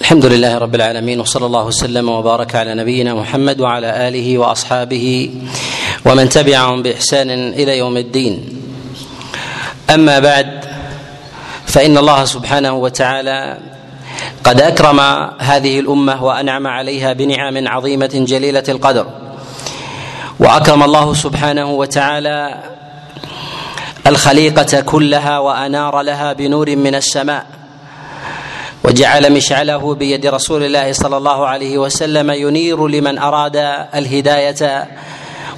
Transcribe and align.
الحمد 0.00 0.26
لله 0.26 0.58
رب 0.58 0.74
العالمين 0.74 1.20
وصلى 1.20 1.46
الله 1.46 1.64
وسلم 1.64 2.08
وبارك 2.08 2.54
على 2.54 2.74
نبينا 2.74 3.14
محمد 3.14 3.60
وعلى 3.60 4.08
آله 4.08 4.38
وأصحابه 4.38 5.30
ومن 6.04 6.28
تبعهم 6.28 6.82
بإحسان 6.82 7.30
إلى 7.30 7.78
يوم 7.78 7.96
الدين. 7.96 8.62
أما 9.90 10.18
بعد 10.18 10.64
فإن 11.66 11.98
الله 11.98 12.24
سبحانه 12.24 12.74
وتعالى 12.74 13.58
قد 14.44 14.60
أكرم 14.60 15.00
هذه 15.38 15.80
الأمة 15.80 16.24
وأنعم 16.24 16.66
عليها 16.66 17.12
بنعم 17.12 17.68
عظيمة 17.68 18.10
جليلة 18.14 18.64
القدر. 18.68 19.06
وأكرم 20.40 20.82
الله 20.82 21.14
سبحانه 21.14 21.70
وتعالى 21.70 22.62
الخليقة 24.06 24.80
كلها 24.80 25.38
وأنار 25.38 26.00
لها 26.02 26.32
بنور 26.32 26.76
من 26.76 26.94
السماء. 26.94 27.55
وجعل 28.84 29.32
مشعله 29.32 29.94
بيد 29.94 30.26
رسول 30.26 30.62
الله 30.62 30.92
صلى 30.92 31.16
الله 31.16 31.46
عليه 31.46 31.78
وسلم 31.78 32.30
ينير 32.30 32.88
لمن 32.88 33.18
أراد 33.18 33.56
الهداية 33.94 34.88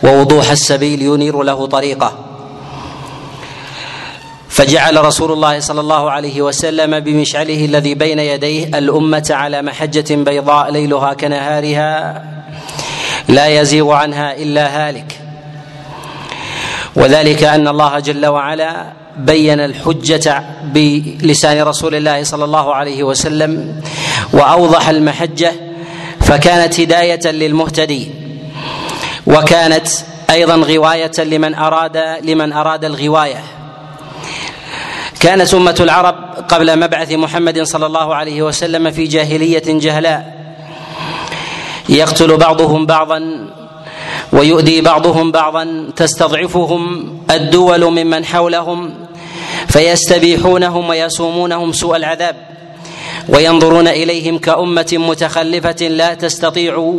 ووضوح 0.03 0.51
السبيل 0.51 1.03
ينير 1.03 1.43
له 1.43 1.67
طريقه. 1.67 2.19
فجعل 4.49 5.05
رسول 5.05 5.33
الله 5.33 5.61
صلى 5.61 5.81
الله 5.81 6.11
عليه 6.11 6.43
وسلم 6.43 7.01
بمشعله 7.01 7.65
الذي 7.65 7.95
بين 7.95 8.19
يديه 8.19 8.79
الأمة 8.79 9.27
على 9.31 9.63
محجة 9.63 10.15
بيضاء 10.15 10.71
ليلها 10.71 11.15
كنهارها 11.15 12.25
لا 13.29 13.47
يزيغ 13.47 13.93
عنها 13.93 14.37
إلا 14.37 14.89
هالك. 14.89 15.21
وذلك 16.97 17.45
أن 17.45 17.69
الله 17.69 17.99
جل 17.99 18.27
وعلا 18.27 18.98
بين 19.19 19.61
الحجة 19.61 20.43
بلسان 20.65 21.63
رسول 21.63 21.95
الله 21.95 22.23
صلى 22.23 22.45
الله 22.45 22.75
عليه 22.75 23.03
وسلم 23.03 23.83
وأوضح 24.33 24.89
المحجة 24.89 25.53
فكانت 26.21 26.81
هداية 26.81 27.31
للمهتدي 27.31 28.11
وكانت 29.27 29.89
أيضا 30.31 30.57
غواية 30.57 31.13
لمن 31.19 31.55
أراد 31.55 31.97
لمن 32.23 32.53
أراد 32.53 32.85
الغواية. 32.85 33.43
كانت 35.21 35.55
أمة 35.55 35.77
العرب 35.81 36.15
قبل 36.49 36.79
مبعث 36.79 37.13
محمد 37.13 37.63
صلى 37.63 37.87
الله 37.87 38.15
عليه 38.15 38.43
وسلم 38.43 38.91
في 38.91 39.05
جاهلية 39.05 39.63
جهلاء. 39.67 40.39
يقتل 41.89 42.37
بعضهم 42.37 42.87
بعضا 42.87 43.49
ويؤذي 44.33 44.81
بعضهم 44.81 45.33
بعضا 45.33 45.91
تستضعفهم 45.97 47.13
الدول 47.31 47.91
ممن 47.91 48.25
حولهم 48.25 48.95
فيستبيحونهم 49.69 50.89
ويسومونهم 50.89 51.73
سوء 51.73 51.97
العذاب 51.97 52.37
وينظرون 53.29 53.89
إليهم 53.89 54.39
كأمة 54.39 54.87
متخلفة 54.93 55.89
لا 55.89 56.15
تستطيع 56.15 56.95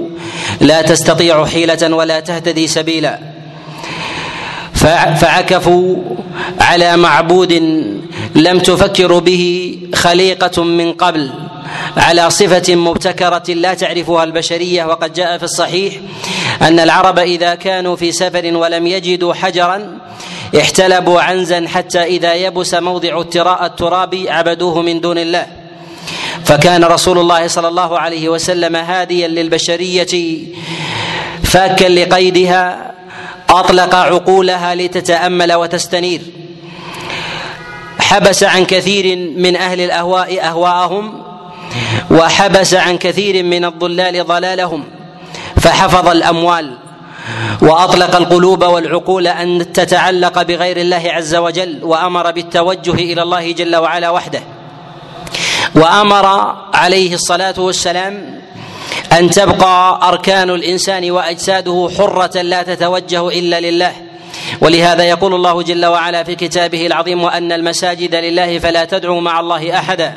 لا 0.61 0.81
تستطيع 0.81 1.45
حيلة 1.45 1.95
ولا 1.95 2.19
تهتدي 2.19 2.67
سبيلا. 2.67 3.19
فعكفوا 5.21 5.95
على 6.61 6.97
معبود 6.97 7.53
لم 8.35 8.59
تفكر 8.59 9.19
به 9.19 9.75
خليقة 9.95 10.63
من 10.63 10.93
قبل 10.93 11.31
على 11.97 12.29
صفة 12.29 12.75
مبتكرة 12.75 13.43
لا 13.53 13.73
تعرفها 13.73 14.23
البشرية. 14.23 14.85
وقد 14.85 15.13
جاء 15.13 15.37
في 15.37 15.43
الصحيح 15.43 15.93
أن 16.61 16.79
العرب 16.79 17.19
إذا 17.19 17.55
كانوا 17.55 17.95
في 17.95 18.11
سفر 18.11 18.55
ولم 18.55 18.87
يجدوا 18.87 19.33
حجرا 19.33 19.97
احتلبوا 20.57 21.21
عنزا 21.21 21.67
حتى 21.67 22.03
إذا 22.03 22.33
يبس 22.33 22.73
موضع 22.73 23.21
التراب 23.65 24.25
عبدوه 24.27 24.81
من 24.81 25.01
دون 25.01 25.17
الله. 25.17 25.47
فكان 26.45 26.83
رسول 26.83 27.19
الله 27.19 27.47
صلى 27.47 27.67
الله 27.67 27.99
عليه 27.99 28.29
وسلم 28.29 28.75
هاديا 28.75 29.27
للبشرية 29.27 30.39
فاكا 31.43 31.85
لقيدها 31.85 32.91
أطلق 33.49 33.95
عقولها 33.95 34.75
لتتأمل 34.75 35.53
وتستنير. 35.53 36.21
حبس 37.99 38.43
عن 38.43 38.65
كثير 38.65 39.17
من 39.37 39.55
أهل 39.55 39.81
الأهواء 39.81 40.45
أهواءهم 40.45 41.23
وحبس 42.11 42.73
عن 42.73 42.97
كثير 42.97 43.43
من 43.43 43.65
الضلال 43.65 44.25
ضلالهم 44.25 44.83
فحفظ 45.61 46.07
الأموال. 46.07 46.77
وأطلق 47.61 48.15
القلوب 48.15 48.63
والعقول 48.63 49.27
أن 49.27 49.71
تتعلق 49.73 50.41
بغير 50.41 50.77
الله 50.77 51.03
عز 51.05 51.35
وجل 51.35 51.79
وأمر 51.83 52.31
بالتوجه 52.31 52.93
إلى 52.93 53.21
الله 53.21 53.51
جل 53.51 53.75
وعلا 53.75 54.09
وحده. 54.09 54.41
وأمر 55.75 56.55
عليه 56.73 57.13
الصلاة 57.13 57.53
والسلام 57.57 58.39
أن 59.11 59.29
تبقى 59.29 59.99
أركان 60.03 60.49
الإنسان 60.49 61.11
وأجساده 61.11 61.89
حرة 61.97 62.41
لا 62.41 62.63
تتوجه 62.63 63.27
إلا 63.27 63.59
لله. 63.59 63.91
ولهذا 64.61 65.03
يقول 65.03 65.35
الله 65.35 65.61
جل 65.61 65.85
وعلا 65.85 66.23
في 66.23 66.35
كتابه 66.35 66.87
العظيم 66.87 67.23
وأن 67.23 67.51
المساجد 67.51 68.15
لله 68.15 68.59
فلا 68.59 68.85
تدعوا 68.85 69.21
مع 69.21 69.39
الله 69.39 69.79
أحدا. 69.79 70.13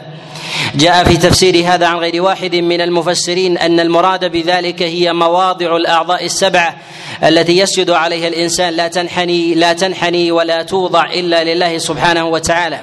جاء 0.74 1.04
في 1.04 1.16
تفسير 1.16 1.64
هذا 1.66 1.86
عن 1.86 1.96
غير 1.96 2.22
واحد 2.22 2.54
من 2.54 2.80
المفسرين 2.80 3.58
أن 3.58 3.80
المراد 3.80 4.32
بذلك 4.32 4.82
هي 4.82 5.12
مواضع 5.12 5.76
الأعضاء 5.76 6.24
السبعة 6.24 6.76
التي 7.24 7.58
يسجد 7.58 7.90
عليها 7.90 8.28
الإنسان 8.28 8.72
لا 8.72 8.88
تنحني 8.88 9.54
لا 9.54 9.72
تنحني 9.72 10.32
ولا 10.32 10.62
توضع 10.62 11.04
إلا 11.04 11.44
لله 11.44 11.78
سبحانه 11.78 12.24
وتعالى. 12.26 12.80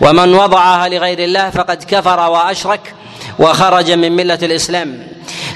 ومن 0.00 0.34
وضعها 0.34 0.88
لغير 0.88 1.18
الله 1.18 1.50
فقد 1.50 1.84
كفر 1.84 2.30
وأشرك 2.30 2.94
وخرج 3.38 3.90
من 3.92 4.12
ملة 4.12 4.38
الإسلام. 4.42 5.06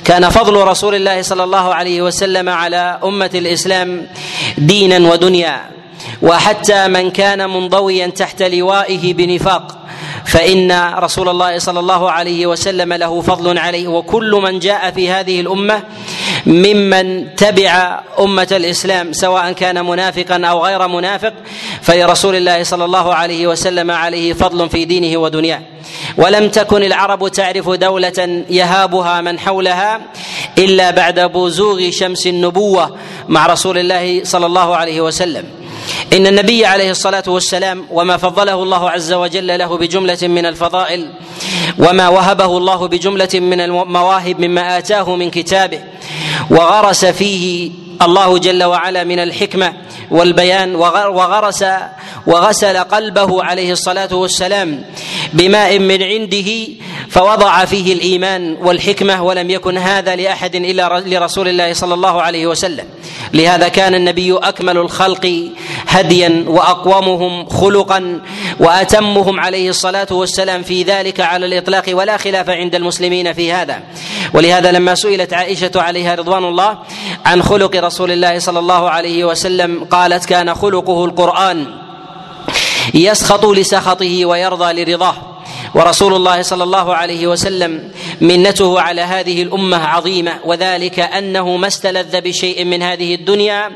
كان 0.05 0.29
فضل 0.29 0.57
رسول 0.57 0.95
الله 0.95 1.23
صلى 1.23 1.45
الله 1.45 1.75
عليه 1.75 2.03
وسلم 2.03 2.49
على 2.49 2.99
أمة 3.05 3.31
الإسلام 3.35 4.07
دينا 4.59 5.13
ودنيا. 5.13 5.61
وحتى 6.23 6.89
من 6.89 7.11
كان 7.11 7.51
منضويا 7.51 8.07
تحت 8.07 8.43
لوائه 8.43 9.15
بنفاق 9.15 9.79
فإن 10.27 10.95
رسول 10.99 11.29
الله 11.29 11.59
صلى 11.59 11.81
الله 11.81 12.11
عليه 12.11 12.47
وسلم 12.47 12.93
له 12.93 13.21
فضل 13.21 13.59
عليه. 13.59 13.89
وكل 13.89 14.41
من 14.43 14.59
جاء 14.59 14.91
في 14.91 15.11
هذه 15.11 15.41
الأمة 15.41 15.83
ممن 16.47 17.35
تبع 17.37 18.01
أمة 18.19 18.49
الإسلام 18.53 19.13
سواء 19.13 19.53
كان 19.53 19.85
منافقا 19.85 20.47
أو 20.47 20.65
غير 20.65 20.89
منافق 20.89 21.33
فلرسول 21.83 22.37
الله 22.37 22.63
صلى 22.63 22.85
الله 22.85 23.15
عليه 23.15 23.47
وسلم 23.47 23.91
عليه 23.91 24.33
فضل 24.33 24.69
في 24.69 24.85
دينه 24.85 25.19
ودنياه. 25.19 25.61
ولم 26.17 26.49
تكن 26.49 26.83
العرب 26.83 27.29
تعرف 27.29 27.71
دولة 27.71 28.45
يهابها 28.51 29.21
من 29.21 29.39
حولها 29.39 30.01
إلا 30.59 30.91
بعد 30.91 31.21
بزوغ 31.21 31.91
شمس 31.91 32.27
النبوة 32.27 32.97
مع 33.29 33.47
رسول 33.47 33.79
الله 33.79 34.25
صلى 34.25 34.47
الله 34.47 34.77
عليه 34.77 35.01
وسلم. 35.01 35.45
إن 36.13 36.27
النبي 36.27 36.67
عليه 36.67 36.91
الصلاة 36.91 37.23
والسلام 37.27 37.87
وما 37.91 38.17
فضله 38.17 38.63
الله 38.63 38.91
عز 38.91 39.13
وجل 39.13 39.59
له 39.59 39.79
بجملة 39.79 40.19
من 40.23 40.47
الفضائل 40.47 41.13
وما 41.79 42.09
وهبه 42.09 42.57
الله 42.59 42.89
بجملة 42.89 43.29
من 43.35 43.61
المواهب 43.61 44.41
مما 44.41 44.79
آتاه 44.79 45.17
من 45.17 45.31
كتابه 45.31 45.81
وغرس 46.51 47.05
فيه 47.05 47.71
الله 48.03 48.39
جل 48.39 48.65
وعلا 48.65 49.05
من 49.05 49.19
الحكمة 49.19 49.73
والبيان 50.11 50.75
وغرس 50.77 51.65
وغسل 52.27 52.77
قلبه 52.77 53.45
عليه 53.45 53.73
الصلاة 53.73 54.15
والسلام 54.15 54.85
بماء 55.33 55.79
من 55.79 56.03
عنده 56.03 56.51
فوضع 57.09 57.65
فيه 57.65 57.93
الإيمان 57.93 58.57
والحكمة 58.61 59.23
ولم 59.23 59.51
يكن 59.51 59.79
هذا 59.79 60.17
لأحد 60.17 60.55
إلا 60.55 61.01
لرسول 61.01 61.49
الله 61.49 61.73
صلى 61.73 61.95
الله 61.95 62.23
عليه 62.23 62.47
وسلم. 62.47 62.85
لهذا 63.35 63.69
كان 63.69 63.95
النبي 63.95 64.37
أكمل 64.37 64.77
الخلق 64.79 65.51
هديا 65.89 66.45
وأقومهم 66.47 67.49
خلقا 67.49 68.21
وأتمهم 68.61 69.41
عليه 69.41 69.71
الصلاة 69.71 70.07
والسلام 70.11 70.63
في 70.63 70.83
ذلك 70.83 71.21
على 71.21 71.47
الإطلاق 71.47 71.85
ولا 71.89 72.17
خلاف 72.17 72.51
عند 72.51 72.75
المسلمين 72.75 73.33
في 73.33 73.53
هذا. 73.53 73.83
ولهذا 74.35 74.73
لما 74.73 74.95
سئلت 74.95 75.33
عائشة 75.33 75.71
عليها 75.77 76.15
رضوان 76.15 76.45
الله 76.45 76.79
عن 77.27 77.43
خلق 77.43 77.77
رسول 77.85 78.11
الله 78.11 78.39
صلى 78.39 78.59
الله 78.59 78.91
عليه 78.91 79.25
وسلم 79.25 79.85
قالت 79.85 80.25
كان 80.25 80.55
خلقه 80.55 81.05
القرآن 81.05 81.67
يسخط 82.95 83.47
لسخطه 83.47 84.27
ويرضى 84.27 84.85
لرضاه. 84.85 85.32
ورسول 85.75 86.15
الله 86.15 86.43
صلى 86.43 86.65
الله 86.65 86.95
عليه 86.95 87.27
وسلم 87.27 87.91
منته 88.21 88.81
على 88.81 89.01
هذه 89.01 89.43
الأمة 89.43 89.77
عظيمة 89.77 90.39
وذلك 90.45 91.01
أنه 91.01 91.57
ما 91.57 91.67
استلذ 91.67 92.21
بشيء 92.21 92.65
من 92.65 92.83
هذه 92.83 93.15
الدنيا 93.15 93.71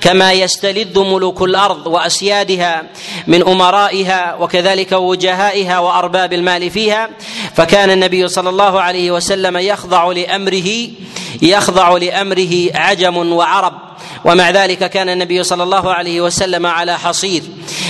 كما 0.00 0.32
يستلذ 0.32 0.98
ملوك 0.98 1.42
الأرض 1.42 1.86
وأسيادها 1.86 2.82
من 3.26 3.48
أمرائها 3.48 4.34
وكذلك 4.40 4.92
وجهائها 4.92 5.78
وأرباب 5.78 6.32
المال 6.32 6.70
فيها. 6.70 7.08
فكان 7.54 7.90
النبي 7.90 8.28
صلى 8.28 8.48
الله 8.48 8.80
عليه 8.80 9.10
وسلم 9.10 9.56
يخضع 9.56 10.12
لأمره 10.12 10.88
يخضع 11.42 11.96
لأمره 11.96 12.70
عجم 12.74 13.32
وعرب 13.32 13.72
ومع 14.24 14.50
ذلك 14.50 14.90
كان 14.90 15.08
النبي 15.08 15.42
صلى 15.42 15.62
الله 15.62 15.92
عليه 15.92 16.20
وسلم 16.20 16.66
على 16.66 16.98
حصير. 16.98 17.42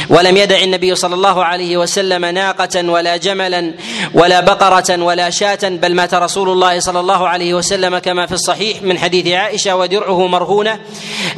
ولم 0.09 0.37
يدع 0.37 0.63
النبي 0.63 0.95
صلى 0.95 1.15
الله 1.15 1.45
عليه 1.45 1.77
وسلم 1.77 2.25
ناقة 2.25 2.89
ولا 2.89 3.17
جملا 3.17 3.75
ولا 4.15 4.41
بقرة 4.41 5.03
ولا 5.03 5.31
شاة 5.31 5.59
بل 5.63 5.95
مات 5.95 6.15
رسول 6.15 6.49
الله 6.49 6.81
صلى 6.81 7.01
الله 7.01 7.29
عليه 7.29 7.55
وسلم 7.55 7.99
كما 7.99 8.27
في 8.27 8.33
الصحيح 8.33 8.83
من 8.83 8.99
حديث 8.99 9.27
عائشة 9.27 9.77
ودرعه 9.77 10.27
مرهونة 10.27 10.79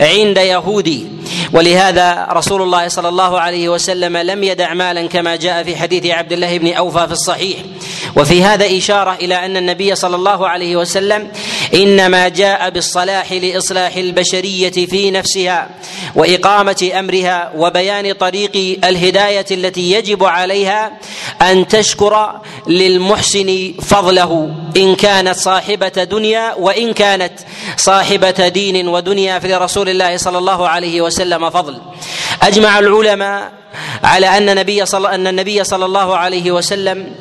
عند 0.01 0.37
يهودي. 0.37 1.07
ولهذا 1.53 2.29
رسول 2.31 2.63
الله 2.63 2.89
صلى 2.89 3.09
الله 3.09 3.41
عليه 3.41 3.69
وسلم 3.69 4.17
لم 4.17 4.45
يدع 4.45 4.75
مالا 4.75 5.09
كما 5.09 5.37
جاء 5.37 5.63
في 5.63 5.77
حديث 5.77 6.07
عبد 6.07 6.33
الله 6.33 6.59
بن 6.59 6.73
أوفى 6.73 7.07
في 7.07 7.13
الصحيح. 7.13 7.59
وفي 8.17 8.45
هذا 8.45 8.77
إشارة 8.79 9.15
إلى 9.15 9.47
أن 9.47 9.57
النبي 9.57 9.95
صلى 9.95 10.17
الله 10.17 10.49
عليه 10.49 10.77
وسلم 10.77 11.29
إنما 11.75 12.29
جاء 12.29 12.71
بالصلاح 12.71 13.33
لإصلاح 13.33 13.97
البشرية 13.97 14.71
في 14.71 15.11
نفسها 15.11 15.69
وإقامة 16.15 16.91
أمرها 16.99 17.53
وبيان 17.57 18.13
طريق 18.13 18.79
الهداية 18.85 19.47
التي 19.51 19.93
يجب 19.93 20.25
عليها 20.25 20.93
أن 21.43 21.69
تشكر 21.69 22.41
للمحسن 22.67 23.75
فضله 23.83 24.55
إن 24.77 24.95
كانت 24.95 25.37
صاحبة 25.37 25.89
دنيا 25.89 26.55
وإن 26.55 26.93
كانت 26.93 27.33
صاحبة 27.77 28.49
دين 28.49 28.89
ودنيا 28.89 29.39
فلرسول 29.39 29.89
الله 29.89 30.17
صلى 30.17 30.39
الله 30.39 30.69
عليه 30.69 31.01
وسلم 31.01 31.51
فضل. 31.51 31.81
أجمع 32.43 32.79
العلماء 32.79 33.53
على 34.05 34.27
أن 34.27 34.49
النبي 34.49 34.87
صلى 34.87 35.15
أن 35.15 35.27
النبي 35.27 35.65
صلى 35.65 35.85
الله 35.85 36.17
عليه 36.17 36.51
وسلم 36.53 37.15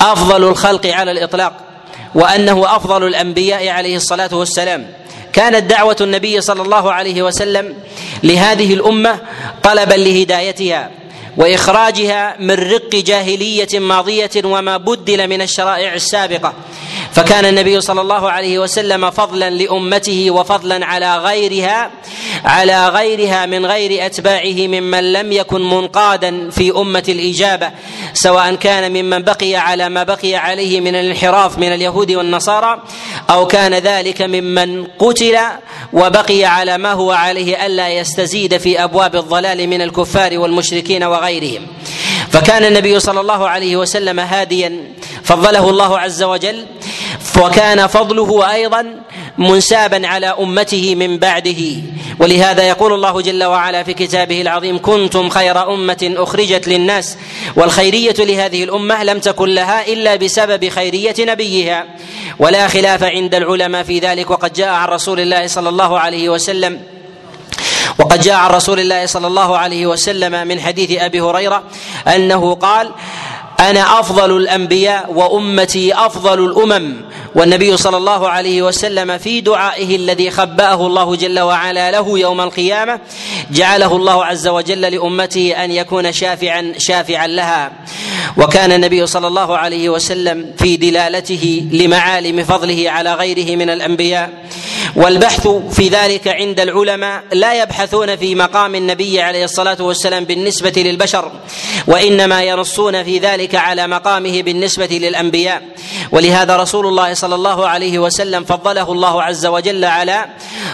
أفضل 0.00 0.44
الخلق 0.44 0.86
على 0.86 1.10
الإطلاق. 1.10 1.69
وأنه 2.14 2.76
أفضل 2.76 3.06
الأنبياء 3.06 3.68
عليه 3.68 3.96
الصلاة 3.96 4.30
والسلام. 4.32 4.86
كانت 5.32 5.70
دعوة 5.70 5.96
النبي 6.00 6.40
صلى 6.40 6.62
الله 6.62 6.92
عليه 6.92 7.22
وسلم 7.22 7.74
لهذه 8.22 8.74
الأمة 8.74 9.18
طلبا 9.62 9.94
لهدايتها 9.94 10.90
وإخراجها 11.36 12.36
من 12.40 12.50
رق 12.50 12.90
جاهلية 12.94 13.78
ماضية 13.78 14.30
وما 14.44 14.76
بدل 14.76 15.28
من 15.28 15.42
الشرائع 15.42 15.94
السابقة. 15.94 16.54
فكان 17.12 17.44
النبي 17.44 17.80
صلى 17.80 18.00
الله 18.00 18.30
عليه 18.30 18.58
وسلم 18.58 19.10
فضلا 19.10 19.50
لأمته 19.50 20.30
وفضلا 20.30 20.86
على 20.86 21.18
غيرها 21.18 21.90
على 22.44 22.88
غيرها 22.88 23.46
من 23.46 23.66
غير 23.66 24.06
أتباعه 24.06 24.66
ممن 24.66 25.12
لم 25.12 25.32
يكن 25.32 25.68
منقادا 25.70 26.50
في 26.50 26.70
أمة 26.76 27.04
الإجابة 27.08 27.70
سواء 28.14 28.54
كان 28.54 28.92
ممن 28.92 29.22
بقي 29.22 29.56
على 29.56 29.88
ما 29.88 30.02
بقي 30.02 30.34
عليه 30.34 30.80
من 30.80 30.94
الانحراف 30.94 31.58
من 31.58 31.72
اليهود 31.72 32.12
والنصارى 32.12 32.82
أو 33.30 33.46
كان 33.46 33.74
ذلك 33.74 34.22
ممن 34.22 34.84
قتل 34.98 35.38
وبقي 35.92 36.44
على 36.44 36.78
ما 36.78 36.92
هو 36.92 37.12
عليه 37.12 37.66
ألا 37.66 37.88
يستزيد 37.88 38.56
في 38.56 38.84
أبواب 38.84 39.16
الضلال 39.16 39.66
من 39.66 39.82
الكفار 39.82 40.38
والمشركين 40.38 41.04
وغيرهم. 41.04 41.66
فكان 42.30 42.64
النبي 42.64 43.00
صلى 43.00 43.20
الله 43.20 43.48
عليه 43.48 43.76
وسلم 43.76 44.20
هاديا 44.20 44.84
فضله 45.22 45.70
الله 45.70 45.98
عز 45.98 46.22
وجل 46.22 46.66
وكان 47.42 47.86
فضله 47.86 48.52
أيضا 48.52 48.86
منسابا 49.38 50.06
على 50.06 50.26
أمته 50.26 50.94
من 50.94 51.18
بعده. 51.18 51.62
ولهذا 52.18 52.62
يقول 52.62 52.92
الله 52.92 53.20
جل 53.20 53.44
وعلا 53.44 53.82
في 53.82 53.94
كتابه 53.94 54.40
العظيم 54.40 54.78
كنتم 54.82 55.28
خير 55.28 55.74
أمة 55.74 56.14
أخرجت 56.16 56.68
للناس 56.68 57.16
والخيرية 57.56 58.14
لهذه 58.18 58.64
الأمة 58.64 59.04
لم 59.04 59.18
تكن 59.18 59.48
لها 59.48 59.86
إلا 59.86 60.16
بسبب 60.16 60.68
خيرية 60.68 61.14
نبيها. 61.18 61.84
ولا 62.38 62.68
خلاف 62.68 63.04
عند 63.04 63.34
العلماء 63.34 63.82
في 63.82 63.98
ذلك 63.98 64.30
وقد 64.30 64.52
جاء 64.52 64.68
عن 64.68 64.88
رسول 64.88 65.20
الله 65.20 65.46
صلى 65.46 65.68
الله 65.68 65.98
عليه 65.98 66.28
وسلم 66.28 66.80
وقد 67.98 68.20
جاء 68.20 68.34
عن 68.34 68.50
رسول 68.50 68.80
الله 68.80 69.06
صلى 69.06 69.26
الله 69.26 69.58
عليه 69.58 69.86
وسلم 69.86 70.48
من 70.48 70.60
حديث 70.60 71.00
أبي 71.02 71.20
هريرة 71.20 71.62
أنه 72.08 72.54
قال 72.54 72.90
أنا 73.60 74.00
أفضل 74.00 74.36
الأنبياء 74.36 75.12
وأمتي 75.12 75.94
أفضل 75.94 76.44
الأمم. 76.44 76.94
والنبي 77.34 77.76
صلى 77.76 77.96
الله 77.96 78.28
عليه 78.28 78.62
وسلم 78.62 79.18
في 79.18 79.40
دعائه 79.40 79.96
الذي 79.96 80.30
خبأه 80.30 80.86
الله 80.86 81.16
جل 81.16 81.40
وعلا 81.40 81.90
له 81.90 82.18
يوم 82.18 82.40
القيامة 82.40 83.00
جعله 83.50 83.96
الله 83.96 84.24
عز 84.24 84.48
وجل 84.48 84.80
لأمته 84.80 85.64
أن 85.64 85.70
يكون 85.70 86.12
شافعا 86.12 86.72
شافعا 86.78 87.26
لها. 87.26 87.72
وكان 88.36 88.72
النبي 88.72 89.06
صلى 89.06 89.26
الله 89.26 89.58
عليه 89.58 89.88
وسلم 89.88 90.52
في 90.58 90.76
دلالته 90.76 91.68
لمعالم 91.72 92.44
فضله 92.44 92.90
على 92.90 93.14
غيره 93.14 93.56
من 93.56 93.70
الأنبياء. 93.70 94.30
والبحث 94.96 95.48
في 95.48 95.88
ذلك 95.88 96.28
عند 96.28 96.60
العلماء 96.60 97.22
لا 97.32 97.62
يبحثون 97.62 98.16
في 98.16 98.34
مقام 98.34 98.74
النبي 98.74 99.20
عليه 99.20 99.44
الصلاة 99.44 99.76
والسلام 99.80 100.24
بالنسبة 100.24 100.72
للبشر 100.76 101.32
وإنما 101.86 102.42
ينصون 102.42 103.04
في 103.04 103.18
ذلك 103.18 103.49
على 103.54 103.86
مقامه 103.86 104.42
بالنسبة 104.42 104.86
للأنبياء. 104.86 105.62
ولهذا 106.12 106.56
رسول 106.56 106.86
الله 106.86 107.14
صلى 107.14 107.34
الله 107.34 107.68
عليه 107.68 107.98
وسلم 107.98 108.44
فضله 108.44 108.92
الله 108.92 109.22
عز 109.22 109.46
وجل 109.46 109.84
على 109.84 110.24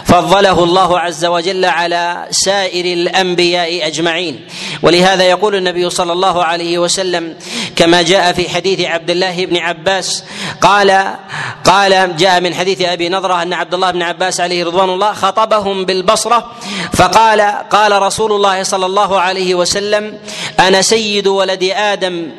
فضله 0.05 0.63
الله 0.63 0.99
عز 0.99 1.25
وجل 1.25 1.65
على 1.65 2.27
سائر 2.31 2.85
الأنبياء 2.85 3.87
أجمعين. 3.87 4.47
ولهذا 4.81 5.23
يقول 5.23 5.55
النبي 5.55 5.89
صلى 5.89 6.13
الله 6.13 6.43
عليه 6.43 6.77
وسلم 6.77 7.35
كما 7.75 8.01
جاء 8.01 8.33
في 8.33 8.49
حديث 8.49 8.81
عبد 8.81 9.09
الله 9.09 9.45
بن 9.45 9.57
عباس 9.57 10.23
قال 10.61 11.15
قال 11.63 12.17
جاء 12.17 12.41
من 12.41 12.53
حديث 12.53 12.81
أبي 12.81 13.09
نضرة 13.09 13.41
أن 13.41 13.53
عبد 13.53 13.73
الله 13.73 13.91
بن 13.91 14.01
عباس 14.01 14.41
عليه 14.41 14.65
رضوان 14.65 14.89
الله 14.89 15.13
خطبهم 15.13 15.85
بالبصرة 15.85 16.51
فقال 16.93 17.41
قال 17.71 18.01
رسول 18.01 18.31
الله 18.31 18.63
صلى 18.63 18.85
الله 18.85 19.19
عليه 19.19 19.55
وسلم 19.55 20.17
أنا 20.59 20.81
سيد 20.81 21.27
ولد 21.27 21.63
آدم 21.75 22.31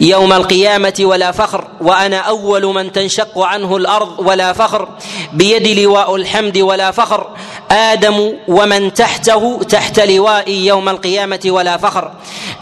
يوم 0.00 0.32
القيامة 0.32 0.94
ولا 1.00 1.32
فخر 1.32 1.64
وأنا 1.80 2.18
أول 2.18 2.64
من 2.74 2.92
تنشق 2.92 3.38
عنه 3.38 3.76
الأرض 3.76 4.18
ولا 4.18 4.52
فخر. 4.52 4.88
بيدي 5.32 5.84
لواء 5.84 6.16
الحمد 6.16 6.58
ولا 6.58 6.90
فخر. 6.90 7.26
آدم 7.70 8.32
ومن 8.48 8.94
تحته 8.94 9.60
تحت 9.68 10.00
لوائي 10.00 10.66
يوم 10.66 10.88
القيامة 10.88 11.40
ولا 11.46 11.76
فخر. 11.76 12.10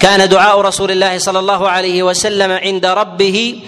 كان 0.00 0.28
دعاء 0.28 0.60
رسول 0.60 0.90
الله 0.90 1.18
صلى 1.18 1.38
الله 1.38 1.68
عليه 1.68 2.02
وسلم 2.02 2.52
عند 2.52 2.86
ربه 2.86 3.60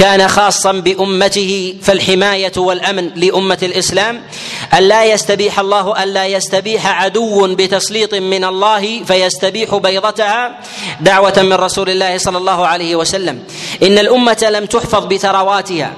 كان 0.00 0.28
خاصا 0.28 0.72
بأمته 0.72 1.74
فالحماية 1.82 2.52
والأمن 2.56 3.10
لأمة 3.16 3.58
الإسلام 3.62 4.22
الا 4.74 5.04
يستبيح 5.04 5.60
الله 5.60 6.02
الا 6.02 6.26
يستبيح 6.26 6.86
عدو 6.86 7.54
بتسليط 7.54 8.14
من 8.14 8.44
الله 8.44 9.04
فيستبيح 9.04 9.74
بيضتها 9.74 10.60
دعوة 11.00 11.42
من 11.42 11.52
رسول 11.52 11.90
الله 11.90 12.18
صلى 12.18 12.38
الله 12.38 12.66
عليه 12.66 12.96
وسلم. 12.96 13.38
إن 13.82 13.98
الأمة 13.98 14.48
لم 14.50 14.66
تحفظ 14.66 15.06
بثرواتها 15.06 15.92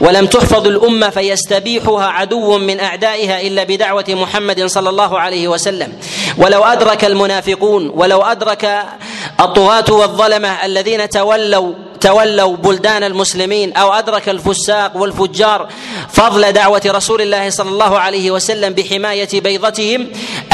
ولم 0.00 0.26
تحفظ 0.26 0.66
الأمة 0.66 1.10
فيستبيحها 1.10 2.06
عدو 2.06 2.58
من 2.58 2.80
أعدائها 2.80 3.40
إلا 3.40 3.64
بدعوة 3.64 4.04
محمد 4.08 4.66
صلى 4.66 4.88
الله 4.88 5.20
عليه 5.20 5.48
وسلم. 5.48 5.92
ولو 6.36 6.64
أدرك 6.64 7.04
المنافقون 7.04 7.88
ولو 7.94 8.22
أدرك 8.22 8.84
الطغاة 9.40 9.92
والظلمة 9.92 10.64
الذين 10.64 11.08
تولوا 11.08 11.87
تولوا 11.98 12.56
بلدان 12.56 13.04
المسلمين 13.04 13.72
أو 13.72 13.92
أدرك 13.92 14.28
الفساق 14.28 14.96
والفجار 14.96 15.68
فضل 16.08 16.52
دعوة 16.52 16.82
رسول 16.86 17.22
الله 17.22 17.50
صلى 17.50 17.70
الله 17.70 17.98
عليه 17.98 18.30
وسلم 18.30 18.72
بحماية 18.72 19.40
بيضتهم 19.40 20.06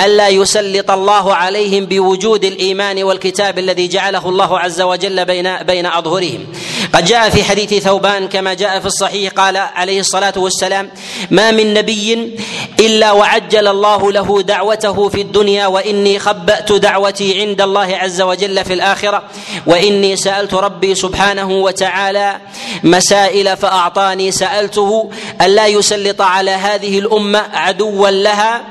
ألا 0.04 0.28
يسلط 0.28 0.90
الله 0.90 1.34
عليهم 1.34 1.86
بوجود 1.86 2.44
الإيمان 2.44 3.02
والكتاب 3.02 3.58
الذي 3.58 3.88
جعله 3.88 4.28
الله 4.28 4.58
عز 4.58 4.80
وجل 4.80 5.24
بين 5.24 5.56
بين 5.56 5.86
أظهرهم. 5.86 6.46
قد 6.94 7.04
جاء 7.04 7.30
في 7.30 7.44
حديث 7.44 7.74
ثوبان 7.74 8.28
كما 8.28 8.54
جاء 8.54 8.80
في 8.80 8.86
الصحيح 8.86 9.32
قال 9.32 9.56
عليه 9.56 10.00
الصلاة 10.00 10.32
والسلام 10.36 10.90
ما 11.30 11.50
من 11.50 11.74
نبي 11.74 12.36
إلا 12.80 13.12
وعجل 13.12 13.68
الله 13.68 14.12
له 14.12 14.42
دعوته 14.42 15.08
في 15.08 15.20
الدنيا 15.20 15.66
وإني 15.66 16.18
خبأت 16.18 16.72
دعوتي 16.72 17.40
عند 17.40 17.60
الله 17.60 17.96
عز 17.96 18.20
وجل 18.22 18.64
في 18.64 18.72
الآخرة 18.72 19.22
وإني 19.66 20.16
سألت 20.16 20.54
ربي 20.54 20.94
سبحانه 20.94 21.34
وتعالى 21.43 22.37
مسائل 22.83 23.57
فأعطاني 23.57 24.31
سألته 24.31 25.11
ألا 25.41 25.67
يسلط 25.67 26.21
على 26.21 26.50
هذه 26.50 26.99
الأمة 26.99 27.43
عدوا 27.53 28.11
لها 28.11 28.62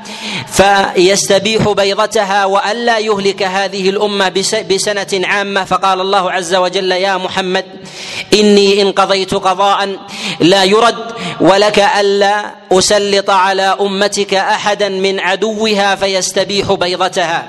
فيستبيح 0.52 1.68
بيضتها 1.68 2.44
وألا 2.44 2.98
يهلك 2.98 3.42
هذه 3.42 3.90
الأمة 3.90 4.28
بسنة 4.70 5.26
عامة. 5.26 5.64
فقال 5.64 6.00
الله 6.00 6.32
عز 6.32 6.54
وجل 6.54 6.92
يا 6.92 7.16
محمد 7.16 7.64
إني 8.34 8.82
إن 8.82 8.92
قضيت 8.92 9.34
قضاء 9.34 9.96
لا 10.40 10.64
يرد 10.64 11.04
ولك 11.40 11.78
ألا 11.78 12.50
أسلط 12.72 13.30
على 13.30 13.76
أمتك 13.80 14.34
احدا 14.34 14.88
من 14.88 15.20
عدوها 15.20 15.94
فيستبيح 15.94 16.72
بيضتها. 16.72 17.44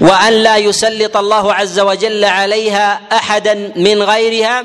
وأن 0.00 0.32
لا 0.32 0.56
يسلط 0.56 1.16
الله 1.16 1.54
عز 1.54 1.80
وجل 1.80 2.24
عليها 2.24 3.00
أحدا 3.12 3.72
من 3.76 4.02
غيرها 4.02 4.64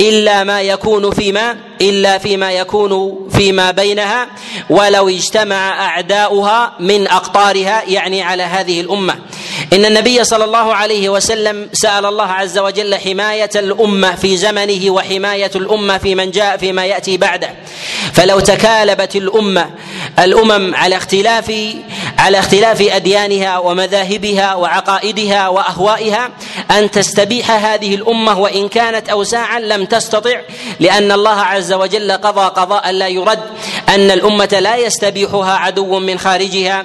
إلا 0.00 0.44
ما 0.44 0.62
يكون 0.62 1.10
فيما 1.10 1.56
إلا 1.80 2.18
فيما 2.18 2.52
يكون 2.52 3.18
فيما 3.32 3.70
بينها 3.70 4.28
ولو 4.70 5.08
اجتمع 5.08 5.86
أعداؤها 5.86 6.72
من 6.80 7.08
أقطارها 7.08 7.82
يعني 7.86 8.22
على 8.22 8.42
هذه 8.42 8.80
الأمة. 8.80 9.18
إن 9.72 9.84
النبي 9.84 10.24
صلى 10.24 10.44
الله 10.44 10.74
عليه 10.74 11.08
وسلم 11.08 11.68
سأل 11.72 12.06
الله 12.06 12.24
عز 12.26 12.58
وجل 12.58 12.94
حماية 12.94 13.50
الأمة 13.56 14.14
في 14.14 14.36
زمنه 14.36 14.90
وحماية 14.90 15.50
الأمة 15.54 15.98
في 15.98 16.14
من 16.14 16.30
جاء 16.30 16.56
فيما 16.56 16.86
يأتي 16.86 17.16
بعده. 17.16 17.50
فلو 18.12 18.40
تكالبت 18.40 19.16
الأمة 19.16 19.70
الأمم 20.18 20.74
على 20.74 20.96
اختلاف 20.96 21.52
على 22.18 22.38
اختلاف 22.38 22.82
أديانها 22.82 23.58
ومذاهبها 23.58 24.54
وعقائدها 24.54 25.48
وأهوائها 25.48 26.30
أن 26.70 26.90
تستبيح 26.90 27.50
هذه 27.50 27.94
الأمة 27.94 28.38
وإن 28.38 28.68
كانت 28.68 29.08
أوساعا 29.08 29.60
لم 29.60 29.84
تستطع 29.84 30.40
لأن 30.80 31.12
الله 31.12 31.40
عز 31.40 31.72
وجل 31.72 32.12
قضى 32.12 32.40
قضاء 32.40 32.90
لا 32.90 33.08
يرد 33.08 33.40
أن 33.88 34.10
الأمة 34.10 34.58
لا 34.60 34.76
يستبيحها 34.76 35.52
عدو 35.52 35.98
من 35.98 36.18
خارجها 36.18 36.84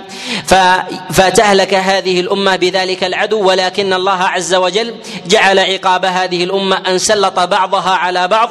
فتهلك 1.12 1.74
هذه 1.74 2.20
الأمة 2.20 2.56
بذلك 2.56 3.04
العدو 3.04 3.48
ولكن 3.48 3.94
الله 3.94 4.24
عز 4.24 4.56
وجل 4.56 4.96
جعل 5.28 5.60
عقاب 5.60 6.06
هذه 6.06 6.44
الأمة 6.44 6.76
أن 6.88 6.98
سلط 6.98 7.40
بعضها 7.40 7.92
على 7.92 8.28
بعض. 8.28 8.50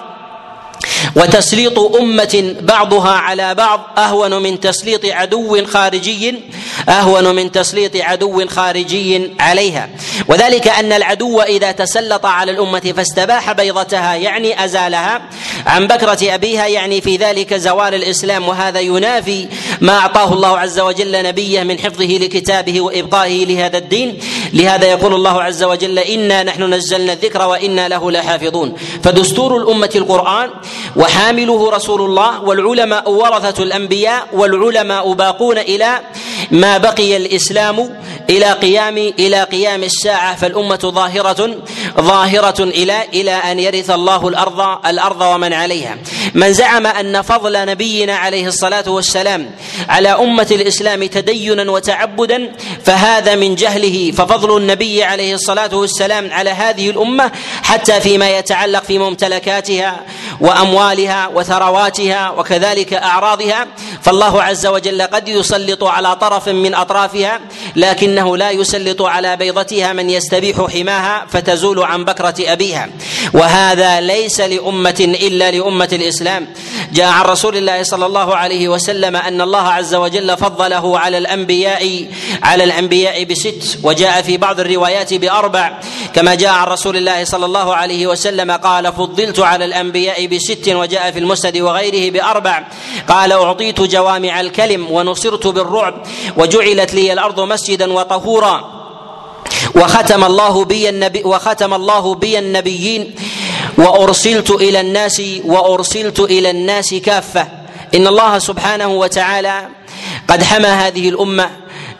وتسليط 1.16 1.78
أمة 1.78 2.54
بعضها 2.60 3.10
على 3.10 3.54
بعض 3.54 3.80
أهون 3.98 4.42
من 4.42 4.60
تسليط 4.60 5.04
عدو 5.04 5.66
خارجي 5.66 6.34
أهون 6.88 7.34
من 7.34 7.52
تسليط 7.52 7.96
عدو 7.96 8.46
خارجي 8.46 9.30
عليها. 9.40 9.88
وذلك 10.28 10.68
أن 10.68 10.92
العدو 10.92 11.40
إذا 11.40 11.72
تسلط 11.72 12.26
على 12.26 12.52
الأمة 12.52 12.92
فاستباح 12.96 13.52
بيضتها 13.52 14.14
يعني 14.14 14.64
أزالها. 14.64 15.22
عن 15.66 15.86
بكرة 15.86 16.34
أبيها 16.34 16.66
يعني 16.66 17.00
في 17.00 17.16
ذلك 17.16 17.54
زوال 17.54 17.94
الإسلام 17.94 18.48
وهذا 18.48 18.80
ينافي 18.80 19.48
ما 19.80 19.98
أعطاه 19.98 20.32
الله 20.32 20.58
عز 20.58 20.80
وجل 20.80 21.22
نبيه 21.22 21.62
من 21.62 21.78
حفظه 21.78 22.04
لكتابه 22.04 22.80
وإبقائه 22.80 23.46
لهذا 23.46 23.78
الدين. 23.78 24.18
لهذا 24.52 24.86
يقول 24.86 25.14
الله 25.14 25.42
عز 25.42 25.62
وجل 25.62 25.98
إنا 25.98 26.42
نحن 26.42 26.74
نزلنا 26.74 27.12
الذكر 27.12 27.48
وإنا 27.48 27.88
له 27.88 28.10
لحافظون. 28.10 28.74
فدستور 29.02 29.56
الأمة 29.56 29.90
القرآن 29.96 30.50
وحامله 30.96 31.70
رسول 31.70 32.02
الله 32.02 32.42
والعلماء 32.42 33.10
ورثة 33.10 33.62
الأنبياء 33.62 34.28
والعلماء 34.32 35.12
باقون 35.12 35.58
إلى 35.58 36.00
ما 36.50 36.78
بقي 36.78 37.16
الإسلام 37.16 37.96
إلى 38.30 38.52
قيام 38.52 38.96
إلى 38.96 39.42
قيام 39.42 39.82
الساعة 39.82 40.36
فالأمة 40.36 40.76
ظاهرة 40.76 41.56
ظاهرة 42.00 42.62
إلى 42.62 43.02
إلى 43.14 43.30
أن 43.32 43.58
يرث 43.58 43.90
الله 43.90 44.28
الأرض 44.28 44.86
الأرض 44.86 45.20
ومن 45.20 45.52
عليها. 45.52 45.98
من 46.34 46.52
زعم 46.52 46.86
أن 46.86 47.22
فضل 47.22 47.66
نبينا 47.66 48.16
عليه 48.16 48.46
الصلاة 48.46 48.90
والسلام 48.90 49.50
على 49.88 50.08
أمة 50.08 50.46
الإسلام 50.50 51.04
تدينا 51.04 51.70
وتعبدا 51.70 52.52
فهذا 52.84 53.34
من 53.34 53.54
جهله. 53.54 54.10
ففضل 54.10 54.56
النبي 54.56 55.04
عليه 55.04 55.34
الصلاة 55.34 55.76
والسلام 55.76 56.32
على 56.32 56.50
هذه 56.50 56.90
الأمة 56.90 57.32
حتى 57.62 58.00
فيما 58.00 58.38
يتعلق 58.38 58.82
في 58.84 58.98
ممتلكاتها 58.98 60.00
وأموالها 60.40 61.28
وثرواتها 61.28 62.30
وكذلك 62.30 62.92
أعراضها 62.94 63.66
فالله 64.02 64.42
عز 64.42 64.66
وجل 64.66 65.02
قد 65.02 65.28
يسلط 65.28 65.84
على 65.84 66.16
طرف 66.16 66.48
من 66.48 66.74
أطرافها 66.74 67.40
لكنه 68.12 68.36
لا 68.36 68.50
يسلط 68.50 69.02
على 69.02 69.36
بيضتها 69.36 69.92
من 69.92 70.10
يستبيح 70.10 70.66
حماها 70.72 71.26
فتزول 71.28 71.82
عن 71.82 72.04
بكرة 72.04 72.34
أبيها. 72.40 72.88
وهذا 73.34 74.00
ليس 74.00 74.40
لأمة 74.40 75.16
إلا 75.22 75.50
لأمة 75.50 75.88
الإسلام. 75.92 76.46
جاء 76.92 77.06
عن 77.06 77.24
رسول 77.24 77.56
الله 77.56 77.82
صلى 77.82 78.06
الله 78.06 78.36
عليه 78.36 78.68
وسلم 78.68 79.16
أن 79.16 79.40
الله 79.40 79.68
عز 79.68 79.94
وجل 79.94 80.36
فضله 80.36 80.98
على 80.98 81.18
الأنبياء 81.18 82.06
على 82.42 82.64
الأنبياء 82.64 83.24
بست 83.24 83.78
وجاء 83.82 84.22
في 84.22 84.36
بعض 84.36 84.60
الروايات 84.60 85.14
بأربع. 85.14 85.80
كما 86.14 86.34
جاء 86.34 86.50
عن 86.50 86.66
رسول 86.66 86.96
الله 86.96 87.24
صلى 87.24 87.46
الله 87.46 87.74
عليه 87.74 88.06
وسلم 88.06 88.50
قال 88.50 88.92
فضلت 88.92 89.40
على 89.40 89.64
الأنبياء 89.64 90.26
بست 90.26 90.68
وجاء 90.68 91.10
في 91.10 91.18
المسند 91.18 91.56
وغيره 91.56 92.12
بأربع. 92.12 92.64
قال 93.08 93.32
أعطيت 93.32 93.80
جوامع 93.80 94.40
الكلم 94.40 94.90
ونصرت 94.90 95.46
بالرعب 95.46 96.02
وجعلت 96.36 96.94
لي 96.94 97.12
الأرض 97.12 97.40
مسجدا 97.40 97.92
وطهورا. 98.02 98.82
وختم 99.74 100.24
الله 100.24 100.64
بي 100.64 100.88
النبي 100.88 101.22
وختم 101.24 101.74
الله 101.74 102.14
بي 102.14 102.38
النبيين. 102.38 103.14
وأرسلت 103.78 104.50
إلى 104.50 104.80
الناس 104.80 105.22
وأرسلت 105.44 106.20
إلى 106.20 106.50
الناس 106.50 106.94
كافة. 106.94 107.48
إن 107.94 108.06
الله 108.06 108.38
سبحانه 108.38 108.88
وتعالى 108.88 109.68
قد 110.28 110.42
حمى 110.42 110.68
هذه 110.68 111.08
الأمة 111.08 111.50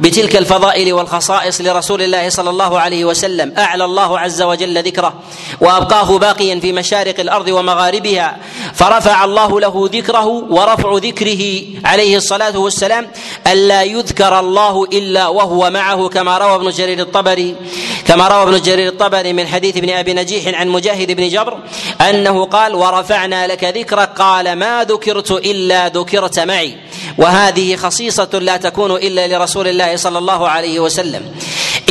بتلك 0.03 0.37
الفضائل 0.37 0.93
والخصائص 0.93 1.61
لرسول 1.61 2.03
الله 2.03 2.29
صلى 2.29 2.51
الله 2.51 2.81
عليه 2.81 3.05
وسلم. 3.05 3.55
أعلى 3.59 3.85
الله 3.85 4.19
عز 4.19 4.43
وجل 4.43 4.83
ذكره 4.83 5.15
وأبقاه 5.61 6.19
باقيا 6.19 6.61
في 6.61 6.73
مشارق 6.73 7.21
الأرض 7.21 7.49
ومغاربها. 7.49 8.37
فرفع 8.75 9.25
الله 9.25 9.61
له 9.61 9.91
ذكره 9.93 10.27
ورفع 10.27 10.97
ذكره 10.97 11.63
عليه 11.85 12.17
الصلاة 12.17 12.59
والسلام. 12.59 13.09
ألا 13.47 13.83
يذكر 13.83 14.41
الله 14.41 14.85
إلا 14.85 15.29
وهو 15.29 15.71
معه 15.71 16.09
كما 16.09 16.39
روى 16.39 16.55
ابن 16.55 16.71
جرير 16.71 17.01
الطبري 17.01 17.57
كما 18.07 18.29
روى 18.29 18.43
ابن 18.43 18.61
جرير 18.63 18.89
الطبري 18.89 19.33
من 19.33 19.47
حديث 19.47 19.77
ابن 19.77 19.91
أبي 19.91 20.15
نجيح 20.15 20.61
عن 20.61 20.69
مجاهد 20.69 21.13
بن 21.13 21.29
جبر 21.29 21.59
أنه 22.01 22.45
قال 22.45 22.75
ورفعنا 22.75 23.47
لك 23.47 23.65
ذكرك 23.65 24.09
قال 24.19 24.53
ما 24.53 24.85
ذكرت 24.85 25.31
إلا 25.31 25.89
ذكرت 25.89 26.39
معي 26.39 26.77
وهذه 27.19 27.77
خصيصة 27.77 28.29
لا 28.33 28.57
تكون 28.57 28.91
إلا 28.91 29.29
لرسول 29.29 29.69
الله 29.69 29.92
صلى 29.97 30.19
الله 30.19 30.49
عليه 30.49 30.81
وسلم. 30.81 31.23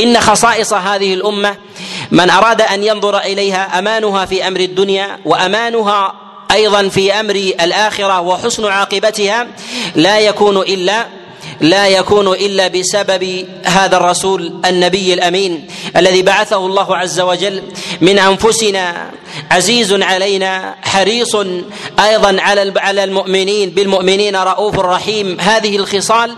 إن 0.03 0.19
خصائص 0.19 0.73
هذه 0.73 1.13
الأمة 1.13 1.55
من 2.11 2.29
أراد 2.29 2.61
أن 2.61 2.83
ينظر 2.83 3.17
إليها 3.17 3.79
أمانها 3.79 4.25
في 4.25 4.47
أمر 4.47 4.59
الدنيا 4.59 5.19
وأمانها 5.25 6.13
أيضا 6.51 6.89
في 6.89 7.13
أمر 7.13 7.35
الآخرة 7.35 8.21
وحسن 8.21 8.65
عاقبتها 8.65 9.47
لا 9.95 10.19
يكون 10.19 10.57
إلا 10.57 11.07
لا 11.61 11.87
يكون 11.87 12.27
إلا 12.27 12.67
بسبب 12.67 13.47
هذا 13.65 13.97
الرسول 13.97 14.53
النبي 14.65 15.13
الأمين 15.13 15.67
الذي 15.95 16.21
بعثه 16.21 16.65
الله 16.65 16.97
عز 16.97 17.19
وجل 17.19 17.63
من 18.01 18.19
أنفسنا. 18.19 19.11
عزيز 19.51 19.93
علينا 19.93 20.75
حريص 20.83 21.35
أيضا 21.99 22.37
على 22.39 22.73
على 22.77 23.03
المؤمنين 23.03 23.69
بالمؤمنين 23.69 24.35
رؤوف 24.35 24.79
رحيم. 24.79 25.37
هذه 25.39 25.75
الخصال 25.75 26.35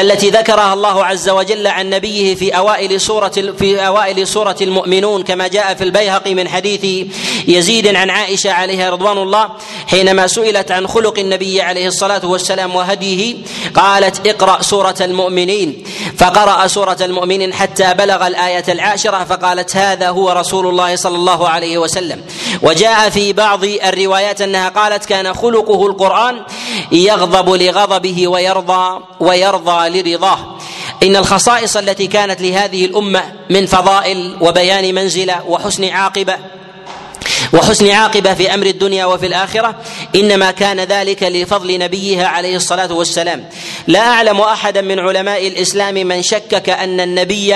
التي 0.00 0.30
ذكرها 0.30 0.72
الله 0.74 1.04
عز 1.04 1.28
وجل 1.28 1.66
عن 1.66 1.90
نبيه 1.90 2.34
في 2.34 2.56
أوائل 2.56 3.00
سورة 3.00 3.28
في 3.58 3.86
أوائل 3.86 4.26
سورة 4.28 4.56
المؤمنون 4.60 5.22
كما 5.22 5.48
جاء 5.48 5.74
في 5.74 5.84
البيهقي 5.84 6.34
من 6.34 6.48
حديث 6.48 7.06
يزيد 7.46 7.96
عن 7.96 8.10
عائشة 8.10 8.52
عليها 8.52 8.90
رضوان 8.90 9.18
الله 9.18 9.48
حينما 9.86 10.26
سئلت 10.26 10.70
عن 10.70 10.86
خلق 10.86 11.18
النبي 11.18 11.62
عليه 11.62 11.88
الصلاة 11.88 12.26
والسلام 12.26 12.76
وهديه 12.76 13.36
قالت 13.74 14.26
اقرأ 14.26 14.62
سورة 14.62 14.96
المؤمنين 15.00 15.84
فقرأ 16.18 16.66
سورة 16.66 16.96
المؤمنين 17.00 17.54
حتى 17.54 17.94
بلغ 17.94 18.26
الآية 18.26 18.64
العاشرة 18.68 19.24
فقالت 19.24 19.76
هذا 19.76 20.08
هو 20.08 20.30
رسول 20.30 20.66
الله 20.66 20.96
صلى 20.96 21.16
الله 21.16 21.48
عليه 21.48 21.78
وسلم 21.78 22.22
وجاء 22.62 23.10
في 23.10 23.32
بعض 23.32 23.64
الروايات 23.64 24.40
أنها 24.40 24.68
قالت 24.68 25.04
كان 25.04 25.34
خلقه 25.34 25.86
القرآن 25.86 26.42
يغضب 26.92 27.50
لغضبه 27.50 28.28
ويرضى 28.28 29.00
ويرضى 29.20 29.88
لرضاه 29.88 30.38
إن 31.02 31.16
الخصائص 31.16 31.76
التي 31.76 32.06
كانت 32.06 32.40
لهذه 32.40 32.84
الأمة 32.84 33.22
من 33.50 33.66
فضائل 33.66 34.36
وبيان 34.40 34.94
منزلة 34.94 35.42
وحسن 35.48 35.84
عاقبة 35.84 36.36
وحسن 37.52 37.90
عاقبة 37.90 38.34
في 38.34 38.54
أمر 38.54 38.66
الدنيا 38.66 39.04
وفي 39.04 39.26
الآخرة 39.26 39.74
إنما 40.14 40.50
كان 40.50 40.80
ذلك 40.80 41.22
لفضل 41.22 41.78
نبيها 41.78 42.26
عليه 42.26 42.56
الصلاة 42.56 42.92
والسلام. 42.92 43.48
لا 43.86 44.00
أعلم 44.00 44.40
أحدا 44.40 44.80
من 44.80 44.98
علماء 44.98 45.46
الإسلام 45.46 45.94
من 45.94 46.22
شكك 46.22 46.68
ان 46.70 47.00
النبي 47.00 47.54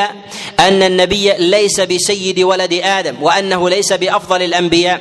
أن 0.60 0.82
النبي 0.82 1.32
ليس 1.38 1.80
بسيد 1.80 2.40
ولد 2.40 2.80
آدم 2.82 3.22
وأنه 3.22 3.70
ليس 3.70 3.92
بأفضل 3.92 4.42
الأنبياء. 4.42 5.00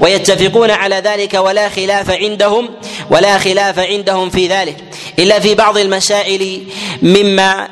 ويتفقون 0.00 0.70
على 0.70 0.96
ذلك 0.96 1.34
ولا 1.34 1.68
خلاف 1.68 2.10
عندهم 2.10 2.70
ولا 3.10 3.38
خلاف 3.38 3.78
عندهم 3.78 4.30
في 4.30 4.48
ذلك. 4.48 4.76
إلا 5.18 5.40
في 5.40 5.54
بعض 5.54 5.78
المسائل 5.78 6.62
مما 7.02 7.68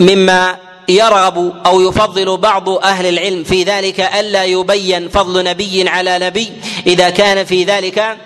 مما 0.00 0.56
يرغب 0.88 1.52
أو 1.66 1.80
يفضل 1.80 2.36
بعض 2.36 2.68
أهل 2.68 3.06
العلم 3.06 3.44
في 3.44 3.62
ذلك 3.62 4.00
ألا 4.00 4.44
يبين 4.44 5.08
فضل 5.08 5.44
نبي 5.44 5.88
على 5.88 6.18
نبي. 6.18 6.52
إذا 6.86 7.10
كان 7.10 7.44
في 7.44 7.64
ذلك 7.64 8.16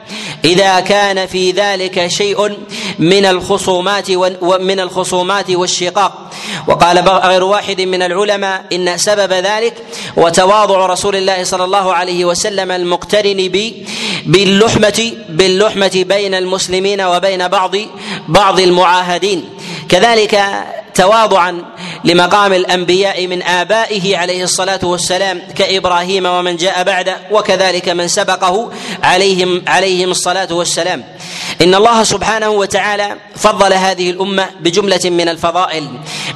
إذا 0.44 0.80
كان 0.80 1.26
في 1.26 1.50
ذلك 1.50 2.06
شيء 2.06 2.56
من 2.98 3.26
الخصومات 3.26 4.10
ومن 4.40 4.80
الخصومات 4.80 5.50
والشقاق. 5.50 6.30
وقال 6.68 6.98
غير 6.98 7.44
واحد 7.44 7.80
من 7.80 8.02
العلماء 8.02 8.64
إن 8.72 8.98
سبب 8.98 9.32
ذلك 9.32 9.74
وتواضع 10.16 10.86
رسول 10.86 11.16
الله 11.16 11.44
صلى 11.44 11.64
الله 11.64 11.94
عليه 11.94 12.24
وسلم 12.24 12.70
المقترن 12.72 13.48
باللحمة 14.26 15.12
باللحمة 15.28 16.04
بين 16.08 16.34
المسلمين 16.34 17.00
وبين 17.00 17.48
بعض 17.48 17.76
بعض 18.28 18.60
المعاهدين. 18.60 19.44
كذلك 19.88 20.44
تواضعا 20.94 21.62
لمقام 22.06 22.52
الأنبياء 22.52 23.26
من 23.26 23.42
آبائه 23.42 24.16
عليه 24.16 24.44
الصلاة 24.44 24.80
والسلام 24.82 25.42
كإبراهيم 25.56 26.26
ومن 26.26 26.56
جاء 26.56 26.82
بعده 26.82 27.16
وكذلك 27.30 27.88
من 27.88 28.08
سبقه 28.08 28.70
عليهم 29.02 29.62
عليهم 29.66 30.10
الصلاة 30.10 30.48
والسلام. 30.52 31.04
إن 31.62 31.74
الله 31.74 32.04
سبحانه 32.04 32.50
وتعالى 32.50 33.16
فضل 33.36 33.72
هذه 33.72 34.10
الأمة 34.10 34.50
بجملة 34.60 35.00
من 35.04 35.28
الفضائل. 35.28 35.88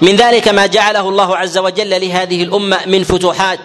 من 0.02 0.16
ذلك 0.16 0.48
ما 0.48 0.66
جعله 0.66 1.08
الله 1.08 1.36
عز 1.36 1.58
وجل 1.58 2.00
لهذه 2.00 2.42
الأمة 2.42 2.78
من 2.86 3.04
فتوحات 3.04 3.58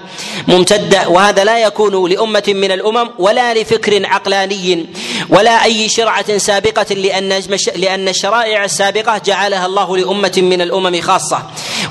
ممتدة. 0.47 1.09
وهذا 1.09 1.43
لا 1.43 1.57
يكون 1.57 2.09
لأمة 2.09 2.43
من 2.47 2.71
الأمم 2.71 3.09
ولا 3.19 3.53
لفكر 3.53 4.05
عقلاني 4.05 4.85
ولا 5.29 5.63
أي 5.63 5.89
شرعة 5.89 6.37
سابقة 6.37 6.95
لأن 6.95 7.41
لأن 7.75 8.07
الشرائع 8.07 8.63
السابقة 8.65 9.17
جعلها 9.17 9.65
الله 9.65 9.97
لأمة 9.97 10.33
من 10.37 10.61
الأمم 10.61 11.01
خاصة. 11.01 11.43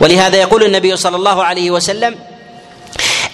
ولهذا 0.05 0.37
يقول 0.37 0.65
النبي 0.65 0.97
صلى 0.97 1.17
الله 1.17 1.45
عليه 1.45 1.71
وسلم 1.71 2.15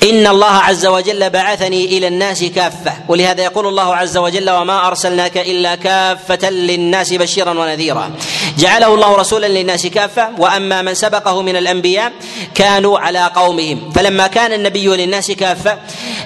إن 0.03 0.27
الله 0.27 0.47
عز 0.47 0.87
وجل 0.87 1.31
بعثني 1.31 1.85
إلى 1.85 2.07
الناس 2.07 2.45
كافة. 2.45 2.93
ولهذا 3.09 3.43
يقول 3.43 3.67
الله 3.67 3.97
عز 3.97 4.17
وجل 4.17 4.51
وما 4.51 4.87
أرسلناك 4.87 5.39
إلا 5.39 5.75
كافة 5.75 6.51
للناس 6.51 7.13
بشيرا 7.13 7.51
ونذيرا. 7.51 8.11
جعله 8.59 8.95
الله 8.95 9.17
رسولا 9.17 9.47
للناس 9.47 9.87
كافة 9.87 10.29
وأما 10.39 10.83
من 10.83 10.95
سبقه 10.95 11.43
من 11.43 11.57
الأنبياء 11.57 12.13
كانوا 12.55 12.99
على 12.99 13.31
قومهم. 13.35 13.91
فلما 13.91 14.27
كان 14.27 14.53
النبي 14.53 14.87
للناس 14.87 15.31
كافة 15.31 15.79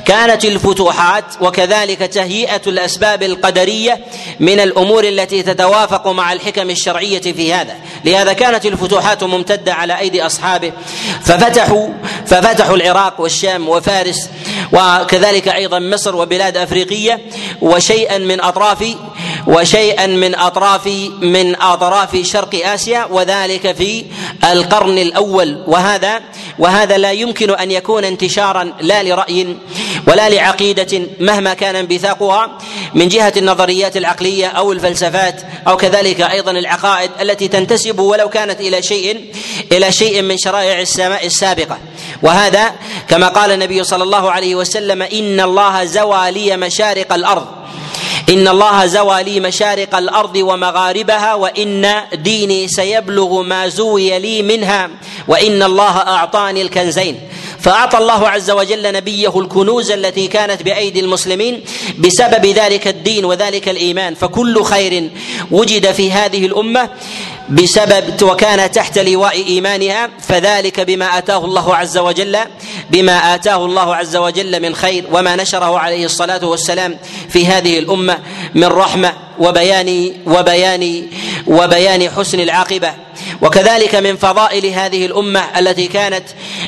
كانت 0.06 0.44
الفتوحات 0.44 1.24
وكذلك 1.40 1.98
تهيئة 1.98 2.62
الأسباب 2.66 3.22
القدرية 3.22 4.04
من 4.40 4.60
الأمور 4.60 5.04
التي 5.04 5.42
تتوافق 5.42 6.08
مع 6.08 6.32
الحكم 6.32 6.70
الشرعية 6.70 7.20
في 7.20 7.54
هذا. 7.54 7.74
لهذا 8.04 8.32
كانت 8.32 8.66
الفتوحات 8.66 9.24
ممتدة 9.24 9.74
على 9.74 9.98
أيدي 9.98 10.26
أصحابه 10.26 10.72
ففتحوا 11.22 11.88
ففتحوا 12.34 12.76
العراق 12.76 13.20
والشام 13.20 13.68
وفارس 13.68 14.30
وكذلك 14.72 15.48
أيضا 15.48 15.78
مصر 15.78 16.16
وبلاد 16.16 16.56
أفريقية 16.56 17.20
وشيئا 17.62 18.18
من 18.18 18.40
أطراف 18.40 18.94
وشيئا 19.46 20.06
من 20.06 20.34
أطراف 20.34 20.86
من 21.20 21.62
أطراف 21.62 22.16
شرق 22.16 22.66
آسيا 22.66 23.04
وذلك 23.10 23.76
في 23.76 24.04
القرن 24.44 24.98
الأول. 24.98 25.64
وهذا 25.66 26.20
وهذا 26.58 26.98
لا 26.98 27.12
يمكن 27.12 27.50
أن 27.50 27.70
يكون 27.70 28.04
انتشارا 28.04 28.72
لا 28.80 29.02
لرأي 29.02 29.56
ولا 30.08 30.28
لعقيدة 30.28 31.02
مهما 31.20 31.54
كان 31.54 31.76
انبثاقها 31.76 32.58
من 32.94 33.08
جهة 33.08 33.32
النظريات 33.36 33.96
العقلية 33.96 34.46
أو 34.46 34.72
الفلسفات 34.72 35.42
أو 35.68 35.76
كذلك 35.76 36.20
أيضا 36.20 36.50
العقائد 36.50 37.10
التي 37.20 37.48
تنتسب 37.48 37.98
ولو 37.98 38.28
كانت 38.28 38.60
إلى 38.60 38.82
شيء 38.82 39.24
إلى 39.72 39.92
شيء 39.92 40.22
من 40.22 40.38
شرائع 40.38 40.80
السماء 40.80 41.26
السابقة. 41.26 41.78
وهذا 42.22 42.72
كما 43.08 43.28
قال 43.28 43.50
النبي 43.50 43.84
صلى 43.84 44.02
الله 44.02 44.30
عليه 44.30 44.54
وسلم 44.54 45.02
إن 45.02 45.40
الله 45.40 45.84
زوى 45.84 46.30
لي 46.30 46.56
مشارق 46.56 47.12
الأرض. 47.12 47.46
إن 48.28 48.48
الله 48.48 48.86
زوى 48.86 49.22
لي 49.22 49.40
مشارق 49.40 49.96
الأرض 49.96 50.36
ومغاربها 50.36 51.34
وإن 51.34 51.94
ديني 52.14 52.68
سيبلغ 52.68 53.42
ما 53.42 53.68
زوي 53.68 54.18
لي 54.18 54.42
منها 54.42 54.90
وإن 55.28 55.62
الله 55.62 55.96
أعطاني 55.98 56.62
الكنزين. 56.62 57.20
فأعطى 57.60 57.98
الله 57.98 58.28
عز 58.28 58.50
وجل 58.50 58.92
نبيه 58.92 59.40
الكنوز 59.40 59.90
التي 59.90 60.26
كانت 60.26 60.62
بأيدي 60.62 61.00
المسلمين 61.00 61.60
بسبب 61.98 62.46
ذلك 62.46 62.88
الدين 62.88 63.24
وذلك 63.24 63.68
الإيمان. 63.68 64.14
فكل 64.14 64.64
خير 64.64 65.10
وجد 65.50 65.92
في 65.92 66.12
هذه 66.12 66.46
الأمة. 66.46 66.90
بسبب 67.48 68.22
وكان 68.22 68.70
تحت 68.70 68.98
لواء 68.98 69.46
إيمانها 69.46 70.10
فذلك 70.20 70.80
بما 70.80 71.18
آتاه 71.18 71.44
الله 71.44 71.76
عز 71.76 71.98
وجل 71.98 72.38
بما 72.90 73.34
آتاه 73.34 73.64
الله 73.64 73.96
عز 73.96 74.16
وجل 74.16 74.62
من 74.62 74.74
خير 74.74 75.04
وما 75.12 75.36
نشره 75.36 75.78
عليه 75.78 76.04
الصلاة 76.04 76.44
والسلام 76.44 76.98
في 77.28 77.46
هذه 77.46 77.78
الأمة 77.78 78.18
من 78.54 78.64
رحمة 78.64 79.12
وبيان 79.38 80.12
وبيان 80.26 81.06
وبيان 81.46 82.10
حسن 82.10 82.40
العاقبة. 82.40 82.94
وكذلك 83.42 83.94
من 83.94 84.16
فضائل 84.16 84.66
هذه 84.66 85.06
الأمة 85.06 85.58
التي 85.58 85.86
كانت 85.86 86.24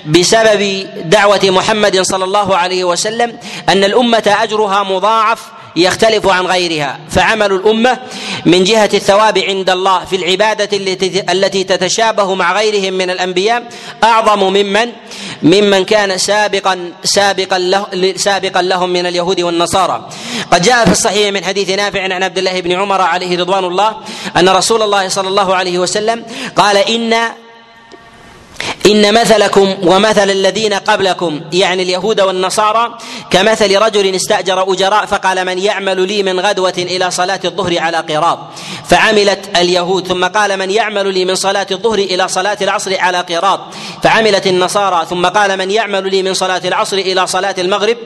بسبب 0.07 0.87
دعوة 1.05 1.41
محمد 1.45 2.01
صلى 2.01 2.25
الله 2.25 2.57
عليه 2.57 2.85
وسلم 2.85 3.39
أن 3.69 3.85
الأمة 3.85 4.37
أجرها 4.43 4.83
مضاعف 4.83 5.41
يختلف 5.77 6.27
عن 6.27 6.47
غيرها. 6.47 6.99
فعمل 7.11 7.53
الأمة 7.53 7.99
من 8.47 8.65
جهة 8.65 8.91
الثواب 8.95 9.39
عند 9.39 9.71
الله 9.71 10.05
في 10.05 10.17
العبادة 10.17 10.69
التي 11.33 11.65
تتشابه 11.65 12.35
مع 12.35 12.53
غيرهم 12.53 12.93
من 12.93 13.11
الأنبياء 13.11 13.63
أعظم 14.05 14.39
ممن؟ 14.39 14.93
ممن 15.43 15.85
كان 15.85 16.19
سابقا 16.19 16.93
سابقا 17.05 17.59
له 17.59 17.87
سابقا 18.17 18.63
لهم 18.63 18.91
من 18.91 19.07
اليهود 19.07 19.41
والنصارى. 19.41 20.09
قد 20.51 20.63
جاء 20.63 20.85
في 20.85 20.93
الصحيح 20.93 21.33
من 21.33 21.45
حديث 21.45 21.71
نافع 21.71 22.03
عن 22.03 22.23
عبد 22.23 22.39
الله 22.39 22.61
بن 22.61 22.73
عمر 22.73 23.01
عليه 23.01 23.39
رضوان 23.39 23.65
الله 23.65 23.97
أن 24.37 24.49
رسول 24.49 24.83
الله 24.83 25.09
صلى 25.09 25.29
الله 25.29 25.55
عليه 25.55 25.79
وسلم 25.79 26.25
قال 26.57 26.77
إن 26.77 27.15
إن 28.87 29.15
مثلكم 29.15 29.77
ومثل 29.83 30.31
الذين 30.31 30.75
قبلكم 30.75 31.41
يعني 31.53 31.83
اليهود 31.83 32.21
والنصارى 32.21 32.99
كمثل 33.31 33.79
رجل 33.79 34.15
استأجر 34.15 34.73
أجراء 34.73 35.07
فقال 35.07 35.45
من 35.45 35.59
يعمل 35.59 36.07
لي 36.09 36.23
من 36.23 36.41
غدوة 36.41 36.75
إلى 36.79 37.11
صلاة 37.11 37.41
الظهر 37.45 37.79
على 37.79 37.97
قراط. 37.97 38.39
فعملت 38.89 39.57
اليهود 39.57 40.07
ثم 40.07 40.25
قال 40.25 40.59
من 40.59 40.71
يعمل 40.71 41.15
لي 41.15 41.25
من 41.25 41.35
صلاة 41.35 41.67
الظهر 41.71 41.99
إلى 41.99 42.29
صلاة 42.29 42.59
العصر 42.63 43.01
على 43.01 43.19
قراط. 43.19 43.61
فعملت 44.03 44.47
النصارى 44.47 45.07
ثم 45.11 45.27
قال 45.27 45.59
من 45.59 45.71
يعمل 45.71 46.11
لي 46.11 46.23
من 46.23 46.35
صلاة 46.35 46.63
العصر 46.65 46.97
إلى 46.97 47.27
صلاة 47.27 47.55
المغرب 47.59 47.97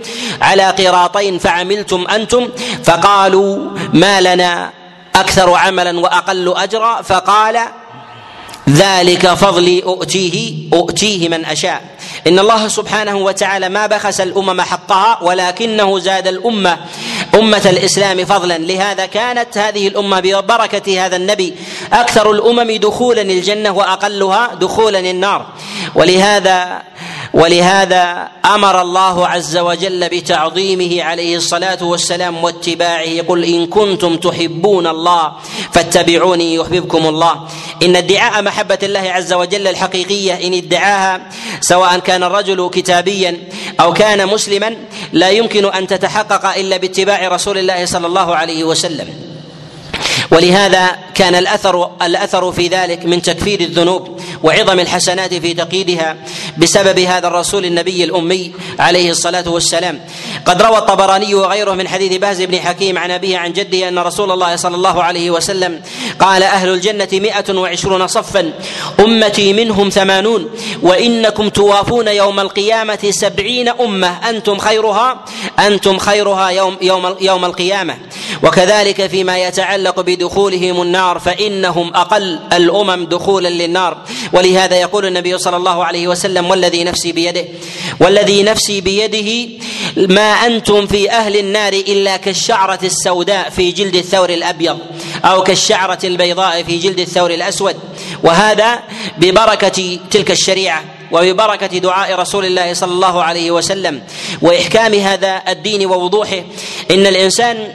على 0.41 0.63
قراطين 0.63 1.39
فعملتم 1.39 2.07
أنتم؟ 2.11 2.49
فقالوا 2.85 3.71
ما 3.93 4.21
لنا 4.21 4.71
أكثر 5.17 5.55
عملا 5.55 6.01
وأقل 6.01 6.55
أجرا 6.57 7.03
فقال 7.03 7.59
ذلك 8.73 9.27
فضلي 9.27 9.83
أؤتيه 9.83 10.55
أؤتيه 10.73 11.29
من 11.29 11.45
أشاء. 11.45 11.83
إن 12.27 12.39
الله 12.39 12.69
سبحانه 12.69 13.17
وتعالى 13.17 13.69
ما 13.69 13.87
بخس 13.87 14.21
الأمم 14.21 14.61
حقها 14.61 15.19
ولكنه 15.23 15.99
زاد 15.99 16.27
الأمة 16.27 16.79
أمة 17.35 17.63
الإسلام 17.67 18.25
فضلا. 18.25 18.59
لهذا 18.59 19.07
كانت 19.07 19.59
هذه 19.59 19.89
الأمة 19.89 20.21
ببركة 20.21 21.07
هذا 21.07 21.17
النبي 21.17 21.55
أكثر 21.93 22.31
الأمم 22.31 22.71
دخولا 22.77 23.23
الجنة 23.23 23.71
وأقلها 23.71 24.55
دخولا 24.55 24.99
النار. 24.99 25.47
ولهذا 25.95 26.83
ولهذا 27.35 28.29
أمر 28.45 28.83
الله 28.83 29.27
عز 29.29 29.57
وجل 29.57 30.09
بتعظيمه 30.09 31.03
عليه 31.03 31.37
الصلاة 31.37 31.85
والسلام 31.85 32.45
واتباعه 32.45 33.23
قل 33.29 33.45
إن 33.45 33.67
كنتم 33.67 34.17
تحبون 34.17 34.87
الله 34.87 35.33
فاتبعوني 35.73 36.55
يحببكم 36.55 37.07
الله. 37.07 37.49
إن 37.83 37.97
ادعاء 37.97 38.43
محبة 38.43 38.79
الله 38.83 39.01
عز 39.11 39.33
وجل 39.33 39.67
الحقيقية 39.67 40.47
إن 40.47 40.55
ادعاها 40.55 41.21
سواء 41.61 41.99
كان 41.99 42.23
الرجل 42.23 42.71
كتابيا 42.73 43.39
أو 43.81 43.93
كان 43.93 44.27
مسلما 44.27 44.77
لا 45.13 45.31
يمكن 45.31 45.73
أن 45.73 45.87
تتحقق 45.87 46.57
إلا 46.57 46.77
باتباع 46.77 47.29
رسول 47.29 47.59
الله 47.59 47.87
صلى 47.87 48.07
الله 48.07 48.37
عليه 48.37 48.65
وسلم. 48.65 49.09
ولهذا 50.31 50.99
كان 51.21 51.35
الاثر 51.35 51.91
الأثر 52.03 52.53
في 52.53 52.69
ذلك 52.69 53.05
من 53.05 53.23
تكفير 53.23 53.61
الذنوب 53.61 54.21
وعظم 54.43 54.81
الحسنات 54.81 55.35
في 55.35 55.55
تقييدها 55.55 56.17
بسبب 56.59 56.99
هذا 56.99 57.27
الرسول 57.27 57.65
النبي 57.65 58.05
الأمي 58.05 58.53
عليه 58.79 59.11
الصلاة 59.11 59.49
والسلام. 59.49 60.01
قد 60.47 60.63
روى 60.63 60.79
الطبراني 60.79 61.35
وغيره 61.35 61.73
من 61.73 61.89
حديث 61.89 62.17
باز 62.17 62.43
بن 62.43 62.61
حكيم 62.61 62.99
عن 62.99 63.11
أبيه 63.11 63.39
عن 63.39 63.53
جده 63.53 63.89
أن 63.89 63.99
رسول 63.99 64.31
الله 64.31 64.57
صلى 64.57 64.77
الله 64.77 65.03
عليه 65.03 65.31
وسلم 65.31 65.83
قال 66.21 66.43
أهل 66.43 66.69
الجنة 66.69 67.09
مائة 67.13 67.55
وعشرون 67.55 68.07
صفا 68.07 68.53
أمتي 69.01 69.53
منهم 69.53 69.89
ثمانون 69.89 70.51
وإنكم 70.83 71.49
توافون 71.49 72.09
يوم 72.09 72.41
القيامة 72.41 73.11
سبعين 73.11 73.69
أمة 73.69 74.29
أنتم 74.31 74.59
خيرها؟ 74.59 75.25
أنتم 75.59 75.99
خيرها 75.99 76.49
يوم 76.49 76.77
يوم 76.83 77.17
يوم 77.21 77.45
القيامة. 77.45 77.97
وكذلك 78.43 79.07
فيما 79.07 79.39
يتعلق 79.39 80.01
بدخولهم 80.01 80.83
النار 80.83 81.10
فإنهم 81.19 81.95
أقل 81.95 82.39
الأمم 82.53 83.05
دخولا 83.05 83.49
للنار. 83.49 83.97
ولهذا 84.33 84.77
يقول 84.77 85.07
النبي 85.07 85.39
صلى 85.39 85.57
الله 85.57 85.85
عليه 85.85 86.09
وسلم 86.09 86.51
والذي 86.51 86.85
نفسي 86.85 87.13
بيده 87.13 87.45
والذي 88.01 88.43
نفسي 88.43 88.81
بيده 88.81 89.49
ما 89.97 90.33
أنتم 90.33 90.87
في 90.87 91.11
أهل 91.11 91.37
النار 91.37 91.73
إلا 91.73 92.17
كالشعرة 92.17 92.79
السوداء 92.83 93.51
في 93.51 93.73
جلد 93.73 93.97
الثور 93.97 94.31
الأبيض 94.31 94.79
أو 95.25 95.43
كالشعرة 95.43 95.99
البيضاء 96.05 96.63
في 96.63 96.79
جلد 96.79 97.01
الثور 97.01 97.31
الأسود. 97.31 97.77
وهذا 98.23 98.79
ببركة 99.19 99.99
تلك 100.11 100.31
الشريعة 100.31 100.85
وببركة 101.13 101.67
دعاء 101.67 102.21
رسول 102.21 102.45
الله 102.45 102.75
صلى 102.75 102.93
الله 102.93 103.23
عليه 103.23 103.51
وسلم 103.51 104.03
وإحكام 104.43 104.95
هذا 104.95 105.43
الدين 105.49 105.87
ووضوحه. 105.87 106.43
إن 106.91 107.07
الإنسان 107.07 107.73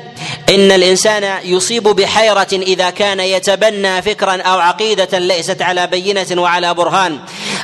إن 0.49 0.71
الإنسان 0.71 1.39
يصيب 1.43 1.84
بحيرة 1.84 2.47
إذا 2.53 2.89
كان 2.89 3.19
يتبنى 3.19 4.01
فكرا 4.01 4.41
أو 4.41 4.60
عقيدة 4.60 5.19
ليست 5.19 5.62
على 5.62 5.88
بينة 5.88 6.41
وعلى 6.41 6.73
برهان 6.73 7.19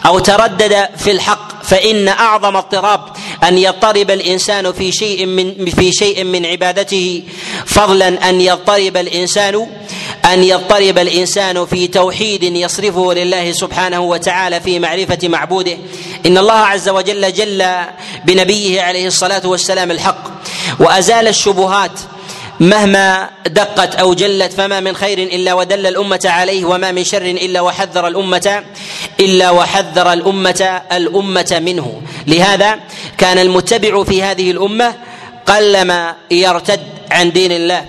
أو 0.05 0.19
تردد 0.19 0.89
في 0.97 1.11
الحق 1.11 1.63
فإن 1.63 2.07
أعظم 2.07 2.55
اضطراب 2.55 3.01
أن 3.43 3.57
يضطرب 3.57 4.11
الإنسان 4.11 4.71
في 4.71 4.91
شيء 4.91 5.25
من 5.25 5.65
في 5.65 5.91
شيء 5.91 6.23
من 6.23 6.45
عبادته. 6.45 7.23
فضلا 7.65 8.29
أن 8.29 8.41
يضطرب 8.41 8.97
الإنسان 8.97 9.67
أن 10.25 10.43
يضطرب 10.43 10.97
الإنسان 10.97 11.65
في 11.65 11.87
توحيد 11.87 12.43
يصرفه 12.43 13.13
لله 13.13 13.51
سبحانه 13.51 13.99
وتعالى 13.99 14.61
في 14.61 14.79
معرفة 14.79 15.19
معبوده. 15.23 15.77
إن 16.25 16.37
الله 16.37 16.53
عز 16.53 16.89
وجل 16.89 17.33
جل 17.33 17.65
بنبيه 18.25 18.81
عليه 18.81 19.07
الصلاة 19.07 19.47
والسلام 19.47 19.91
الحق. 19.91 20.23
وأزال 20.79 21.27
الشبهات 21.27 21.91
مهما 22.61 23.29
دقت 23.47 23.95
أو 23.95 24.13
جلت 24.13 24.53
فما 24.53 24.79
من 24.79 24.95
خير 24.95 25.17
إلا 25.17 25.53
ودل 25.53 25.87
الأمة 25.87 26.21
عليه 26.25 26.65
وما 26.65 26.91
من 26.91 27.03
شر 27.03 27.21
إلا 27.21 27.61
وحذر 27.61 28.07
الأمة 28.07 28.63
إلا 29.19 29.49
وحذر 29.49 30.13
الأمة 30.13 30.81
الأمة 30.91 31.61
منه. 31.65 32.01
لهذا 32.27 32.79
كان 33.17 33.37
المتبع 33.37 34.03
في 34.03 34.23
هذه 34.23 34.51
الأمة 34.51 34.95
قلما 35.45 36.15
يرتد 36.31 36.81
عن 37.11 37.31
دين 37.31 37.51
الله. 37.51 37.85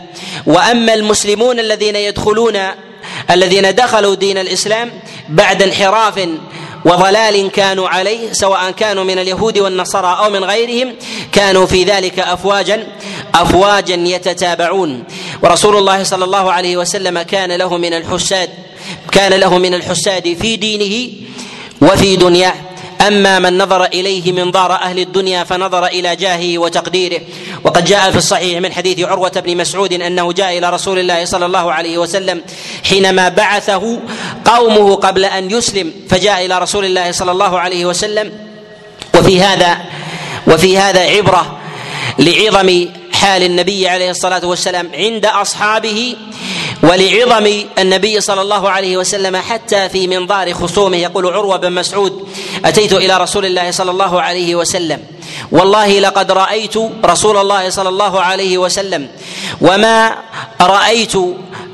وأما 0.47 0.95
المسلمون 0.95 1.61
الذين 1.61 1.97
يدخلون 1.97 2.59
الذين 3.31 3.75
دخلوا 3.75 4.15
دين 4.15 4.39
الإسلام 4.39 4.91
بعد 5.29 5.63
انحراف 5.63 6.29
وضلال 6.85 7.51
كانوا 7.51 7.88
عليه 7.88 8.33
سواء 8.33 8.71
كانوا 8.71 9.05
من 9.05 9.18
اليهود 9.18 9.59
والنصارى 9.59 10.16
أو 10.25 10.31
من 10.31 10.45
غيرهم 10.45 10.95
كانوا 11.33 11.66
في 11.66 11.85
ذلك 11.85 12.18
افواجا 12.18 12.87
افواجا 13.35 13.95
يتتابعون. 13.95 15.05
ورسول 15.42 15.77
الله 15.77 16.03
صلى 16.03 16.25
الله 16.25 16.53
عليه 16.53 16.77
وسلم 16.77 17.23
كان 17.23 17.53
له 17.53 17.77
من 17.77 17.95
الحساد 17.95 18.51
كان 19.12 19.33
له 19.33 19.59
من 19.59 19.75
الحساد 19.75 20.37
في 20.42 20.57
دينه 20.57 21.12
وفي 21.83 22.16
دنياه. 22.16 22.55
أما 23.07 23.38
من 23.38 23.59
نظر 23.59 23.85
إليه 23.85 24.33
منظار 24.33 24.73
أهل 24.73 24.99
الدنيا 24.99 25.45
فنظر 25.45 25.87
إلى 25.87 26.16
جاهه 26.16 26.59
وتقديره. 26.59 27.21
وقد 27.64 27.85
جاء 27.85 28.11
في 28.11 28.18
الصحيح 28.18 28.61
من 28.61 28.73
حديث 28.73 29.01
عروة 29.01 29.42
بن 29.47 29.57
مسعود 29.57 29.92
أنه 29.92 30.33
جاء 30.33 30.59
إلى 30.59 30.71
رسول 30.71 30.99
الله 30.99 31.25
صلى 31.25 31.47
الله 31.47 31.73
عليه 31.73 31.99
وسلم 31.99 32.42
حينما 32.85 33.29
بعثه 33.29 34.01
قومه 34.44 34.94
قبل 34.94 35.24
أن 35.24 35.50
يسلم 35.50 35.92
فجاء 36.11 36.46
إلى 36.46 36.59
رسول 36.59 36.85
الله 36.85 37.12
صلى 37.12 37.33
الله 37.33 37.61
عليه 37.61 37.87
وسلم. 37.87 38.33
وفي 39.14 39.40
هذا 39.40 39.78
وفي 40.46 40.78
هذا 40.78 41.00
عبرة 41.00 41.59
لعظم 42.18 42.88
حال 43.12 43.42
النبي 43.42 43.88
عليه 43.88 44.11
الصلاة 44.11 44.46
والسلام 44.46 44.90
عند 44.94 45.26
أصحابه 45.26 46.16
ولعظم 46.83 47.64
النبي 47.78 48.20
صلى 48.20 48.40
الله 48.42 48.70
عليه 48.70 48.96
وسلم 48.96 49.37
حتى 49.37 49.88
في 49.88 50.07
منظار 50.07 50.55
خصومه. 50.55 50.96
يقول 50.96 51.26
عروة 51.26 51.57
بن 51.57 51.72
مسعود 51.72 52.28
أتيت 52.64 52.92
إلى 52.92 53.16
رسول 53.16 53.46
الله 53.46 53.70
صلى 53.70 53.90
الله 53.90 54.22
عليه 54.22 54.55
وسلم. 54.55 55.00
والله 55.52 55.98
لقد 55.98 56.33
رأيت 56.33 56.74
رسول 57.05 57.37
الله 57.37 57.70
صلى 57.70 57.88
الله 57.88 58.20
عليه 58.20 58.59
وسلم 58.59 59.09
وما 59.61 60.14
رأيت 60.61 61.14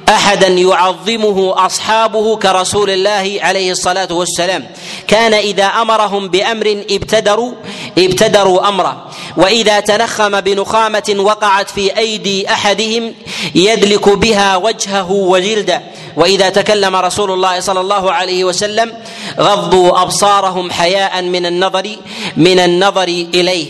أحدا 0.08 0.48
يعظمه 0.48 1.66
أصحابه 1.66 2.36
كرسول 2.36 2.90
الله 2.90 3.38
عليه 3.42 3.72
الصلاة 3.72 4.08
والسلام. 4.10 4.66
كان 5.06 5.34
إذا 5.34 5.64
أمرهم 5.64 6.28
بأمر 6.28 6.84
ابتدروا 6.90 7.52
ابتدروا 7.98 8.68
أمره. 8.68 9.06
وإذا 9.36 9.80
تنخم 9.80 10.40
بنخامة 10.40 11.14
وقعت 11.18 11.70
في 11.70 11.98
أيدي 11.98 12.50
أحدهم 12.50 13.14
يدلك 13.54 14.08
بها 14.08 14.56
وجهه 14.56 15.10
وجلده. 15.10 15.82
وإذا 16.16 16.48
تكلم 16.48 16.96
رسول 16.96 17.30
الله 17.30 17.60
صلى 17.60 17.80
الله 17.80 18.12
عليه 18.12 18.44
وسلم 18.44 18.92
غضوا 19.40 20.02
أبصارهم 20.02 20.70
حياء 20.70 21.22
من 21.22 21.46
النظر 21.46 21.96
من 22.36 22.58
النظر 22.58 23.08
إليه. 23.34 23.66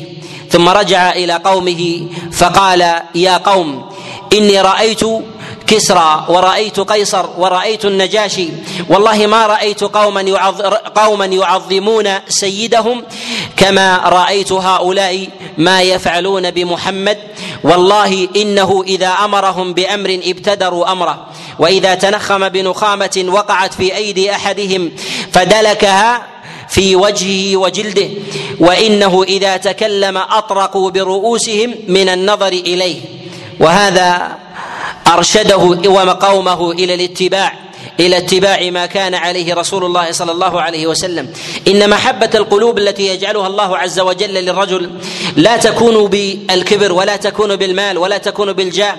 ثم 0.50 0.68
رجع 0.68 1.12
إلى 1.12 1.32
قومه 1.32 2.06
فقال 2.32 3.02
يا 3.14 3.36
قوم 3.36 3.88
إني 4.32 4.60
رأيت 4.60 5.02
كسرى 5.68 6.24
ورأيت 6.28 6.80
قيصر 6.80 7.26
ورأيت 7.38 7.84
النجاشي. 7.84 8.48
والله 8.88 9.26
ما 9.26 9.46
رأيت 9.46 9.84
قوما 9.84 10.50
قوما 10.94 11.24
يعظمون 11.24 12.08
سيدهم 12.28 13.04
كما 13.56 13.96
رأيت 13.96 14.52
هؤلاء 14.52 15.28
ما 15.58 15.82
يفعلون 15.82 16.50
بمحمد. 16.50 17.18
والله 17.64 18.28
إنه 18.36 18.84
إذا 18.86 19.08
أمرهم 19.08 19.74
بأمر 19.74 20.20
ابتدروا 20.24 20.92
أمره. 20.92 21.26
وإذا 21.58 21.94
تنخم 21.94 22.48
بنخامة 22.48 23.24
وقعت 23.28 23.74
في 23.74 23.96
أيدي 23.96 24.30
أحدهم 24.32 24.92
فدلكها 25.32 26.26
في 26.68 26.96
وجهه 26.96 27.56
وجلده. 27.56 28.08
وإنه 28.60 29.22
إذا 29.22 29.56
تكلم 29.56 30.16
أطرقوا 30.16 30.90
برؤوسهم 30.90 31.74
من 31.88 32.08
النظر 32.08 32.52
إليه. 32.52 33.00
وهذا 33.60 34.38
أرشده 35.08 35.56
وقومه 35.90 36.72
إلى 36.72 36.94
الاتباع 36.94 37.52
إلى 38.00 38.16
اتباع 38.16 38.70
ما 38.70 38.86
كان 38.86 39.14
عليه 39.14 39.54
رسول 39.54 39.84
الله 39.84 40.12
صلى 40.12 40.32
الله 40.32 40.60
عليه 40.62 40.86
وسلم. 40.86 41.32
إن 41.68 41.90
محبة 41.90 42.30
القلوب 42.34 42.78
التي 42.78 43.06
يجعلها 43.06 43.46
الله 43.46 43.78
عز 43.78 44.00
وجل 44.00 44.34
للرجل 44.34 44.90
لا 45.36 45.56
تكون 45.56 46.06
بالكبر 46.06 46.92
ولا 46.92 47.16
تكون 47.16 47.56
بالمال 47.56 47.98
ولا 47.98 48.18
تكون 48.18 48.52
بالجاه 48.52 48.96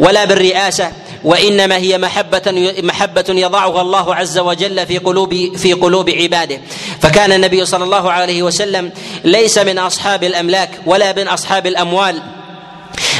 ولا 0.00 0.24
بالرئاسة 0.24 0.92
وإنما 1.24 1.76
هي 1.76 1.98
محبة 1.98 2.74
محبة 2.82 3.24
يضعها 3.28 3.80
الله 3.82 4.14
عز 4.14 4.38
وجل 4.38 4.86
في 4.86 4.98
قلوب 4.98 5.56
في 5.56 5.72
قلوب 5.72 6.10
عباده. 6.10 6.60
فكان 7.00 7.32
النبي 7.32 7.64
صلى 7.64 7.84
الله 7.84 8.12
عليه 8.12 8.42
وسلم 8.42 8.92
ليس 9.24 9.58
من 9.58 9.78
أصحاب 9.78 10.24
الأملاك 10.24 10.70
ولا 10.86 11.12
من 11.12 11.28
أصحاب 11.28 11.66
الأموال. 11.66 12.22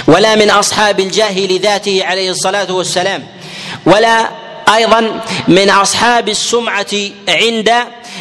ولا 0.08 0.34
من 0.34 0.50
أصحاب 0.50 1.00
الجاه 1.00 1.38
لذاته 1.38 2.04
عليه 2.04 2.30
الصلاة 2.30 2.72
والسلام 2.72 3.26
ولا 3.86 4.28
أيضا 4.74 5.20
من 5.48 5.70
أصحاب 5.70 6.28
السمعة 6.28 6.86
عند 7.28 7.74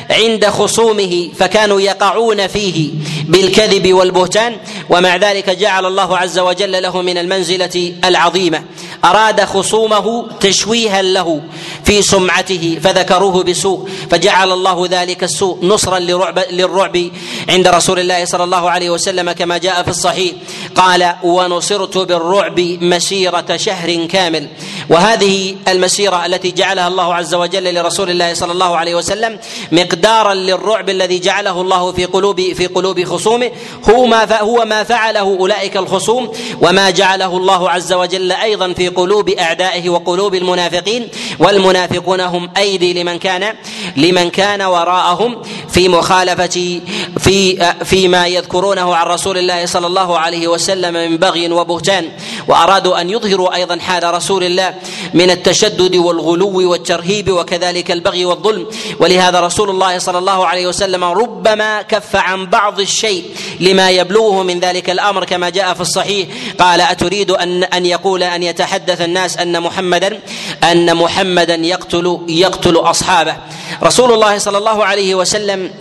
عند 0.10 0.46
خصومه 0.46 1.30
فكانوا 1.40 1.82
يقعون 1.82 2.48
فيه 2.48 2.90
بالكذب 3.28 3.94
والبهتان 3.94 4.58
ومع 4.90 5.16
ذلك 5.16 5.50
جعل 5.50 5.86
الله 5.86 6.18
عز 6.18 6.40
وجل 6.40 6.82
له 6.82 7.02
من 7.02 7.18
المنزلة 7.18 7.94
العظيمة. 8.06 8.64
أراد 9.06 9.42
خصومه 9.46 10.26
تشويها 10.40 11.02
له 11.02 11.42
في 11.86 12.02
سمعته 12.02 12.80
فذكروه 12.84 13.44
بسوء 13.44 13.90
فجعل 14.12 14.52
الله 14.52 14.88
ذلك 14.92 15.24
السوء 15.24 15.66
نصرا 15.66 16.00
لرعب 16.00 16.40
للرعب 16.52 17.10
عند 17.50 17.68
رسول 17.68 18.00
الله 18.00 18.26
صلى 18.26 18.44
الله 18.44 18.70
عليه 18.70 18.90
وسلم 18.90 19.32
كما 19.32 19.58
جاء 19.58 19.84
في 19.84 19.90
الصحيح. 19.90 20.34
قال 20.76 21.16
ونصرت 21.24 21.98
بالرعب 21.98 22.60
مسيرة 22.82 23.58
شهر 23.58 24.06
كامل. 24.06 24.48
وهذه 24.90 25.56
المسيرة 25.68 26.26
التي 26.26 26.52
جعلها 26.52 26.88
الله 26.88 27.16
عز 27.16 27.34
وجل 27.34 27.76
لرسول 27.76 28.10
الله 28.10 28.34
صلى 28.34 28.52
الله 28.52 28.78
عليه 28.78 28.96
وسلم 28.96 29.40
مقدارا 29.88 30.34
للرعب 30.34 30.90
الذي 30.90 31.20
جعله 31.20 31.62
الله 31.62 31.92
في 31.92 32.06
قلوب 32.06 32.42
في 32.42 32.68
قلوب 32.68 33.04
خصومه. 33.04 33.52
هو 33.90 34.06
ما 34.06 34.40
هو 34.40 34.66
ما 34.66 34.84
فعله 34.84 35.20
أولئك 35.20 35.78
الخصوم. 35.78 36.32
وما 36.62 36.90
جعله 36.90 37.38
الله 37.38 37.70
عز 37.70 37.94
وجل 37.94 38.32
أيضا 38.32 38.74
في 38.74 38.88
قلوب 38.88 39.30
أعدائه 39.30 39.90
وقلوب 39.90 40.36
المنافقين. 40.36 41.08
والمنافقون 41.40 42.22
هم 42.22 42.50
أيدي 42.58 43.04
لمن 43.04 43.20
كان 43.20 43.56
لمن 43.98 44.30
كان 44.30 44.62
وراءهم 44.62 45.42
في 45.70 45.90
مخالفه 45.90 46.82
في 47.20 47.38
فيما 47.84 48.28
يذكرونه 48.28 48.96
عن 48.96 49.08
رسول 49.08 49.38
الله 49.38 49.66
صلى 49.66 49.88
الله 49.88 50.20
عليه 50.20 50.48
وسلم 50.48 50.94
من 50.94 51.18
بغي 51.18 51.52
وبهتان. 51.52 52.12
وأرادوا 52.48 53.02
أن 53.02 53.10
يظهروا 53.10 53.56
أيضا 53.56 53.78
حال 53.80 54.14
رسول 54.14 54.44
الله 54.44 54.74
من 55.14 55.30
التشدد 55.32 55.96
والغلو 55.96 56.72
والترهيب 56.72 57.32
وكذلك 57.32 57.92
البغي 57.92 58.26
والظلم. 58.26 58.68
ولهذا 59.00 59.40
رسول 59.40 59.70
الله 59.70 59.77
صلى 59.98 60.18
الله 60.18 60.48
عليه 60.48 60.68
وسلم 60.68 61.04
ربما 61.04 61.82
كف 61.82 62.16
عن 62.16 62.46
بعض 62.46 62.80
الشيء 62.80 63.24
لما 63.60 63.90
يبلغه 63.90 64.44
من 64.44 64.60
ذلك 64.60 64.90
الأمر 64.90 65.26
كما 65.26 65.50
جاء 65.50 65.74
في 65.74 65.82
الصحيح. 65.82 66.28
قال 66.60 66.82
أتريد 66.82 67.32
أن 67.32 67.64
أن 67.64 67.86
يقول 67.86 68.24
أن 68.24 68.44
يتحدث 68.44 69.02
الناس 69.02 69.38
أن 69.38 69.62
محمدا 69.62 70.20
أن 70.64 70.96
محمدا 70.96 71.56
يقتل 71.56 72.20
يقتل 72.28 72.78
أصحابه. 72.78 73.36
رسول 73.84 74.14
الله 74.14 74.38
صلى 74.38 74.58
الله 74.58 74.86
عليه 74.86 75.16
وسلم 75.16 75.72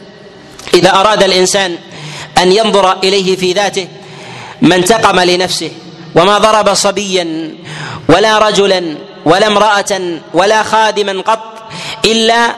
إذا 0.74 0.90
أراد 0.90 1.22
الإنسان 1.22 1.78
أن 2.38 2.52
ينظر 2.52 2.92
إليه 2.92 3.36
في 3.36 3.52
ذاته 3.52 3.88
ما 4.62 4.74
انتقم 4.74 5.20
لنفسه 5.20 5.70
وما 6.14 6.38
ضرب 6.38 6.74
صبيا 6.74 7.54
ولا 8.08 8.38
رجلا 8.38 8.96
ولا 9.24 9.46
امرأة 9.46 10.00
ولا 10.34 10.62
خادما 10.62 11.22
قط 11.22 11.40
إلا 12.04 12.56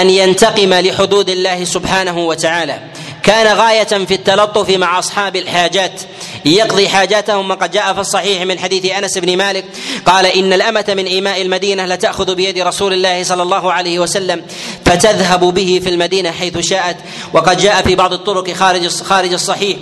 أن 0.00 0.10
ينتقم 0.10 0.74
لحدود 0.74 1.30
الله 1.30 1.64
سبحانه 1.64 2.18
وتعالى. 2.18 2.80
كان 3.26 3.56
غاية 3.56 3.84
في 3.84 4.14
التلطف 4.14 4.70
مع 4.70 4.98
أصحاب 4.98 5.36
الحاجات 5.36 6.00
يقضي 6.44 6.88
حاجاتهم. 6.88 7.50
وقد 7.50 7.70
جاء 7.70 7.94
في 7.94 8.00
الصحيح 8.00 8.42
من 8.42 8.58
حديث 8.58 8.84
أنس 8.84 9.18
بن 9.18 9.36
مالك 9.36 9.64
قال 10.06 10.26
إن 10.26 10.52
الأمة 10.52 10.84
من 10.88 11.06
إيماء 11.06 11.42
المدينة 11.42 11.86
لتأخذ 11.86 12.34
بيد 12.34 12.58
رسول 12.58 12.92
الله 12.92 13.22
صلى 13.22 13.42
الله 13.42 13.72
عليه 13.72 13.98
وسلم 13.98 14.42
فتذهب 14.84 15.40
به 15.40 15.80
في 15.84 15.88
المدينة 15.90 16.30
حيث 16.30 16.58
شاءت. 16.58 16.96
وقد 17.32 17.56
جاء 17.56 17.82
في 17.82 17.94
بعض 17.94 18.12
الطرق 18.12 18.52
خارج 18.52 18.88
خارج 18.88 19.32
الصحيح 19.32 19.76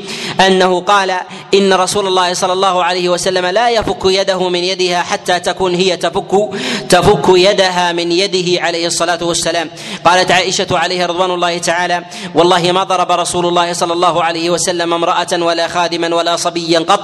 أنه 0.46 0.80
قال 0.80 1.16
إن 1.54 1.72
رسول 1.72 2.06
الله 2.06 2.34
صلى 2.34 2.52
الله 2.52 2.84
عليه 2.84 3.08
وسلم 3.08 3.46
لا 3.46 3.70
يفك 3.70 4.04
يده 4.04 4.48
من 4.48 4.64
يدها 4.64 5.02
حتى 5.02 5.40
تكون 5.40 5.74
هي 5.74 5.96
تفك 5.96 6.50
تفك 6.88 7.24
يدها 7.28 7.92
من 7.92 8.12
يده 8.12 8.62
عليه 8.62 8.86
الصلاة 8.86 9.24
والسلام. 9.24 9.70
قالت 10.04 10.30
عائشة 10.30 10.66
عليه 10.70 11.06
رضوان 11.06 11.30
الله 11.30 11.58
تعالى 11.58 12.04
والله 12.34 12.72
ما 12.72 12.84
ضرب 12.84 13.12
رسول 13.12 13.33
الله 13.40 13.72
صلى 13.72 13.92
الله 13.92 14.24
عليه 14.24 14.50
وسلم 14.50 14.94
امرأة 14.94 15.32
ولا 15.32 15.68
خادما 15.68 16.14
ولا 16.14 16.36
صبيا 16.36 16.78
قط 16.78 17.00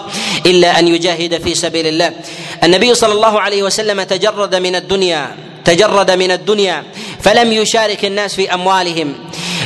إلا 0.47 0.79
أن 0.79 0.89
يجاهد 0.89 1.43
في 1.43 1.55
سبيل 1.55 1.87
الله. 1.87 2.13
النبي 2.65 2.95
صلى 2.95 3.13
الله 3.13 3.41
عليه 3.41 3.63
وسلم 3.63 4.03
تجرد 4.03 4.55
من 4.55 4.77
الدنيا 4.77 5.37
تجرد 5.65 6.11
من 6.11 6.31
الدنيا 6.31 6.85
فلم 7.21 7.53
يشارك 7.53 8.05
الناس 8.05 8.35
في 8.35 8.55
أموالهم 8.55 9.15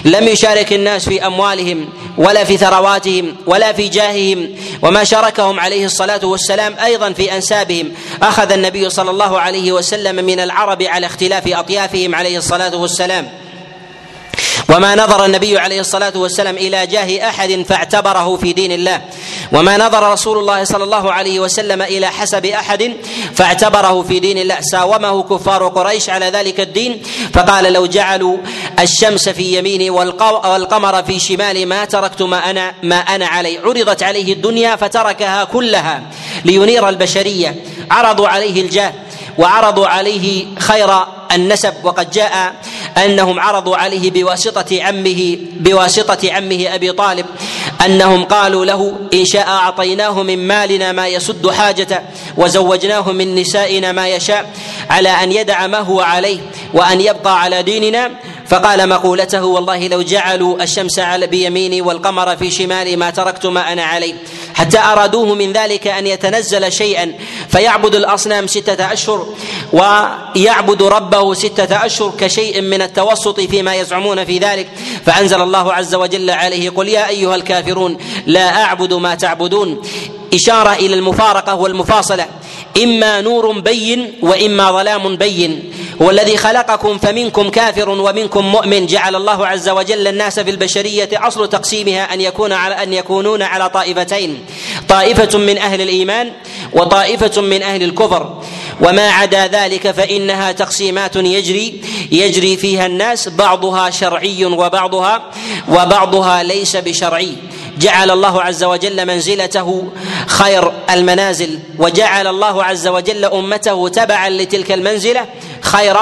لم 0.05 0.29
يشارك 0.29 0.73
الناس 0.73 1.09
في 1.09 1.27
أموالهم 1.27 1.89
ولا 2.19 2.45
في 2.45 2.57
ثرواتهم 2.57 3.37
ولا 3.47 3.73
في 3.73 3.89
جاههم 3.89 4.49
وما 4.83 5.05
شاركهم 5.05 5.61
عليه 5.61 5.85
الصلاة 5.85 6.21
والسلام 6.25 6.77
أيضا 6.85 7.13
في 7.13 7.37
أنسابهم. 7.37 7.93
أخذ 8.23 8.53
النبي 8.53 8.91
صلى 8.91 9.11
الله 9.11 9.41
عليه 9.41 9.73
وسلم 9.73 10.25
من 10.25 10.41
العرب 10.41 10.83
على 10.83 11.07
اختلاف 11.07 11.49
أطيافهم 11.49 12.15
عليه 12.15 12.39
الصلاة 12.39 12.77
والسلام. 12.77 13.44
وما 14.69 14.95
نظر 14.95 15.25
النبي 15.25 15.59
عليه 15.59 15.81
الصلاة 15.81 16.13
والسلام 16.17 16.57
إلى 16.57 16.87
جاه 16.87 17.29
أحد 17.29 17.65
فاعتبره 17.69 18.37
في 18.37 18.53
دين 18.53 18.73
الله. 18.73 19.01
وما 19.53 19.77
نظر 19.77 20.13
رسول 20.13 20.39
الله 20.39 20.65
صلى 20.65 20.85
الله 20.85 21.13
عليه 21.13 21.41
وسلم 21.41 21.83
إلى 21.83 22.07
حسب 22.07 22.47
أحد 22.47 22.93
فاعتبره 23.35 24.03
في 24.03 24.21
دين 24.21 24.39
الله. 24.39 24.61
ساومه 24.61 25.23
كفار 25.23 25.69
قريش 25.69 26.11
على 26.11 26.27
ذلك 26.27 26.61
الدين 26.61 27.03
فقال 27.33 27.73
لو 27.73 27.87
جعلوا 27.87 28.37
الشمس 28.81 29.29
في 29.29 29.59
يميني 29.59 29.91
والقمر 29.91 31.03
في 31.03 31.19
شمالي 31.19 31.65
ما 31.65 31.85
تركت 31.85 32.23
ما 32.23 32.51
أنا 32.51 32.75
ما 32.83 32.97
أنا 32.97 33.27
عليه. 33.27 33.61
عرضت 33.61 34.03
عليه 34.03 34.33
الدنيا 34.33 34.77
فتركها 34.77 35.45
كلها 35.45 36.03
لينير 36.45 36.89
البشرية. 36.89 37.65
عرضوا 37.91 38.29
عليه 38.29 38.63
الجاه 38.63 38.93
وعرضوا 39.39 39.87
عليه 39.87 40.47
خير 40.59 40.89
النسب 41.35 41.75
وقد 41.83 42.11
جاء 42.11 42.55
أنهم 43.05 43.41
عرضوا 43.41 43.77
عليه 43.77 44.11
بواسطة 44.11 44.83
عمه 44.83 45.39
بواسطة 45.53 46.33
عمه 46.33 46.67
أبي 46.75 46.93
طالب 46.93 47.27
أنهم 47.85 48.25
قالوا 48.25 48.65
له 48.65 48.97
إن 49.15 49.25
شاء 49.25 49.49
أعطيناه 49.49 50.23
من 50.23 50.49
مالنا 50.49 50.93
ما 50.93 51.09
يسد 51.09 51.51
حاجته 51.51 52.01
وزوجناه 52.37 53.13
من 53.13 53.35
نسائنا 53.35 53.93
ما 53.93 54.09
يشاء 54.09 54.51
على 54.91 55.09
أن 55.09 55.33
يدع 55.33 55.67
ما 55.67 55.79
هو 55.79 56.01
عليه 56.01 56.39
وأن 56.75 57.01
يبقى 57.01 57.41
على 57.43 57.63
ديننا. 57.63 58.11
فقال 58.47 58.89
مقولته 58.89 59.45
والله 59.45 59.89
لو 59.89 60.03
جعلوا 60.03 60.63
الشمس 60.63 60.99
على 60.99 61.27
بيميني 61.27 61.81
والقمر 61.81 62.37
في 62.37 62.51
شمالي 62.51 62.97
ما 62.97 63.11
تركت 63.11 63.47
ما 63.47 63.73
أنا 63.73 63.85
عليه. 63.85 64.15
حتى 64.55 64.79
أرادوه 64.79 65.35
من 65.35 65.53
ذلك 65.53 65.87
أن 65.87 66.07
يتنزل 66.07 66.73
شيئا. 66.73 67.13
فيعبد 67.49 67.95
الأصنام 67.95 68.47
ستة 68.47 68.93
أشهر 68.93 69.27
ويعبد 69.73 70.83
ربه 70.83 71.35
ستة 71.35 71.87
أشهر 71.87 72.13
كشيء 72.21 72.61
من 72.61 72.83
التوسط 72.83 73.41
فيما 73.41 73.75
يزعمون 73.75 74.25
في 74.25 74.39
ذلك. 74.39 74.69
فأنزل 75.07 75.43
الله 75.43 75.73
عز 75.73 75.95
وجل 75.95 76.31
عليه 76.31 76.71
قل 76.71 76.89
يا 76.89 77.09
أيها 77.09 77.35
الكافرون 77.35 77.99
لا 78.27 78.65
أعبد 78.65 78.93
ما 78.93 79.15
تعبدون. 79.15 79.83
إشارة 80.35 80.73
إلى 80.73 80.95
المفارقة 80.95 81.55
والمفاصلة. 81.55 82.27
إما 82.83 83.21
نور 83.21 83.61
بين 83.61 84.13
وإما 84.23 84.73
ظلام 84.73 85.17
بين. 85.17 85.73
هو 86.03 86.11
الذي 86.11 86.37
خلقكم 86.37 86.99
فمنكم 86.99 87.51
كافر 87.51 87.89
ومنكم 87.89 88.45
مؤمن. 88.47 88.87
جعل 88.87 89.17
الله 89.17 89.47
عز 89.47 89.69
وجل 89.69 90.09
الناس 90.09 90.41
في 90.41 90.51
البشرية 90.51 91.09
أصل 91.13 91.49
تقسيمها 91.49 92.15
أن 92.15 92.21
يكون 92.21 92.53
على 92.53 92.83
أن 92.83 92.93
يكونون 92.93 93.43
على 93.43 93.71
طائفتين. 93.71 94.45
طائفة 94.89 95.39
من 95.39 95.59
أهل 95.59 95.81
الإيمان 95.81 96.33
وطائفة 96.73 97.43
من 97.43 97.63
أهل 97.63 97.83
الكفر. 97.83 98.43
وما 98.81 99.11
عدا 99.11 99.47
ذلك 99.47 99.91
فإنها 99.91 100.53
تقسيمات 100.53 101.17
يجري 101.17 101.81
يجري 102.13 102.57
فيها 102.57 102.87
الناس. 102.87 103.29
بعضها 103.29 103.91
شرعي 103.91 104.45
وبعضها 104.45 105.23
وبعضها 105.69 106.43
ليس 106.43 106.77
بشرعي. 106.77 107.35
جعل 107.79 108.11
الله 108.11 108.43
عز 108.43 108.65
وجل 108.65 109.07
منزلته 109.07 109.93
خير 110.27 110.73
المنازل 110.91 111.59
وجعل 111.79 112.27
الله 112.27 112.65
عز 112.65 112.89
وجل 112.89 113.25
أمته 113.25 113.89
تبعا 113.89 114.31
لتلك 114.31 114.73
المنزلة 114.73 115.27
خير 115.61 115.97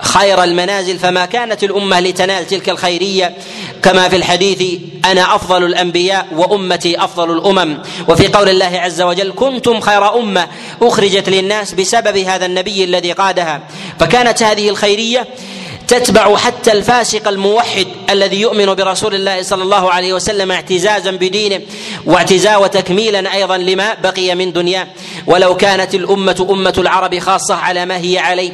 خير 0.00 0.44
المنازل. 0.44 0.98
فما 0.98 1.26
كانت 1.26 1.64
الأمة 1.64 2.00
لتنال 2.00 2.46
تلك 2.46 2.68
الخيرية 2.68 3.36
كما 3.82 4.08
في 4.08 4.16
الحديث 4.16 4.80
أنا 5.04 5.34
أفضل 5.34 5.64
الأنبياء 5.64 6.26
وأمتي 6.32 7.04
أفضل 7.04 7.30
الأمم. 7.30 7.78
وفي 8.08 8.28
قول 8.28 8.48
الله 8.48 8.80
عز 8.80 9.02
وجل 9.02 9.32
كنتم 9.36 9.80
خير 9.80 10.14
أمة 10.18 10.48
أخرجت 10.82 11.28
للناس 11.28 11.74
بسبب 11.74 12.16
هذا 12.16 12.46
النبي 12.46 12.84
الذي 12.84 13.12
قادها. 13.12 13.60
فكانت 14.00 14.42
هذه 14.42 14.68
الخيرية 14.68 15.26
تتبع 15.90 16.36
حتى 16.36 16.72
الفاسق 16.72 17.28
الموحد 17.28 17.86
الذي 18.10 18.40
يؤمن 18.40 18.74
برسول 18.74 19.14
الله 19.14 19.42
صلى 19.42 19.62
الله 19.62 19.90
عليه 19.90 20.12
وسلم 20.12 20.52
اعتزازا 20.52 21.10
بدينه 21.10 21.60
واعتزاء 22.06 22.62
وتكميلا 22.62 23.34
أيضا 23.34 23.58
لما 23.58 23.94
بقي 23.94 24.34
من 24.34 24.52
دنياه. 24.52 24.86
ولو 25.26 25.56
كانت 25.56 25.94
الأمة 25.94 26.46
أمة 26.50 26.74
العرب 26.78 27.18
خاصة 27.18 27.54
على 27.54 27.86
ما 27.86 27.96
هي 27.96 28.18
عليه 28.18 28.52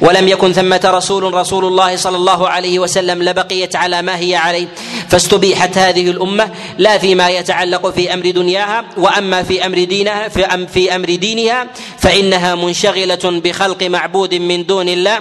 ولم 0.00 0.28
يكن 0.28 0.52
ثمة 0.52 0.80
رسول 0.84 1.34
رسول 1.34 1.64
الله 1.64 1.96
صلى 1.96 2.16
الله 2.16 2.48
عليه 2.48 2.78
وسلم 2.78 3.22
لبقيت 3.22 3.76
على 3.76 4.02
ما 4.02 4.18
هي 4.18 4.36
عليه. 4.36 4.68
فاستبيحت 5.08 5.78
هذه 5.78 6.10
الأمة 6.10 6.50
لا 6.78 6.98
فيما 6.98 7.30
يتعلق 7.30 7.90
في 7.90 8.14
أمر 8.14 8.30
دنياها 8.30 8.84
وأما 8.96 9.42
في 9.42 9.66
أمر 9.66 9.84
دينها 9.84 10.28
في 10.66 10.94
أمر 10.94 11.14
دينها 11.14 11.66
فإنها 11.98 12.54
منشغلة 12.54 13.40
بخلق 13.44 13.82
معبود 13.82 14.34
من 14.34 14.66
دون 14.66 14.88
الله 14.88 15.18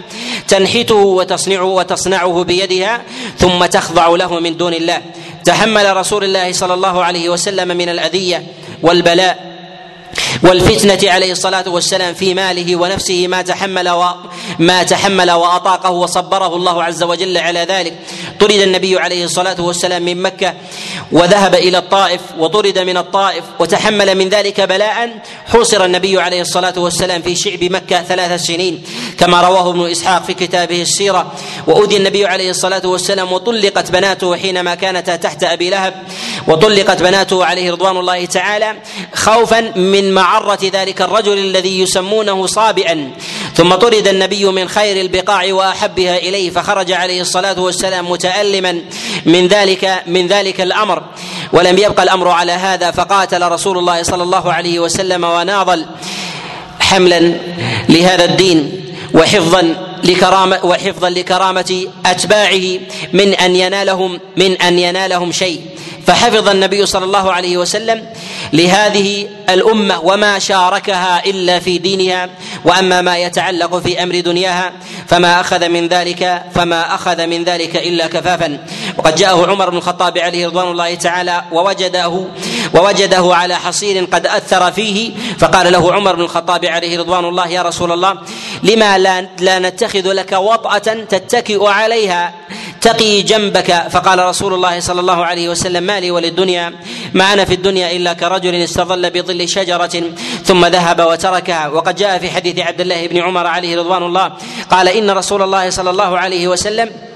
تنحته 0.47 0.95
وتصنعه 0.95 1.56
وتصنعه 1.63 2.43
بيدها 2.43 3.01
ثم 3.37 3.65
تخضع 3.65 4.07
له 4.07 4.39
من 4.39 4.57
دون 4.57 4.73
الله. 4.73 5.01
تحمل 5.45 5.97
رسول 5.97 6.23
الله 6.23 6.51
صلى 6.51 6.73
الله 6.73 7.03
عليه 7.03 7.29
وسلم 7.29 7.67
من 7.67 7.89
الأذية 7.89 8.43
والبلاء. 8.83 9.46
والفتنة 10.43 11.11
عليه 11.11 11.31
الصلاة 11.31 11.63
والسلام 11.67 12.13
في 12.13 12.33
ماله 12.33 12.75
ونفسه 12.75 13.27
ما 13.27 13.41
تحمل 13.41 13.89
و... 13.89 14.05
ما 14.59 14.83
تحمل 14.83 15.31
وأطاقه 15.31 15.91
وصبره 15.91 16.55
الله 16.55 16.83
عز 16.83 17.03
وجل 17.03 17.37
على 17.37 17.59
ذلك. 17.59 17.93
طرد 18.39 18.51
النبي 18.51 18.99
عليه 18.99 19.25
الصلاة 19.25 19.61
والسلام 19.61 20.05
من 20.05 20.21
مكة 20.21 20.53
وذهب 21.11 21.55
إلى 21.55 21.77
الطائف 21.77 22.21
وطرد 22.37 22.79
من 22.79 22.97
الطائف 22.97 23.43
وتحمل 23.59 24.15
من 24.15 24.29
ذلك 24.29 24.61
بلاء. 24.61 25.19
حوصر 25.45 25.85
النبي 25.85 26.21
عليه 26.21 26.41
الصلاة 26.41 26.73
والسلام 26.77 27.21
في 27.21 27.35
شعب 27.35 27.63
مكة 27.63 28.03
ثلاث 28.03 28.41
سنين 28.41 28.83
كما 29.17 29.41
رواه 29.41 29.69
ابن 29.69 29.91
إسحاق 29.91 30.23
في 30.23 30.33
كتابه 30.33 30.81
السيرة. 30.81 31.31
وأودي 31.67 31.97
النبي 31.97 32.25
عليه 32.25 32.49
الصلاة 32.49 32.81
والسلام 32.85 33.31
وطلقت 33.31 33.91
بناته 33.91 34.35
حينما 34.35 34.75
كانتا 34.75 35.15
تحت 35.15 35.43
أبي 35.43 35.69
لهب. 35.69 36.03
وطلقت 36.47 37.03
بناته 37.03 37.45
عليه 37.45 37.71
رضوان 37.71 37.97
الله 37.97 38.25
تعالى 38.25 38.75
خوفا 39.13 39.61
من 39.75 40.13
معرة 40.17 40.59
ذلك 40.63 41.01
الرجل 41.01 41.37
الذي 41.37 41.79
يسمونه 41.79 42.45
صابئا. 42.45 43.11
ثم 43.55 43.75
طرد 43.75 44.07
النبي 44.07 44.45
من 44.45 44.67
خير 44.67 45.01
البقاع 45.01 45.53
وأحبها 45.53 46.17
إليه 46.17 46.49
فخرج 46.49 46.91
عليه 46.91 47.21
الصلاة 47.21 47.59
والسلام 47.59 48.11
متالما 48.11 48.81
من 49.25 49.47
ذلك 49.47 50.03
من 50.07 50.27
ذلك 50.27 50.61
الأمر. 50.61 51.03
ولم 51.53 51.77
يبقى 51.77 52.03
الأمر 52.03 52.27
على 52.27 52.51
هذا 52.51 52.91
فقاتل 52.91 53.51
رسول 53.51 53.77
الله 53.77 54.03
صلى 54.03 54.23
الله 54.23 54.53
عليه 54.53 54.79
وسلم 54.79 55.23
وناضل 55.23 55.85
حملا 56.79 57.33
لهذا 57.89 58.25
الدين 58.25 58.85
وحفظا 59.13 59.75
لكرامة 60.03 60.59
وحفظا 60.63 61.09
لكرامة 61.09 61.87
أتباعه 62.05 62.79
من 63.13 63.33
أن 63.33 63.55
ينالهم 63.55 64.19
من 64.37 64.61
أن 64.61 64.79
ينالهم 64.79 65.31
شيء. 65.31 65.61
فحفظ 66.07 66.47
النبي 66.49 66.85
صلى 66.85 67.05
الله 67.05 67.33
عليه 67.33 67.57
وسلم 67.57 68.05
لهذه 68.53 69.27
الأمة 69.49 69.99
وما 69.99 70.39
شاركها 70.39 71.25
إلا 71.25 71.59
في 71.59 71.77
دينها 71.77 72.29
وأما 72.65 73.01
ما 73.01 73.17
يتعلق 73.17 73.77
في 73.77 74.03
أمر 74.03 74.19
دنياها 74.19 74.71
فما 75.07 75.39
أخذ 75.39 75.69
من 75.69 75.87
ذلك 75.87 76.43
فما 76.55 76.95
أخذ 76.95 77.27
من 77.27 77.43
ذلك 77.43 77.75
إلا 77.75 78.07
كفافا. 78.07 78.59
وقد 78.97 79.15
جاءه 79.15 79.47
عمر 79.51 79.69
بن 79.69 79.77
الخطاب 79.77 80.17
عليه 80.17 80.47
رضوان 80.47 80.67
الله 80.67 80.95
تعالى 80.95 81.43
ووجده 81.51 82.25
ووجده 82.73 83.35
على 83.35 83.55
حصير 83.55 84.05
قد 84.05 84.27
أثر 84.27 84.71
فيه 84.71 85.11
فقال 85.39 85.71
له 85.71 85.93
عمر 85.93 86.15
بن 86.15 86.21
الخطاب 86.21 86.65
عليه 86.65 86.99
رضوان 86.99 87.25
الله 87.25 87.47
يا 87.47 87.61
رسول 87.61 87.91
الله 87.91 88.17
لما 88.63 88.97
لا, 88.97 89.27
لا 89.39 89.59
نتخذ 89.59 90.13
لك 90.13 90.31
وطأة 90.31 90.77
تتكئ 91.09 91.65
عليها؟ 91.65 92.33
تقي 92.81 93.21
جنبك. 93.21 93.87
فقال 93.89 94.19
رسول 94.19 94.53
الله 94.53 94.79
صلى 94.79 94.99
الله 94.99 95.25
عليه 95.25 95.49
وسلم 95.49 95.83
ما 95.83 95.99
لي 95.99 96.11
وللدنيا 96.11 96.73
ما 97.13 97.33
أنا 97.33 97.45
في 97.45 97.53
الدنيا 97.53 97.91
إلا 97.91 98.13
كرجل 98.13 98.55
استظل 98.55 99.09
بظل 99.09 99.49
شجرة. 99.49 100.03
ثم 100.43 100.65
ذهب 100.65 100.99
وتركها. 100.99 101.67
وقد 101.67 101.95
جاء 101.95 102.19
في 102.19 102.29
حديث 102.29 102.59
عبد 102.59 102.81
الله 102.81 103.07
بن 103.07 103.17
عمر 103.17 103.47
عليه 103.47 103.77
رضوان 103.77 104.03
الله 104.03 104.31
قال 104.69 104.87
إن 104.87 105.11
رسول 105.11 105.41
الله 105.41 105.69
صلى 105.69 105.89
الله 105.89 106.17
عليه 106.17 106.47
وسلم 106.47 107.06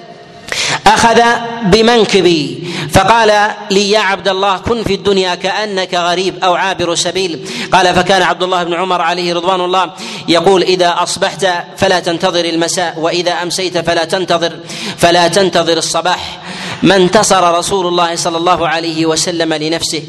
أخذ 0.88 1.21
بمنكبي 1.63 2.63
فقال 2.91 3.52
لي 3.71 3.91
يا 3.91 4.00
عبد 4.00 4.28
الله 4.28 4.58
كن 4.58 4.84
في 4.84 4.93
الدنيا 4.93 5.36
كأنك 5.36 5.93
غريب 5.93 6.43
أو 6.43 6.56
عابر 6.56 6.95
سبيل. 6.95 7.39
قال 7.71 7.95
فكان 7.95 8.21
عبد 8.21 8.43
الله 8.43 8.63
بن 8.63 8.74
عمر 8.74 9.02
عليه 9.02 9.34
رضوان 9.34 9.62
الله 9.62 9.91
يقول 10.28 10.62
إذا 10.63 10.95
أصبحت 10.97 11.47
فلا 11.78 12.00
تنتظر 12.00 12.45
المساء 12.45 13.00
وإذا 13.00 13.32
أمسيت 13.32 13.78
فلا 13.78 14.04
تنتظر 14.04 14.52
فلا 14.97 15.28
تنتظر 15.28 15.78
الصباح. 15.78 16.39
ما 16.84 16.96
انتصر 16.96 17.58
رسول 17.58 17.88
الله 17.88 18.15
صلى 18.15 18.38
الله 18.38 18.67
عليه 18.67 19.06
وسلم 19.06 19.54
لنفسه. 19.54 20.04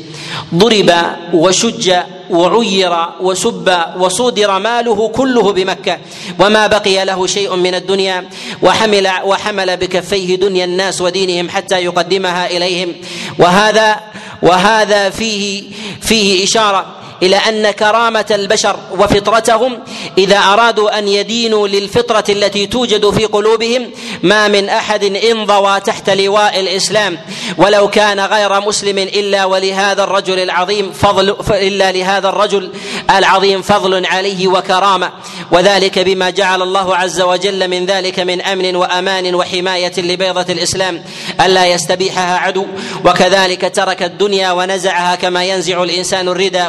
ضرب 0.55 0.93
وشج 1.33 1.93
وعير 2.31 2.93
وسب 3.21 3.79
وصودر 3.99 4.59
ماله 4.59 5.09
كله 5.09 5.53
بمكة. 5.53 5.99
وما 6.41 6.67
بقي 6.67 7.05
له 7.05 7.27
شيء 7.27 7.57
من 7.57 7.75
الدنيا. 7.75 8.29
وحمل 8.63 9.11
وحمل 9.25 9.77
بكفيه 9.77 10.37
دنيا 10.37 10.65
الناس 10.65 11.01
ودينهم 11.01 11.49
حتى 11.49 11.85
يقدمها 11.85 12.47
إليهم. 12.47 12.95
وهذا 13.39 14.01
وهذا 14.43 15.11
فيه 15.11 15.63
فيه 16.01 16.45
إشارة 16.45 17.02
إلى 17.23 17.37
أن 17.37 17.71
كرامة 17.71 18.27
البشر 18.31 18.77
وفطرتهم 18.99 19.79
إذا 20.19 20.39
أرادوا 20.39 20.99
أن 20.99 21.09
يدينوا 21.09 21.69
للفطرة 21.69 22.25
التي 22.29 22.67
توجد 22.67 23.11
في 23.11 23.25
قلوبهم 23.25 23.91
ما 24.23 24.49
من 24.49 24.69
أحد 24.69 25.05
انضوى 25.05 25.81
تحت 25.81 26.11
لواء 26.11 26.61
الإسلام. 26.61 27.19
ولو 27.59 27.89
كان 27.89 28.21
غير 28.21 28.61
مسلم 28.61 28.99
إلا 28.99 29.45
ولهذا 29.45 30.05
الرجل 30.05 30.39
العظيم 30.39 30.93
فضل 30.93 31.37
إلا 31.51 31.93
لهذا 31.93 32.29
الرجل 32.29 32.73
العظيم 33.11 33.63
فضل 33.63 34.07
عليه 34.07 34.49
وكرامة. 34.49 35.11
وذلك 35.53 35.99
بما 35.99 36.31
جعل 36.31 36.63
الله 36.63 36.97
عز 36.97 37.21
وجل 37.21 37.69
من 37.69 37.87
ذلك 37.87 38.21
من 38.21 38.43
أمن 38.43 38.77
وأمان 38.77 39.35
وحماية 39.35 39.93
لبيضة 39.99 40.53
الإسلام. 40.53 41.05
ألا 41.41 41.67
يستبيحها 41.67 42.39
عدو. 42.39 42.67
وكذلك 43.05 43.73
ترك 43.75 44.03
الدنيا 44.03 44.53
ونزعها 44.53 45.15
كما 45.15 45.45
ينزع 45.45 45.83
الإنسان 45.83 46.29
الردى 46.29 46.69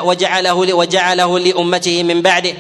وجعله 0.52 0.94
وجعله 0.94 1.40
لأمته 1.40 2.04
من 2.04 2.22
بعده. 2.22 2.54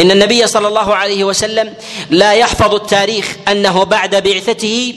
إن 0.00 0.10
النبي 0.10 0.46
صلى 0.46 0.68
الله 0.68 0.94
عليه 0.94 1.24
وسلم 1.24 1.74
لا 2.10 2.32
يحفظ 2.32 2.74
التاريخ 2.74 3.36
أنه 3.48 3.84
بعد 3.84 4.22
بعثته 4.22 4.94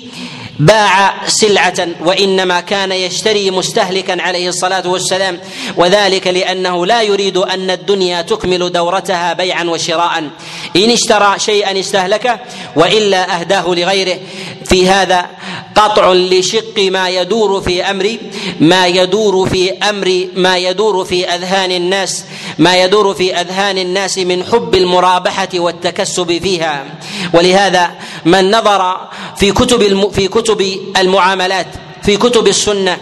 باع 0.59 1.27
سلعة 1.27 1.87
وإنما 2.05 2.59
كان 2.61 2.91
يشتري 2.91 3.51
مستهلكا 3.51 4.21
عليه 4.21 4.49
الصلاة 4.49 4.89
والسلام. 4.89 5.39
وذلك 5.77 6.27
لأنه 6.27 6.85
لا 6.85 7.01
يريد 7.01 7.37
أن 7.37 7.71
الدنيا 7.71 8.21
تكمل 8.21 8.71
دورتها 8.71 9.33
بيعا 9.33 9.63
وشراء. 9.63 10.29
إن 10.75 10.91
اشترى 10.91 11.39
شيئا 11.39 11.79
استهلكه 11.79 12.39
وإلا 12.75 13.39
أهداه 13.39 13.67
لغيره. 13.67 14.17
في 14.65 14.89
هذا 14.89 15.29
قطع 15.75 16.13
لشق 16.13 16.79
ما 16.79 17.09
يدور 17.09 17.61
في 17.61 17.83
أمر 17.83 18.17
ما 18.59 18.87
يدور 18.87 19.49
في 19.49 19.71
أمر 19.71 20.27
ما 20.35 20.57
يدور 20.57 21.05
في 21.05 21.25
أذهان 21.25 21.71
الناس 21.71 22.25
ما 22.59 22.83
يدور 22.83 23.13
في 23.13 23.35
أذهان 23.35 23.77
الناس 23.77 24.17
من 24.17 24.43
حب 24.43 24.75
المرابحة 24.75 25.49
والتكسب 25.55 26.37
فيها. 26.43 26.85
ولهذا 27.33 27.91
من 28.25 28.51
نظر 28.51 29.09
في 29.37 29.51
كتب 29.51 30.11
في 30.11 30.27
كتب 30.27 30.79
المعاملات 30.97 31.67
في 32.03 32.17
كتب 32.17 32.47
السنة 32.47 32.97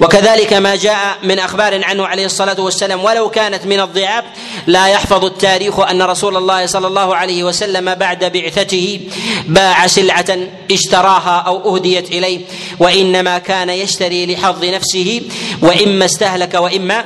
وكذلك 0.00 0.52
ما 0.52 0.76
جاء 0.76 1.18
من 1.22 1.38
أخبار 1.38 1.84
عنه 1.84 2.06
عليه 2.06 2.26
الصلاة 2.26 2.60
والسلام 2.60 3.04
ولو 3.04 3.30
كانت 3.30 3.66
من 3.66 3.80
الضعاف 3.80 4.24
لا 4.66 4.88
يحفظ 4.88 5.24
التاريخ 5.24 5.80
أن 5.80 6.02
رسول 6.02 6.36
الله 6.36 6.66
صلى 6.66 6.86
الله 6.86 7.16
عليه 7.16 7.44
وسلم 7.44 7.94
بعد 7.94 8.24
بعثته 8.24 9.00
باع 9.46 9.86
سلعة 9.86 10.38
اشتراها 10.70 11.44
أو 11.46 11.76
أهديت 11.76 12.08
إليه 12.08 12.40
وإنما 12.78 13.38
كان 13.38 13.70
يشتري 13.70 14.26
لحظ 14.34 14.64
نفسه 14.64 15.22
وإما 15.62 16.04
استهلك 16.04 16.54
وإما 16.54 17.04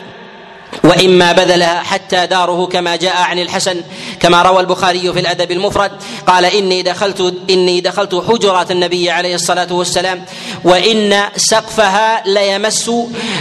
وإما 0.88 1.32
بذلها 1.32 1.82
حتى 1.82 2.26
داره 2.26 2.66
كما 2.66 2.96
جاء 2.96 3.16
عن 3.16 3.38
الحسن 3.38 3.82
كما 4.20 4.42
روى 4.42 4.60
البخاري 4.60 5.12
في 5.12 5.20
الأدب 5.20 5.50
المفرد 5.50 5.90
قال 6.26 6.44
إني 6.44 6.82
دخلت 6.82 7.34
إني 7.50 7.80
دخلت 7.80 8.14
حجرات 8.28 8.70
النبي 8.70 9.10
عليه 9.10 9.34
الصلاة 9.34 9.72
والسلام 9.72 10.24
وإن 10.64 11.22
سقفها 11.36 12.22
ليمس 12.26 12.90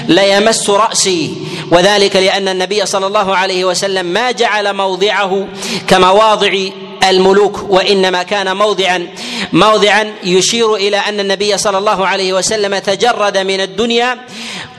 ليمس 0.07 0.69
رأسي 0.69 1.33
وذلك 1.71 2.15
لأن 2.15 2.47
النبي 2.47 2.85
صلى 2.85 3.07
الله 3.07 3.35
عليه 3.35 3.65
وسلم 3.65 4.05
ما 4.05 4.31
جعل 4.31 4.73
موضعه 4.73 5.47
كمواضع 5.87 6.69
الملوك 7.03 7.69
وإنما 7.69 8.23
كان 8.23 8.57
موضعا 8.57 9.07
موضعا 9.53 10.13
يشير 10.23 10.75
إلى 10.75 10.97
أن 10.97 11.19
النبي 11.19 11.57
صلى 11.57 11.77
الله 11.77 12.07
عليه 12.07 12.33
وسلم 12.33 12.77
تجرد 12.77 13.37
من 13.37 13.61
الدنيا 13.61 14.17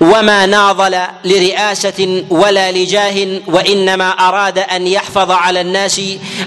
وما 0.01 0.47
ناضل 0.47 0.99
لرئاسة 1.25 2.25
ولا 2.31 2.73
لجاه 2.73 3.41
وإنما 3.47 4.11
أراد 4.11 4.59
أن 4.59 4.87
يحفظ 4.87 5.31
على 5.31 5.61
الناس 5.61 6.01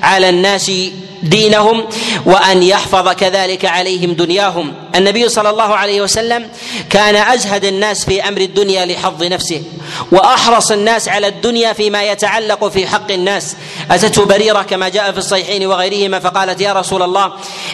على 0.04 0.30
الناس 0.30 0.72
دينهم 1.24 1.86
وأن 2.26 2.64
يحفظ 2.64 3.10
كذلك 3.10 3.66
عليهم 3.66 4.14
دنياهم. 4.14 4.74
النبي 4.96 5.30
صلى 5.30 5.50
الله 5.50 5.76
عليه 5.76 6.02
وسلم 6.02 6.50
كان 6.90 7.16
ازهد 7.16 7.66
الناس 7.66 8.06
في 8.06 8.28
أمر 8.28 8.42
الدنيا 8.42 8.86
لحظ 8.86 9.24
نفسه 9.24 9.64
وأحرص 10.12 10.72
الناس 10.72 11.10
على 11.10 11.28
الدنيا 11.28 11.74
فيما 11.74 12.04
يتعلق 12.04 12.68
في 12.68 12.88
حق 12.88 13.12
الناس. 13.12 13.56
أتته 13.92 14.26
بريرة 14.26 14.62
كما 14.62 14.90
جاء 14.90 15.12
في 15.12 15.18
الصحيحين 15.18 15.66
وغيرهما 15.66 16.20
فقالت 16.20 16.62
يا 16.62 16.74
رسول 16.74 17.02
الله 17.04 17.32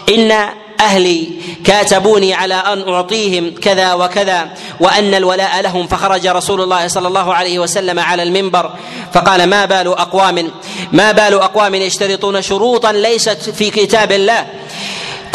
إن 0.09 0.49
أهلي 0.79 1.27
كاتبوني 1.63 2.33
على 2.33 2.53
أن 2.55 2.89
أعطيهم 2.89 3.55
كذا 3.61 3.93
وكذا 3.93 4.49
وأن 4.79 5.13
الولاء 5.13 5.61
لهم. 5.61 5.87
فخرج 5.87 6.27
رسول 6.27 6.61
الله 6.61 6.87
صلى 6.87 7.07
الله 7.07 7.33
عليه 7.33 7.59
وسلم 7.59 7.99
على 7.99 8.23
المنبر 8.23 8.71
فقال 9.13 9.49
ما 9.49 9.65
بال 9.65 9.87
أقوام 9.87 10.51
ما 10.91 11.11
بال 11.11 11.33
أقوام 11.33 11.75
يشترطون 11.75 12.41
شروطا 12.41 12.91
ليست 12.91 13.49
في 13.49 13.69
كتاب 13.69 14.11
الله. 14.11 14.47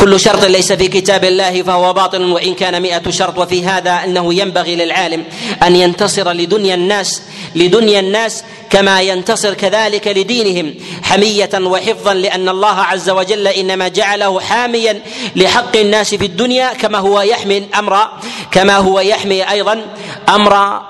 كل 0.02 0.20
شرط 0.20 0.44
ليس 0.44 0.72
في 0.72 0.88
كتاب 0.88 1.24
الله 1.24 1.62
فهو 1.62 1.92
باطل 1.92 2.22
وإن 2.22 2.54
كان 2.54 2.82
مئة 2.82 3.10
شرط 3.10 3.38
وفي 3.38 3.64
هذا 3.64 3.90
أنه 3.90 4.34
ينبغي 4.34 4.76
للعالم 4.76 5.24
أن 5.62 5.76
ينتصر 5.76 6.32
لدنيا 6.32 6.74
الناس 6.74 7.22
لدنيا 7.54 8.00
الناس 8.00 8.44
كما 8.70 9.00
ينتصر 9.00 9.54
كذلك 9.54 10.08
لدينهم 10.08 10.74
حمية 11.02 11.50
وحفظا 11.54 12.14
لأن 12.14 12.48
الله 12.48 12.80
عز 12.80 13.10
وجل 13.10 13.48
إنما 13.48 13.88
جعله 13.88 14.40
حاميا 14.40 15.00
لحق 15.36 15.76
الناس 15.76 16.14
في 16.14 16.26
الدنيا 16.26 16.72
كما 16.72 16.98
هو 16.98 17.20
يحمي 17.20 17.62
أمر 17.78 18.08
كما 18.50 18.76
هو 18.76 19.00
يحمي 19.00 19.50
أيضا 19.50 19.86
أمر 20.28 20.82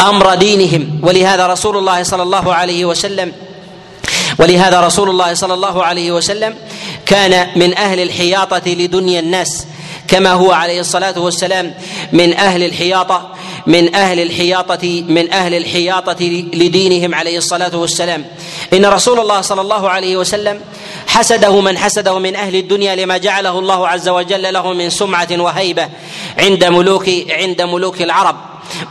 أمر 0.00 0.34
دينهم. 0.34 1.00
ولهذا 1.02 1.46
رسول 1.46 1.76
الله 1.76 2.02
صلى 2.02 2.22
الله 2.22 2.54
عليه 2.54 2.84
وسلم 2.84 3.32
ولهذا 4.38 4.80
رسول 4.80 5.10
الله 5.10 5.34
صلى 5.34 5.54
الله 5.54 5.84
عليه 5.84 6.12
وسلم 6.12 6.54
كان 7.06 7.48
من 7.56 7.76
أهل 7.76 8.00
الحياطة 8.00 8.70
لدنيا 8.70 9.20
الناس 9.20 9.66
كما 10.08 10.32
هو 10.32 10.52
عليه 10.52 10.80
الصلاة 10.80 11.18
والسلام 11.18 11.74
من 12.12 12.34
أهل 12.34 12.62
الحياطة 12.64 13.30
من 13.66 13.94
أهل 13.94 14.20
الحياطة 14.20 15.04
من 15.08 15.32
أهل 15.32 15.54
الحياطة 15.54 16.24
لدينهم 16.54 17.14
عليه 17.14 17.38
الصلاة 17.38 17.76
والسلام. 17.76 18.24
إن 18.72 18.86
رسول 18.86 19.20
الله 19.20 19.40
صلى 19.40 19.60
الله 19.60 19.90
عليه 19.90 20.16
وسلم 20.16 20.60
حسده 21.18 21.60
من 21.60 21.78
حسده 21.78 22.18
من 22.18 22.36
أهل 22.36 22.56
الدنيا 22.56 22.94
لما 22.96 23.16
جعله 23.16 23.58
الله 23.58 23.88
عز 23.88 24.08
وجل 24.08 24.52
له 24.52 24.72
من 24.72 24.90
سمعة 24.90 25.28
وهيبة 25.30 25.88
عند 26.38 26.64
ملوك 26.64 27.10
عند 27.30 27.62
ملوك 27.62 28.02
العرب. 28.02 28.36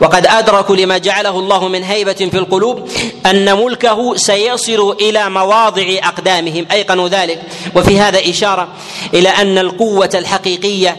وقد 0.00 0.26
أدركوا 0.26 0.76
لما 0.76 0.98
جعله 0.98 1.38
الله 1.38 1.68
من 1.68 1.84
هيبة 1.84 2.12
في 2.12 2.38
القلوب 2.38 2.88
أن 3.26 3.64
ملكه 3.64 4.16
سيصل 4.16 4.96
إلى 5.00 5.30
مواضع 5.30 5.86
أقدامهم. 6.02 6.66
أيقنوا 6.72 7.08
ذلك. 7.08 7.42
وفي 7.76 8.00
هذا 8.00 8.30
إشارة 8.30 8.68
إلى 9.14 9.28
أن 9.28 9.58
القوة 9.58 10.10
الحقيقية 10.14 10.96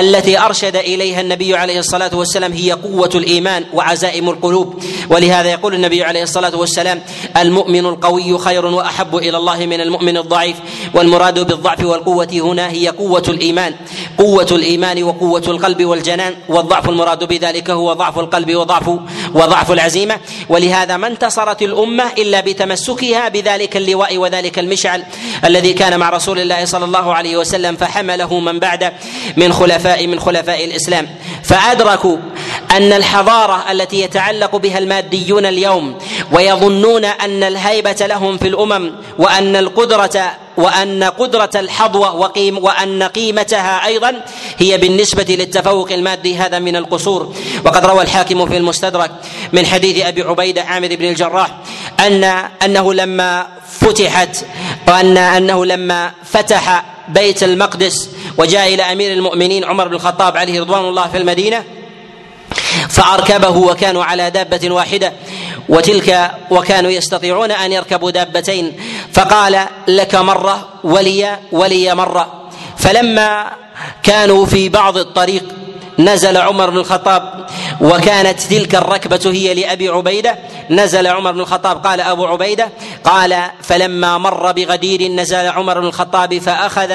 التي 0.00 0.38
أرشد 0.38 0.76
إليها 0.76 1.20
النبي 1.20 1.56
عليه 1.56 1.78
الصلاة 1.78 2.10
والسلام 2.16 2.52
هي 2.52 2.72
قوة 2.72 3.10
الإيمان 3.14 3.64
وعزائم 3.72 4.28
القلوب. 4.28 4.82
ولهذا 5.10 5.50
يقول 5.50 5.74
النبي 5.74 6.04
عليه 6.04 6.22
الصلاة 6.22 6.56
والسلام 6.56 7.02
المؤمن 7.36 7.86
القوي 7.86 8.38
خير 8.38 8.66
وأحب 8.66 9.16
إلى 9.16 9.36
الله 9.36 9.66
من 9.66 9.80
المؤمن 9.80 10.16
الضعيف 10.16 10.56
والمراد 10.94 11.38
بالضعف 11.38 11.84
والقوة 11.84 12.28
هنا 12.32 12.70
هي 12.70 12.88
قوة 12.88 13.22
الإيمان. 13.28 13.74
قوة 14.18 14.46
الإيمان 14.52 15.02
وقوة 15.02 15.42
القلب 15.48 15.84
والجنان 15.84 16.34
والضعف 16.48 16.88
المراد 16.88 17.24
بذلك 17.24 17.70
هو 17.70 17.92
ضعف 17.92 18.18
القلب 18.18 18.56
وضعف 18.56 18.88
وضعف 19.34 19.72
العزيمة. 19.72 20.20
ولهذا 20.48 20.96
ما 20.96 21.06
انتصرت 21.06 21.62
الأمة 21.62 22.04
إلا 22.18 22.40
بتمسكها 22.40 23.28
بذلك 23.28 23.76
اللواء 23.76 24.18
وذلك 24.18 24.58
المشعل 24.58 25.04
الذي 25.44 25.72
كان 25.72 26.00
مع 26.00 26.10
رسول 26.10 26.38
الله 26.38 26.64
صلى 26.64 26.84
الله 26.84 27.14
عليه 27.14 27.36
وسلم 27.36 27.76
فحمله 27.76 28.40
من 28.40 28.58
بعد 28.58 28.92
من 29.36 29.52
خلفاء 29.52 30.06
من 30.06 30.20
خلفاء 30.20 30.64
الإسلام. 30.64 31.08
فأدركوا 31.42 32.16
أن 32.76 32.92
الحضارة 32.92 33.72
التي 33.72 34.00
يتعلق 34.00 34.56
بها 34.56 34.78
الماديون 34.78 35.46
اليوم 35.46 35.98
ويظنون 36.32 37.04
أن 37.04 37.42
الهيبة 37.42 38.06
لهم 38.06 38.38
في 38.38 38.48
الأمم 38.48 38.92
وأن 39.18 39.56
القدرة 39.56 40.30
وأن 40.56 41.04
قدرة 41.04 41.50
الحظوه 41.54 42.14
وقيم 42.14 42.58
وأن 42.64 43.02
قيمتها 43.02 43.86
أيضا 43.86 44.24
هي 44.58 44.78
بالنسبة 44.78 45.26
للتفوق 45.28 45.92
المادي 45.92 46.36
هذا 46.36 46.58
من 46.58 46.76
القصور. 46.76 47.34
وقد 47.64 47.86
روى 47.86 48.02
الحاكم 48.02 48.46
في 48.46 48.56
المستدرك 48.56 49.10
من 49.52 49.66
حديث 49.66 50.06
أبي 50.06 50.22
عبيدة 50.22 50.62
عامر 50.62 50.88
بن 50.88 51.04
الجراح 51.04 51.50
ان 52.00 52.24
أنه 52.64 52.94
لما 52.94 53.46
فتحت 53.68 54.44
وان 54.88 55.16
أنه 55.16 55.64
لما 55.64 56.10
فتح 56.24 56.84
بيت 57.08 57.42
المقدس 57.42 58.10
وجاء 58.38 58.74
إلى 58.74 58.82
أمير 58.82 59.12
المؤمنين 59.12 59.64
عمر 59.64 59.88
بن 59.88 59.94
الخطاب 59.94 60.36
عليه 60.36 60.60
رضوان 60.60 60.84
الله 60.84 61.08
في 61.08 61.16
المدينة 61.18 61.64
فأركبه 62.88 63.56
وكانوا 63.56 64.04
على 64.04 64.30
دابة 64.30 64.70
واحدة 64.70 65.12
وتلك 65.68 66.30
وكانوا 66.50 66.90
يستطيعون 66.90 67.50
أن 67.50 67.72
يركبوا 67.72 68.10
دابتين. 68.10 68.72
فقال 69.12 69.66
لك 69.88 70.14
مرة 70.14 70.68
ولي 70.84 71.38
ولي 71.52 71.94
مرة. 71.94 72.50
فلما 72.76 73.50
كانوا 74.02 74.46
في 74.46 74.68
بعض 74.68 74.98
الطريق 74.98 75.44
نزل 75.98 76.36
عمر 76.36 76.70
بن 76.70 76.76
الخطاب 76.76 77.46
وكانت 77.80 78.40
تلك 78.40 78.74
الركبة 78.74 79.20
هي 79.24 79.54
لأبي 79.54 79.88
عبيدة. 79.88 80.38
نزل 80.70 81.06
عمر 81.06 81.32
بن 81.32 81.40
الخطاب 81.40 81.86
قال 81.86 82.00
أبو 82.00 82.26
عبيدة 82.26 82.68
قال 83.04 83.42
فلما 83.62 84.18
مر 84.18 84.52
بغدير 84.52 85.12
نزل 85.12 85.46
عمر 85.46 85.80
بن 85.80 85.86
الخطاب 85.86 86.38
فأخذ 86.38 86.94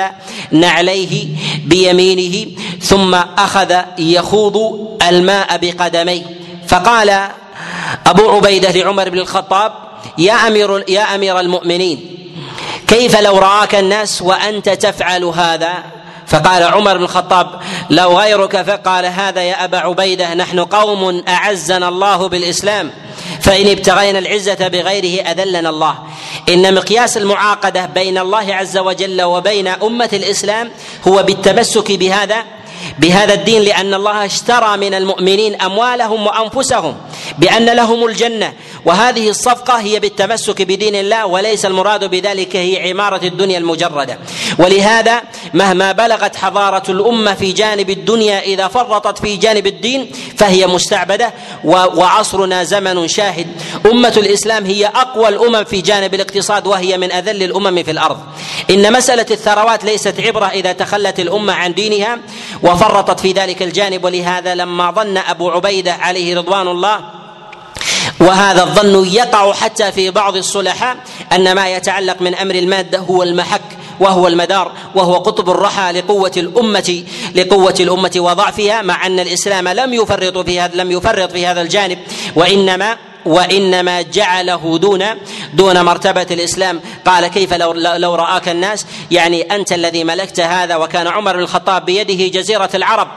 نعليه 0.51 1.27
بيمينه 1.65 2.51
ثم 2.81 3.15
أخذ 3.37 3.75
يخوض 3.99 4.57
الماء 5.09 5.57
بقدميه. 5.57 6.23
فقال 6.67 7.29
أبو 8.07 8.29
عبيدة 8.29 8.71
لعمر 8.71 9.09
بن 9.09 9.19
الخطاب 9.19 9.73
يا 10.17 10.33
أمير 10.33 10.89
يا 10.89 11.15
أمير 11.15 11.39
المؤمنين 11.39 12.15
كيف 12.87 13.19
لو 13.19 13.37
رآك 13.37 13.75
الناس 13.75 14.21
وأنت 14.21 14.69
تفعل 14.69 15.23
هذا؟ 15.23 15.98
فقال 16.29 16.63
عمر 16.63 16.97
بن 16.97 17.03
الخطاب 17.03 17.47
لو 17.89 18.19
غيرك 18.19 18.61
فقال 18.61 19.05
هذا 19.05 19.41
يا 19.41 19.63
أبا 19.63 19.77
عبيدة 19.77 20.33
نحن 20.33 20.59
قوم 20.59 21.23
أعزنا 21.27 21.87
الله 21.87 22.29
بالإسلام 22.29 22.91
فإن 23.41 23.67
ابتغينا 23.67 24.19
العزة 24.19 24.67
بغيره 24.67 25.21
أذلنا 25.31 25.69
الله. 25.69 25.95
إن 26.49 26.73
مقياس 26.73 27.17
المعاقدة 27.17 27.85
بين 27.85 28.17
الله 28.17 28.55
عز 28.55 28.77
وجل 28.77 29.21
وبين 29.21 29.67
أمة 29.67 30.09
الإسلام 30.13 30.71
هو 31.07 31.23
بالتمسك 31.23 31.91
بهذا 31.91 32.43
بهذا 32.99 33.33
الدين 33.33 33.61
لأن 33.61 33.93
الله 33.93 34.25
اشترى 34.25 34.77
من 34.77 34.93
المؤمنين 34.93 35.61
أموالهم 35.61 36.27
وأنفسهم 36.27 36.97
بأن 37.37 37.65
لهم 37.65 38.05
الجنة. 38.05 38.53
وهذه 38.85 39.29
الصفقة 39.29 39.79
هي 39.79 39.99
بالتمسك 39.99 40.61
بدين 40.61 40.95
الله 40.95 41.25
وليس 41.25 41.65
المراد 41.65 42.03
بذلك 42.03 42.55
هي 42.55 42.89
عمارة 42.89 43.25
الدنيا 43.25 43.57
المجردة. 43.57 44.17
ولهذا 44.59 45.21
مهما 45.53 45.91
بلغت 45.91 46.35
حضارة 46.35 46.91
الأمة 46.91 47.33
في 47.33 47.51
جانب 47.51 47.89
الدنيا 47.89 48.39
إذا 48.39 48.67
فرطت 48.67 49.17
في 49.17 49.35
جانب 49.35 49.67
الدين 49.67 50.11
فهي 50.37 50.67
مستعبدة 50.67 51.33
وعصرنا 51.63 52.63
زمن 52.63 53.07
شاهد. 53.07 53.47
أمة 53.85 54.13
الإسلام 54.17 54.65
هي 54.65 54.85
أقوى 54.85 55.27
الأمم 55.27 55.63
في 55.63 55.81
جانب 55.81 56.13
الاقتصاد 56.13 56.67
وهي 56.67 56.97
من 56.97 57.11
أذل 57.11 57.43
الأمم 57.43 57.83
في 57.83 57.91
الأرض. 57.91 58.19
إن 58.69 58.93
مسألة 58.93 59.25
الثروات 59.31 59.83
ليست 59.83 60.19
عبرة 60.19 60.45
إذا 60.45 60.71
تخلت 60.71 61.19
الأمة 61.19 61.53
عن 61.53 61.73
دينها 61.73 62.19
وفرطت 62.69 63.19
في 63.19 63.31
ذلك 63.31 63.61
الجانب 63.61 64.03
ولهذا 64.03 64.55
لما 64.55 64.91
ظن 64.91 65.17
أبو 65.17 65.49
عبيدة 65.49 65.93
عليه 65.93 66.37
رضوان 66.37 66.67
الله 66.67 66.99
وهذا 68.19 68.63
الظن 68.63 69.07
يقع 69.07 69.53
حتى 69.53 69.91
في 69.91 70.11
بعض 70.11 70.35
الصلحاء 70.35 70.97
أن 71.31 71.55
ما 71.55 71.69
يتعلق 71.69 72.21
من 72.21 72.35
أمر 72.35 72.55
المادة 72.55 72.97
هو 72.99 73.23
المحك 73.23 73.61
وهو 73.99 74.27
المدار 74.27 74.71
وهو 74.95 75.17
قطب 75.17 75.49
الرحى 75.49 75.91
لقوة 75.91 76.31
الأمة 76.37 77.03
لقوة 77.35 77.75
الأمة 77.79 78.11
وضعفها 78.17 78.81
مع 78.81 79.05
أن 79.05 79.19
الإسلام 79.19 79.67
لم 79.67 79.93
يفرط 79.93 80.37
في 80.37 80.59
هذا 80.59 80.75
لم 80.75 80.91
يفرط 80.91 81.31
في 81.31 81.47
هذا 81.47 81.61
الجانب 81.61 81.99
وإنما 82.35 82.97
وإنما 83.25 84.01
جعله 84.01 84.77
دون 84.77 85.05
دون 85.53 85.81
مرتبة 85.81 86.27
الإسلام. 86.31 86.81
قال 87.05 87.27
كيف 87.27 87.53
لو 87.53 87.71
لو 87.73 88.15
رآك 88.15 88.49
الناس؟ 88.49 88.85
يعني 89.11 89.41
أنت 89.41 89.71
الذي 89.73 90.03
ملكت 90.03 90.39
هذا 90.39 90.75
وكان 90.75 91.07
عمر 91.07 91.35
بن 91.35 91.43
الخطاب 91.43 91.85
بيده 91.85 92.39
جزيرة 92.39 92.69
العرب. 92.75 93.07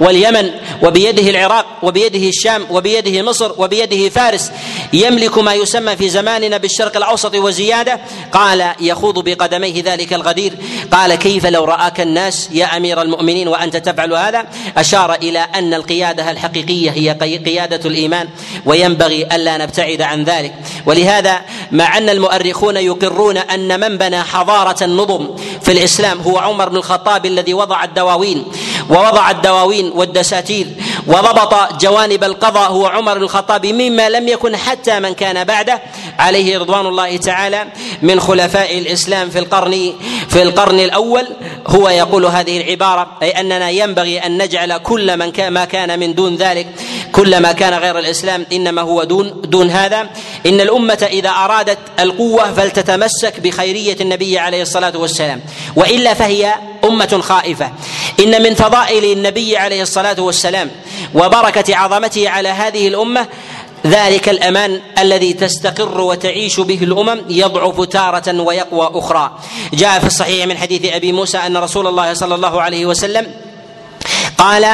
واليمن 0.00 0.50
وبيده 0.82 1.30
العراق 1.30 1.66
وبيده 1.82 2.28
الشام 2.28 2.66
وبيده 2.70 3.22
مصر 3.22 3.52
وبيده 3.58 4.08
فارس. 4.08 4.52
يملك 4.92 5.38
ما 5.38 5.54
يسمى 5.54 5.96
في 5.96 6.08
زماننا 6.08 6.56
بالشرق 6.56 6.96
الأوسط 6.96 7.34
وزيادة. 7.34 8.00
قال 8.32 8.72
يخوض 8.80 9.24
بقدميه 9.24 9.82
ذلك 9.82 10.12
الغدير. 10.12 10.52
قال 10.92 11.14
كيف 11.14 11.46
لو 11.46 11.64
رآك 11.64 12.00
الناس 12.00 12.48
يا 12.52 12.76
أمير 12.76 13.02
المؤمنين 13.02 13.48
وأنت 13.48 13.76
تفعل 13.76 14.12
هذا؟ 14.12 14.46
أشار 14.76 15.14
إلى 15.14 15.38
أن 15.38 15.74
القيادة 15.74 16.30
الحقيقية 16.30 16.90
هي 16.90 17.10
قيادة 17.46 17.88
الإيمان 17.88 18.28
وينبغي 18.66 19.26
ألا 19.32 19.58
نبتعد 19.58 20.02
عن 20.02 20.24
ذلك. 20.24 20.54
ولهذا 20.86 21.40
مع 21.72 21.98
أن 21.98 22.08
المؤرخون 22.08 22.76
يقرون 22.76 23.36
أن 23.36 23.80
من 23.80 23.98
بنى 23.98 24.22
حضارة 24.22 24.84
النظم 24.84 25.36
في 25.62 25.72
الإسلام 25.72 26.20
هو 26.20 26.38
عمر 26.38 26.68
بن 26.68 26.76
الخطاب 26.76 27.26
الذي 27.26 27.54
وضع 27.54 27.84
الدواوين. 27.84 28.44
ووضع 28.90 29.30
الدواوين 29.30 29.92
والدساتير 29.94 30.66
وضبط 31.06 31.80
جوانب 31.80 32.24
القضاء 32.24 32.70
هو 32.70 32.86
عمر 32.86 33.18
بن 33.18 33.22
الخطاب 33.22 33.66
مما 33.66 34.08
لم 34.08 34.28
يكن 34.28 34.56
حتى 34.56 35.00
من 35.00 35.14
كان 35.14 35.44
بعده. 35.44 35.80
عليه 36.18 36.58
رضوان 36.58 36.86
الله 36.86 37.16
تعالى 37.16 37.66
من 38.02 38.20
خلفاء 38.20 38.78
الإسلام 38.78 39.30
في 39.30 39.38
القرن 39.38 39.92
في 40.28 40.42
القرن 40.42 40.80
الأول. 40.80 41.26
هو 41.66 41.88
يقول 41.88 42.26
هذه 42.26 42.60
العبارة 42.60 43.06
أي 43.22 43.30
أننا 43.30 43.70
ينبغي 43.70 44.18
أن 44.18 44.42
نجعل 44.42 44.78
كل 44.78 45.16
من 45.16 45.32
كان 45.32 45.52
ما 45.52 45.64
كان 45.64 45.98
من 45.98 46.14
دون 46.14 46.36
ذلك 46.36 46.66
كل 47.12 47.42
ما 47.42 47.52
كان 47.52 47.74
غير 47.74 47.98
الإسلام 47.98 48.46
إنما 48.52 48.82
هو 48.82 49.04
دون 49.04 49.40
دون 49.44 49.70
هذا. 49.70 50.08
إن 50.46 50.60
الأمة 50.60 51.08
إذا 51.10 51.30
أرادت 51.30 51.78
القوة 52.00 52.52
فلتتمسك 52.52 53.40
بخيرية 53.40 53.96
النبي 54.00 54.38
عليه 54.38 54.62
الصلاة 54.62 54.96
والسلام. 54.96 55.40
وإلا 55.76 56.14
فهي 56.14 56.54
أمة 56.84 57.20
خائفة. 57.22 57.72
إن 58.20 58.42
من 58.42 58.54
فضائل 58.54 59.04
النبي 59.04 59.56
عليه 59.56 59.82
الصلاة 59.82 60.20
والسلام 60.20 60.70
وبركة 61.14 61.76
عظمته 61.76 62.28
على 62.28 62.48
هذه 62.48 62.88
الأمة 62.88 63.26
ذلك 63.86 64.28
الأمان 64.28 64.80
الذي 64.98 65.32
تستقر 65.32 66.00
وتعيش 66.00 66.60
به 66.60 66.78
الأمم 66.82 67.20
يضعف 67.28 67.80
تارة 67.80 68.40
ويقوى 68.40 68.90
أخرى. 68.94 69.38
جاء 69.72 70.00
في 70.00 70.06
الصحيح 70.06 70.46
من 70.46 70.58
حديث 70.58 70.92
أبي 70.92 71.12
موسى 71.12 71.38
أن 71.38 71.56
رسول 71.56 71.86
الله 71.86 72.14
صلى 72.14 72.34
الله 72.34 72.62
عليه 72.62 72.86
وسلم 72.86 73.26
قال 74.40 74.64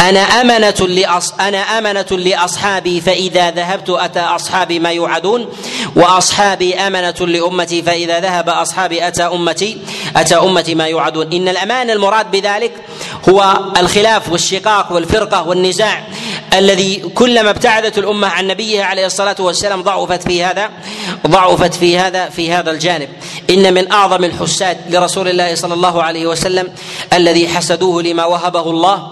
أنا 0.00 0.20
أمنة 0.20 0.88
لأص... 0.88 1.32
أنا 1.40 1.58
أمنة 1.58 2.06
لأصحابي 2.10 3.00
فإذا 3.00 3.50
ذهبت 3.50 3.90
أتى 3.90 4.20
أصحابي 4.20 4.78
ما 4.78 4.90
يوعدون 4.90 5.48
وأصحابي 5.96 6.74
أمنة 6.74 7.14
لأمتي 7.20 7.82
فإذا 7.82 8.20
ذهب 8.20 8.48
أصحابي 8.48 9.08
أتى 9.08 9.22
أمتي 9.22 9.78
أتى 10.16 10.34
أمتي 10.34 10.74
ما 10.74 10.86
يوعدون. 10.86 11.32
إن 11.32 11.48
الأمان 11.48 11.90
المراد 11.90 12.30
بذلك 12.30 12.72
هو 13.28 13.58
الخلاف 13.76 14.28
والشقاق 14.28 14.92
والفرقة 14.92 15.48
والنزاع. 15.48 16.04
الذي 16.54 16.96
كلما 17.14 17.50
ابتعدت 17.50 17.98
الأمة 17.98 18.28
عن 18.28 18.46
نبيها 18.46 18.84
عليه 18.84 19.06
الصلاة 19.06 19.36
والسلام 19.40 19.82
ضعفت 19.82 20.22
في 20.22 20.44
هذا 20.44 20.70
ضعفت 21.26 21.74
في 21.74 21.98
هذا 21.98 22.28
في 22.28 22.52
هذا 22.52 22.70
الجانب. 22.70 23.08
إن 23.50 23.74
من 23.74 23.92
أعظم 23.92 24.24
الحساد 24.24 24.78
لرسول 24.90 25.28
الله 25.28 25.54
صلى 25.54 25.74
الله 25.74 26.02
عليه 26.02 26.26
وسلم 26.26 26.68
الذي 27.12 27.48
حسدوه 27.48 28.02
لما 28.02 28.24
وهبه 28.24 28.70
الله 28.70 29.08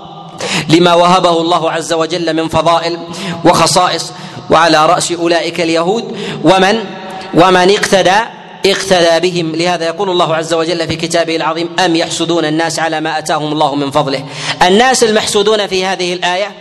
لما 0.68 0.94
وهبه 0.94 1.40
الله 1.40 1.70
عز 1.70 1.92
وجل 1.92 2.34
من 2.36 2.48
فضائل 2.48 2.98
وخصائص 3.44 4.12
وعلى 4.50 4.86
رأس 4.86 5.12
أولئك 5.12 5.60
اليهود. 5.60 6.16
ومن 6.44 6.84
ومن 7.34 7.70
اقتدى 7.70 8.16
اقتدى 8.66 9.30
بهم. 9.30 9.56
لهذا 9.56 9.86
يقول 9.86 10.10
الله 10.10 10.36
عز 10.36 10.54
وجل 10.54 10.88
في 10.88 10.96
كتابه 10.96 11.36
العظيم 11.36 11.68
أم 11.84 11.96
يحسدون 11.96 12.44
الناس 12.44 12.78
على 12.78 13.00
ما 13.00 13.18
أتاهم 13.18 13.52
الله 13.52 13.74
من 13.74 13.90
فضله؟ 13.90 14.24
الناس 14.62 15.04
المحسودون 15.04 15.66
في 15.66 15.84
هذه 15.84 16.12
الآية 16.12 16.52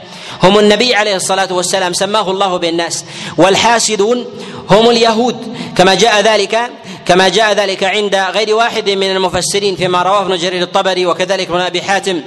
هم 0.43 0.59
النبي 0.59 0.95
عليه 0.95 1.15
الصلاة 1.15 1.53
والسلام 1.53 1.93
سماه 1.93 2.31
الله 2.31 2.57
بالناس. 2.57 3.05
والحاسدون 3.37 4.25
هم 4.69 4.89
اليهود. 4.89 5.57
كما 5.77 5.95
جاء 5.95 6.21
ذلك 6.21 6.71
كما 7.05 7.29
جاء 7.29 7.53
ذلك 7.53 7.83
عند 7.83 8.15
غير 8.15 8.55
واحد 8.55 8.89
من 8.89 9.11
المفسرين 9.11 9.75
فيما 9.75 10.03
رواه 10.03 10.21
ابن 10.21 10.37
جرير 10.37 10.61
الطبري 10.61 11.05
وكذلك 11.05 11.49
ابن 11.49 11.59
أبي 11.59 11.81
حاتم. 11.81 12.21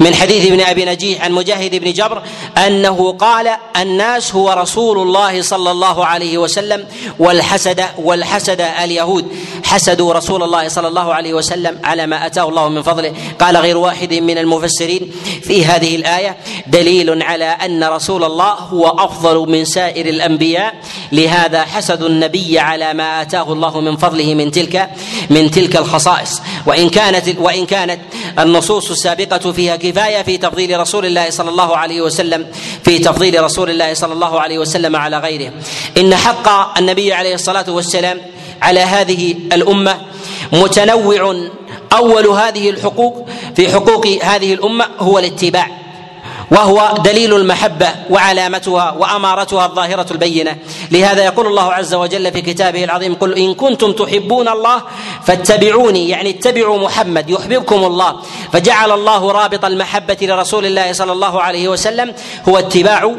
من 0.00 0.14
حديث 0.14 0.46
ابن 0.46 0.60
أبي 0.60 0.84
نجيح 0.84 1.24
عن 1.24 1.32
مجاهد 1.32 1.74
بن 1.74 1.92
جبر 1.92 2.22
أنه 2.66 3.12
قال 3.12 3.50
الناس 3.76 4.34
هو 4.34 4.52
رسول 4.52 4.98
الله 4.98 5.42
صلى 5.42 5.70
الله 5.70 6.06
عليه 6.06 6.38
وسلم 6.38 6.86
والحسد 7.18 7.84
والحسد 7.98 8.60
اليهود. 8.60 9.26
حسدوا 9.64 10.12
رسول 10.12 10.42
الله 10.42 10.68
صلى 10.68 10.88
الله 10.88 11.14
عليه 11.14 11.34
وسلم 11.34 11.78
على 11.84 12.06
ما 12.06 12.26
أتاه 12.26 12.48
الله 12.48 12.68
من 12.68 12.82
فضله. 12.82 13.12
قال 13.40 13.56
غير 13.56 13.76
واحد 13.76 14.14
من 14.14 14.38
المفسرين 14.38 15.12
في 15.42 15.64
هذه 15.64 15.96
الآية 15.96 16.36
دليل 16.66 17.22
على 17.22 17.44
أن 17.44 17.84
رسول 17.84 18.24
الله 18.24 18.52
هو 18.52 18.88
أفضل 18.88 19.48
من 19.48 19.64
سائر 19.64 20.06
الأنبياء. 20.06 20.74
لهذا 21.12 21.62
حسدوا 21.62 22.08
النبي 22.08 22.58
على 22.58 22.94
ما 22.94 23.22
أتاه 23.22 23.52
الله 23.52 23.80
من 23.80 23.96
فضله 23.96 24.34
من 24.34 24.50
تلك 24.50 24.90
من 25.30 25.50
تلك 25.50 25.76
الخصائص. 25.76 26.40
وإن 26.66 26.88
كانت 26.88 27.38
وإن 27.38 27.66
كانت 27.66 28.00
النصوص 28.38 28.90
السابقة 28.90 29.52
فيها 29.52 29.76
كفاية 29.76 30.22
في 30.22 30.36
تفضيل 30.38 30.80
رسول 30.80 31.06
الله 31.06 31.30
صلى 31.30 31.50
الله 31.50 31.76
عليه 31.76 32.00
وسلم 32.00 32.46
في 32.84 32.98
تفضيل 32.98 33.44
رسول 33.44 33.70
الله 33.70 33.94
صلى 33.94 34.12
الله 34.12 34.40
عليه 34.40 34.58
وسلم 34.58 34.96
على 34.96 35.18
غيره. 35.18 35.52
إن 35.98 36.16
حق 36.16 36.78
النبي 36.78 37.12
عليه 37.12 37.34
الصلاة 37.34 37.70
والسلام 37.70 38.20
على 38.62 38.80
هذه 38.80 39.34
الأمة 39.52 40.00
متنوع 40.52 41.48
أول 41.92 42.26
هذه 42.26 42.70
الحقوق 42.70 43.28
في 43.56 43.68
حقوق 43.68 44.06
هذه 44.06 44.54
الأمة 44.54 44.86
هو 44.98 45.18
الاتباع. 45.18 45.85
وهو 46.50 46.94
دليل 47.04 47.36
المحبة 47.36 47.88
وعلامتها 48.10 48.90
وأمارتها 48.98 49.66
الظاهرة 49.66 50.06
البينة. 50.10 50.56
لهذا 50.90 51.24
يقول 51.24 51.46
الله 51.46 51.72
عز 51.72 51.94
وجل 51.94 52.32
في 52.32 52.40
كتابه 52.40 52.84
العظيم 52.84 53.14
قل 53.14 53.34
إن 53.38 53.54
كنتم 53.54 53.92
تحبون 53.92 54.48
الله 54.48 54.82
فاتبعوني 55.26 56.08
يعني 56.08 56.30
اتبعوا 56.30 56.78
محمد 56.78 57.30
يحببكم 57.30 57.84
الله. 57.84 58.16
فجعل 58.52 58.92
الله 58.92 59.32
رابط 59.32 59.64
المحبة 59.64 60.16
لرسول 60.22 60.66
الله 60.66 60.92
صلى 60.92 61.12
الله 61.12 61.42
عليه 61.42 61.68
وسلم 61.68 62.14
هو 62.48 62.58
اتباع 62.58 63.14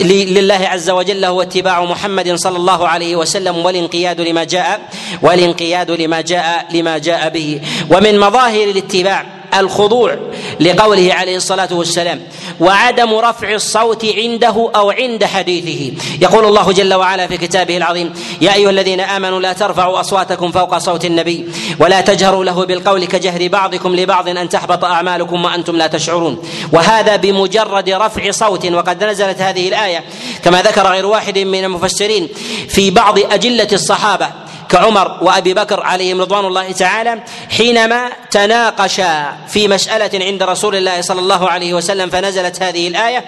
لله 0.00 0.60
عز 0.62 0.90
وجل 0.90 1.24
هو 1.24 1.42
اتباع 1.42 1.84
محمد 1.84 2.34
صلى 2.34 2.56
الله 2.56 2.88
عليه 2.88 3.16
وسلم 3.16 3.56
والانقياد 3.56 4.20
لما 4.20 4.44
جاء 4.44 4.80
والانقياد 5.22 5.90
لما 5.90 6.20
جاء 6.20 6.66
لما 6.70 6.98
جاء 6.98 7.28
به. 7.28 7.60
ومن 7.90 8.20
مظاهر 8.20 8.64
الاتباع 8.64 9.35
الخضوع 9.60 10.16
لقوله 10.60 11.14
عليه 11.14 11.36
الصلاة 11.36 11.68
والسلام 11.72 12.22
وعدم 12.60 13.14
رفع 13.14 13.54
الصوت 13.54 14.04
عنده 14.04 14.70
أو 14.76 14.90
عند 14.90 15.24
حديثه. 15.24 15.96
يقول 16.20 16.44
الله 16.44 16.72
جل 16.72 16.94
وعلا 16.94 17.26
في 17.26 17.36
كتابه 17.36 17.76
العظيم 17.76 18.12
يا 18.40 18.54
أيها 18.54 18.70
الذين 18.70 19.00
آمنوا 19.00 19.40
لا 19.40 19.52
ترفعوا 19.52 20.00
أصواتكم 20.00 20.52
فوق 20.52 20.78
صوت 20.78 21.04
النبي 21.04 21.48
ولا 21.78 22.00
تجهروا 22.00 22.44
له 22.44 22.64
بالقول 22.64 23.04
كجهر 23.04 23.48
بعضكم 23.48 23.96
لبعض 23.96 24.28
أن 24.28 24.48
تحبط 24.48 24.84
أعمالكم 24.84 25.44
وأنتم 25.44 25.76
لا 25.76 25.86
تشعرون. 25.86 26.42
وهذا 26.72 27.16
بمجرد 27.16 27.90
رفع 27.90 28.30
صوت 28.30 28.66
وقد 28.66 29.04
نزلت 29.04 29.40
هذه 29.40 29.68
الآية 29.68 30.04
كما 30.44 30.62
ذكر 30.62 30.86
غير 30.86 31.06
واحد 31.06 31.38
من 31.38 31.64
المفسرين 31.64 32.28
في 32.68 32.90
بعض 32.90 33.18
أجلة 33.18 33.68
الصحابة 33.72 34.45
كعمر 34.76 35.18
وأبي 35.22 35.54
بكر 35.54 35.82
عليهم 35.82 36.20
رضوان 36.20 36.44
الله 36.44 36.72
تعالى 36.72 37.22
حينما 37.50 38.08
تناقشا 38.30 39.36
في 39.48 39.68
مسألة 39.68 40.24
عند 40.24 40.42
رسول 40.42 40.76
الله 40.76 41.00
صلى 41.00 41.20
الله 41.20 41.48
عليه 41.50 41.74
وسلم 41.74 42.10
فنزلت 42.10 42.62
هذه 42.62 42.88
الآية 42.88 43.24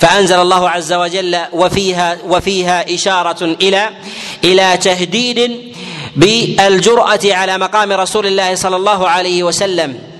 فأنزل 0.00 0.40
الله 0.40 0.70
عز 0.70 0.92
وجل 0.92 1.38
وفيها 1.52 2.18
وفيها 2.24 2.94
إشارة 2.94 3.44
إلى 3.44 3.90
إلى 4.44 4.76
تهديد 4.76 5.72
بالجرأة 6.16 7.20
على 7.24 7.58
مقام 7.58 7.92
رسول 7.92 8.26
الله 8.26 8.54
صلى 8.54 8.76
الله 8.76 9.08
عليه 9.08 9.42
وسلم 9.42 10.13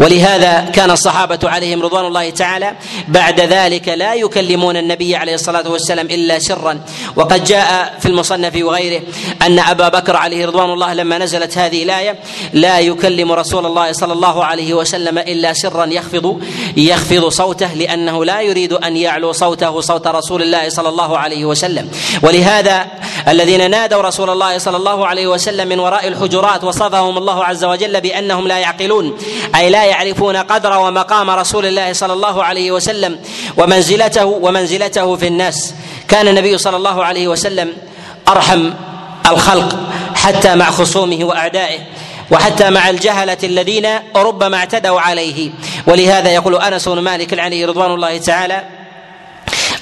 ولهذا 0.00 0.70
كان 0.72 0.90
الصحابة 0.90 1.38
عليهم 1.44 1.82
رضوان 1.82 2.06
الله 2.06 2.30
تعالى 2.30 2.74
بعد 3.08 3.40
ذلك 3.40 3.88
لا 3.88 4.14
يكلمون 4.14 4.76
النبي 4.76 5.16
عليه 5.16 5.34
الصلاة 5.34 5.70
والسلام 5.70 6.06
إلا 6.06 6.38
سرا. 6.38 6.80
وقد 7.16 7.44
جاء 7.44 7.94
في 8.00 8.06
المصنف 8.06 8.52
وغيره 8.56 9.02
أن 9.42 9.58
أبا 9.58 9.88
بكر 9.88 10.16
عليه 10.16 10.46
رضوان 10.46 10.70
الله 10.70 10.94
لما 10.94 11.18
نزلت 11.18 11.58
هذه 11.58 11.82
الآية 11.82 12.18
لا 12.52 12.78
يكلم 12.78 13.32
رسول 13.32 13.66
الله 13.66 13.92
صلى 13.92 14.12
الله 14.12 14.44
عليه 14.44 14.74
وسلم 14.74 15.18
إلا 15.18 15.52
سرا 15.52 15.86
يخفض 15.86 16.40
يخفض 16.76 17.28
صوته 17.28 17.74
لأنه 17.74 18.24
لا 18.24 18.40
يريد 18.40 18.72
أن 18.72 18.96
يعلو 18.96 19.32
صوته 19.32 19.80
صوت 19.80 20.06
رسول 20.06 20.42
الله 20.42 20.68
صلى 20.68 20.88
الله 20.88 21.18
عليه 21.18 21.44
وسلم. 21.44 21.90
ولهذا 22.22 22.86
الذين 23.28 23.70
نادوا 23.70 24.02
رسول 24.02 24.30
الله 24.30 24.58
صلى 24.58 24.76
الله 24.76 25.06
عليه 25.06 25.26
وسلم 25.26 25.68
من 25.68 25.78
وراء 25.78 26.08
الحجرات 26.08 26.64
وصفهم 26.64 27.18
الله 27.18 27.44
عز 27.44 27.64
وجل 27.64 28.00
بأنهم 28.00 28.48
لا 28.48 28.58
يعقلون 28.58 29.18
أي 29.56 29.70
لا 29.78 29.84
يعرفون 29.84 30.36
قدر 30.36 30.78
ومقام 30.78 31.30
رسول 31.30 31.66
الله 31.66 31.92
صلى 31.92 32.12
الله 32.12 32.44
عليه 32.44 32.70
وسلم 32.70 33.18
ومنزلته 33.56 34.24
ومنزلته 34.24 35.16
في 35.16 35.26
الناس. 35.26 35.74
كان 36.08 36.28
النبي 36.28 36.58
صلى 36.58 36.76
الله 36.76 37.04
عليه 37.04 37.28
وسلم 37.28 37.72
أرحم 38.28 38.70
الخلق 39.30 39.78
حتى 40.14 40.54
مع 40.54 40.70
خصومه 40.70 41.24
وأعدائه 41.24 41.78
وحتى 42.30 42.70
مع 42.70 42.90
الجهلة 42.90 43.38
الذين 43.44 43.86
ربما 44.16 44.56
اعتدوا 44.56 45.00
عليه. 45.00 45.50
ولهذا 45.86 46.30
يقول 46.30 46.56
أنس 46.56 46.88
بن 46.88 46.98
مالك 46.98 47.38
عليه 47.38 47.66
رضوان 47.66 47.90
الله 47.90 48.18
تعالى 48.18 48.62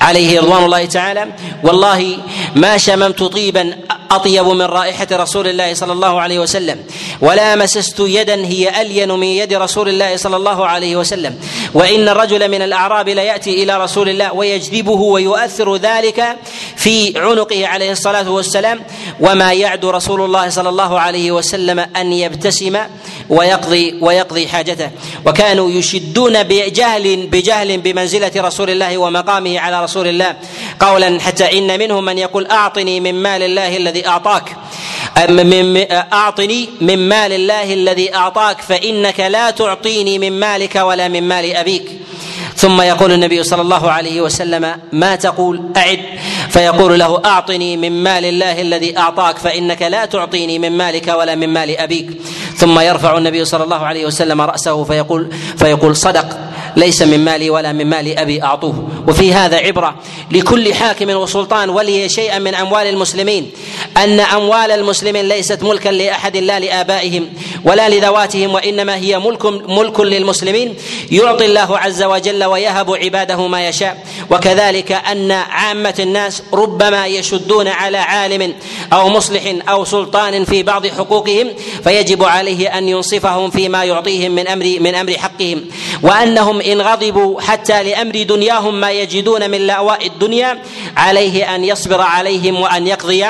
عليه 0.01 0.41
رضوان 0.41 0.65
الله 0.65 0.85
تعالى 0.85 1.27
والله 1.63 2.19
ما 2.55 2.77
شممت 2.77 3.23
طيبا 3.23 3.77
أطيب 4.11 4.47
من 4.47 4.63
رائحة 4.63 5.07
رسول 5.13 5.49
الله 5.49 5.75
صلى 5.75 5.93
الله 5.93 6.21
عليه 6.21 6.39
وسلم. 6.39 6.79
ولا 7.21 7.57
مسست 7.57 8.01
يدا 8.01 8.47
هي 8.47 8.81
ألين 8.81 9.13
من 9.13 9.27
يد 9.27 9.55
رسول 9.55 9.89
الله 9.89 10.17
صلى 10.17 10.37
الله 10.37 10.67
عليه 10.67 10.97
وسلم. 10.97 11.39
وإن 11.75 12.09
الرجل 12.09 12.49
من 12.49 12.63
الأعراب 12.63 13.09
لياتي 13.09 13.63
إلى 13.63 13.79
رسول 13.79 14.09
الله 14.09 14.33
ويجذبه 14.33 15.01
ويؤثر 15.01 15.77
ذلك 15.77 16.37
في 16.77 17.13
عنقه 17.17 17.67
عليه 17.67 17.93
الصلاة 17.93 18.31
والسلام. 18.31 18.81
وما 19.21 19.53
يعد 19.53 19.85
رسول 19.85 20.21
الله 20.21 20.49
صلى 20.49 20.69
الله 20.69 21.01
عليه 21.01 21.33
وسلم 21.33 21.79
أن 21.79 22.13
يبتسم 22.13 22.79
ويقضي 23.29 23.99
ويقضي 24.01 24.49
حاجته. 24.49 24.91
وكانوا 25.27 25.71
يشدون 25.71 26.43
بجهل 26.43 27.27
بجهل 27.27 27.79
بمنزلة 27.79 28.33
رسول 28.37 28.71
الله 28.71 28.99
ومقامه 28.99 29.61
على 29.61 29.85
رسول 29.85 30.07
الله. 30.09 30.37
قولا 30.81 31.21
حتى 31.21 31.59
إن 31.59 31.79
منهم 31.79 32.05
من 32.05 32.19
يقول 32.19 32.47
أعطني 32.47 33.01
من 33.01 33.15
مال 33.15 33.43
الله 33.43 33.77
الذي 33.77 33.96
أعطاك. 34.05 34.57
من 35.29 35.87
أعطني 35.93 36.69
من 36.81 37.09
مال 37.09 37.33
الله 37.33 37.75
الذي 37.75 38.15
أعطاك 38.15 38.61
فإنك 38.61 39.21
لا 39.21 39.51
تعطيني 39.51 40.19
من 40.19 40.41
مالك 40.41 40.77
ولا 40.77 41.09
من 41.09 41.23
مال 41.23 41.57
أبيك. 41.57 41.89
ثم 42.57 42.81
يقول 42.81 43.13
النبي 43.13 43.43
صلى 43.43 43.63
الله 43.63 43.91
عليه 43.91 44.21
وسلم 44.21 44.77
ما 44.93 45.17
تقول؟ 45.17 45.63
أعد. 45.77 46.01
فيقول 46.51 46.99
له 46.99 47.23
أعطني 47.25 47.77
من 47.77 48.03
مال 48.03 48.25
الله 48.25 48.61
الذي 48.61 48.99
أعطاك 48.99 49.39
فإنك 49.39 49.83
لا 49.83 50.05
تعطيني 50.05 50.59
من 50.59 50.73
مالك 50.73 51.09
ولا 51.09 51.35
من 51.35 51.49
مال 51.49 51.77
أبيك. 51.79 52.11
ثم 52.57 52.81
يرفع 52.81 53.19
النبي 53.19 53.45
صلى 53.45 53.65
الله 53.65 53.87
عليه 53.87 54.07
وسلم 54.07 54.41
رأسه 54.41 54.85
فيقول 54.85 55.31
فيقول 55.57 55.97
صدق. 55.97 56.46
ليس 56.77 57.03
من 57.03 57.25
مالي 57.25 57.51
ولا 57.51 57.73
من 57.73 57.87
مال 57.87 58.19
أبي 58.19 58.43
أعطوه. 58.43 58.89
وفي 59.09 59.35
هذا 59.35 59.57
عبرة 59.57 59.95
لكل 60.31 60.75
حاكم 60.75 61.11
وسلطان 61.11 61.71
ولي 61.71 62.09
شيئا 62.09 62.39
من 62.39 62.55
أموال 62.55 62.87
المسلمين 62.87 63.51
أن 63.97 64.21
أموال 64.21 64.71
المسلمين 64.71 65.29
ليست 65.29 65.63
ملكا 65.63 65.89
لأحد 65.89 66.37
لا 66.37 66.61
لآبائهم 66.61 67.29
ولا 67.65 67.89
لذواتهم 67.89 68.55
وإنما 68.55 68.97
هي 68.97 69.19
ملك 69.19 69.47
ملك 69.69 70.01
للمسلمين. 70.01 70.75
يعطي 71.11 71.45
الله 71.45 71.79
عز 71.79 72.03
وجل 72.03 72.45
ويهب 72.45 72.95
عباده 72.95 73.47
ما 73.47 73.69
يشاء. 73.69 74.05
وكذلك 74.31 74.93
أن 74.93 75.31
عامة 75.31 75.95
الناس 75.99 76.43
ربما 76.53 77.07
يشدون 77.07 77.69
على 77.69 77.99
عالم 77.99 78.55
أو 78.93 79.09
مصلح 79.09 79.55
أو 79.69 79.85
سلطان 79.85 80.45
في 80.45 80.63
بعض 80.63 80.87
حقوقهم 80.87 81.49
فيجب 81.85 82.25
عليه 82.25 82.79
أن 82.79 82.89
ينصفهم 82.89 83.51
فيما 83.51 83.85
يعطيهم 83.85 84.31
من 84.31 84.49
أمر 84.49 84.77
من 84.81 84.95
أمر 84.95 85.13
حقهم. 85.13 85.65
وأنهم 86.03 86.61
إن 86.67 86.83
غضبوا 86.83 87.41
حتى 87.41 87.83
لأمر 87.83 88.23
دنياهم 88.23 88.81
ما 88.81 88.91
يجدون 88.91 89.51
من 89.51 89.67
لأواء 89.67 90.07
الدنيا 90.07 90.63
عليه 90.97 91.55
أن 91.55 91.65
يصبر 91.65 92.01
عليهم 92.01 92.61
وأن 92.61 92.87
يقضي 92.87 93.27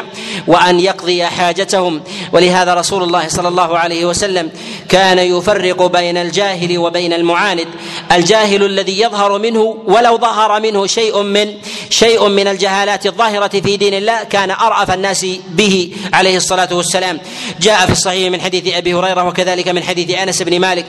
وأن 0.47 0.81
يقضي 0.81 1.27
حاجتهم. 1.27 2.03
ولهذا 2.33 2.75
رسول 2.75 3.03
الله 3.03 3.29
صلى 3.29 3.49
الله 3.49 3.79
عليه 3.79 4.05
وسلم 4.05 4.51
كان 4.89 5.19
يفرق 5.19 5.87
بين 5.87 6.17
الجاهل 6.17 6.79
وبين 6.79 7.13
المعاند. 7.13 7.69
الجاهل 8.13 8.65
الذي 8.65 9.01
يظهر 9.01 9.39
منه 9.39 9.79
ولو 9.87 10.19
ظهر 10.19 10.61
منه 10.61 10.87
شيء 10.87 11.23
من 11.23 11.55
شيء 11.91 12.29
من 12.29 12.49
الجهالات 12.49 13.07
الظاهرة 13.07 13.61
في 13.61 13.77
دين 13.77 13.95
الله 13.95 14.23
كان 14.23 14.51
أرأف 14.51 14.91
الناس 14.91 15.27
به 15.49 15.93
عليه 16.13 16.37
الصلاة 16.37 16.69
والسلام. 16.73 17.21
جاء 17.61 17.87
في 17.87 17.93
الصحيح 17.93 18.33
من 18.33 18.41
حديث 18.41 18.75
أبي 18.75 18.95
هريرة 18.95 19.25
وكذلك 19.25 19.69
من 19.69 19.83
حديث 19.83 20.11
أنس 20.11 20.43
بن 20.43 20.61
مالك 20.61 20.87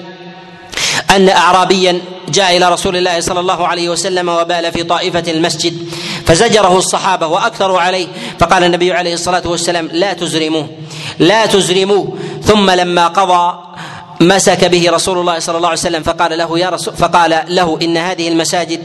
أن 1.09 1.29
اعرابيا 1.29 2.01
جاء 2.29 2.57
إلى 2.57 2.69
رسول 2.69 2.97
الله 2.97 3.19
صلى 3.19 3.39
الله 3.39 3.67
عليه 3.67 3.89
وسلم 3.89 4.29
وبال 4.29 4.71
في 4.71 4.83
طائفة 4.83 5.23
المسجد 5.31 5.73
فزجره 6.25 6.77
الصحابة 6.77 7.27
وأكثروا 7.27 7.79
عليه 7.79 8.07
فقال 8.39 8.63
النبي 8.63 8.93
عليه 8.93 9.13
الصلاة 9.13 9.43
والسلام 9.45 9.89
لا 9.93 10.13
تزرموه 10.13 10.69
لا 11.19 11.45
تزرموه 11.45 12.17
ثم 12.43 12.69
لما 12.69 13.07
قضى 13.07 13.59
مسك 14.21 14.65
به 14.65 14.91
رسول 14.91 15.17
الله 15.17 15.39
صلى 15.39 15.57
الله 15.57 15.67
عليه 15.67 15.79
وسلم 15.79 16.03
فقال 16.03 16.37
له 16.37 16.59
يا 16.59 16.69
رسول 16.69 16.93
فقال 16.95 17.43
له 17.47 17.79
إن 17.81 17.97
هذه 17.97 18.27
المساجد 18.27 18.81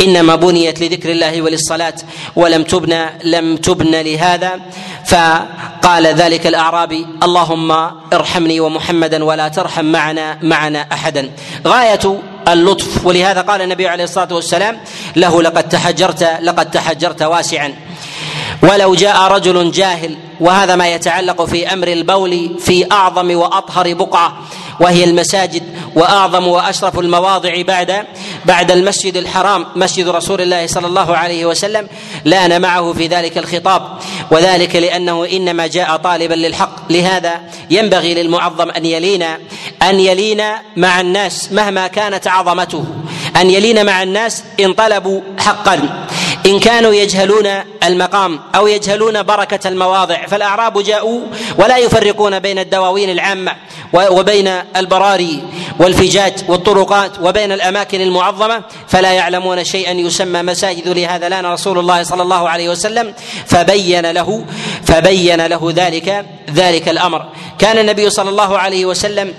إنما 0.00 0.34
بنيت 0.36 0.80
لذكر 0.80 1.10
الله 1.10 1.42
وللصلاة 1.42 1.94
ولم 2.36 2.62
تبنى 2.62 3.06
لم 3.24 3.56
تبن 3.56 3.90
لهذا. 3.90 4.60
فقال 5.06 6.06
ذلك 6.06 6.46
الأعرابي 6.46 7.06
اللهم 7.22 7.70
ارحمني 8.12 8.60
ومحمدا 8.60 9.24
ولا 9.24 9.48
ترحم 9.48 9.84
معنا 9.84 10.38
معنا 10.42 10.86
أحدا. 10.92 11.30
غاية 11.66 12.20
اللطف. 12.52 13.06
ولهذا 13.06 13.40
قال 13.40 13.62
النبي 13.62 13.88
عليه 13.88 14.04
الصلاة 14.04 14.34
والسلام 14.34 14.80
له 15.16 15.42
لقد 15.42 15.68
تحجرت 15.68 16.22
لقد 16.40 16.70
تحجرت 16.70 17.22
واسعا. 17.22 17.74
ولو 18.62 18.94
جاء 18.94 19.32
رجل 19.32 19.70
جاهل 19.70 20.16
وهذا 20.40 20.76
ما 20.76 20.88
يتعلق 20.88 21.44
في 21.44 21.72
أمر 21.72 21.88
البول 21.88 22.56
في 22.60 22.92
أعظم 22.92 23.36
وأطهر 23.36 23.94
بقعة 23.94 24.38
وهي 24.80 25.04
المساجد 25.04 25.62
وأعظم 25.94 26.46
وأشرف 26.46 26.98
المواضع 26.98 27.62
بعد 27.62 28.06
بعد 28.44 28.70
المسجد 28.70 29.16
الحرام 29.16 29.66
مسجد 29.76 30.08
رسول 30.08 30.40
الله 30.40 30.66
صلى 30.66 30.86
الله 30.86 31.16
عليه 31.16 31.46
وسلم. 31.46 31.88
لأن 32.24 32.62
معه 32.62 32.92
في 32.92 33.06
ذلك 33.06 33.38
الخطاب 33.38 33.82
وذلك 34.30 34.76
لأنه 34.76 35.24
إنما 35.24 35.66
جاء 35.66 35.96
طالبا 35.96 36.34
للحق. 36.34 36.92
لهذا 36.92 37.40
ينبغي 37.70 38.14
للمعظم 38.14 38.70
أن 38.70 38.86
يلين 38.86 39.22
أن 39.82 40.00
يلين 40.00 40.42
مع 40.76 41.00
الناس 41.00 41.52
مهما 41.52 41.86
كانت 41.86 42.26
عظمته. 42.26 42.84
أن 43.36 43.50
يلين 43.50 43.86
مع 43.86 44.02
الناس 44.02 44.44
إن 44.60 44.72
طلبوا 44.72 45.20
حقا. 45.38 46.06
إن 46.46 46.60
كانوا 46.60 46.94
يجهلون 46.94 47.46
المقام 47.84 48.40
أو 48.54 48.66
يجهلون 48.66 49.22
بركة 49.22 49.68
المواضع 49.68 50.26
فالأعراب 50.26 50.82
جاءوا 50.82 51.20
ولا 51.58 51.76
يفرقون 51.76 52.38
بين 52.38 52.58
الدواوين 52.58 53.10
العامة 53.10 53.56
وبين 53.92 54.48
البراري 54.76 55.42
والفجاج 55.78 56.32
والطرقات 56.48 57.12
وبين 57.22 57.52
الأماكن 57.52 58.00
المعظمة 58.00 58.62
فلا 58.88 59.12
يعلمون 59.12 59.64
شيئا 59.64 59.92
يسمى 59.92 60.42
مساجد. 60.42 60.88
لهذا 60.88 61.28
لأن 61.28 61.46
رسول 61.46 61.78
الله 61.78 62.02
صلى 62.02 62.22
الله 62.22 62.48
عليه 62.48 62.68
وسلم 62.68 63.14
فبين 63.46 64.10
له 64.10 64.44
فبين 64.84 65.46
له 65.46 65.72
ذلك 65.76 66.26
ذلك 66.50 66.88
الأمر. 66.88 67.26
كان 67.58 67.78
النبي 67.78 68.10
صلى 68.10 68.30
الله 68.30 68.58
عليه 68.58 68.86
وسلم 68.86 69.34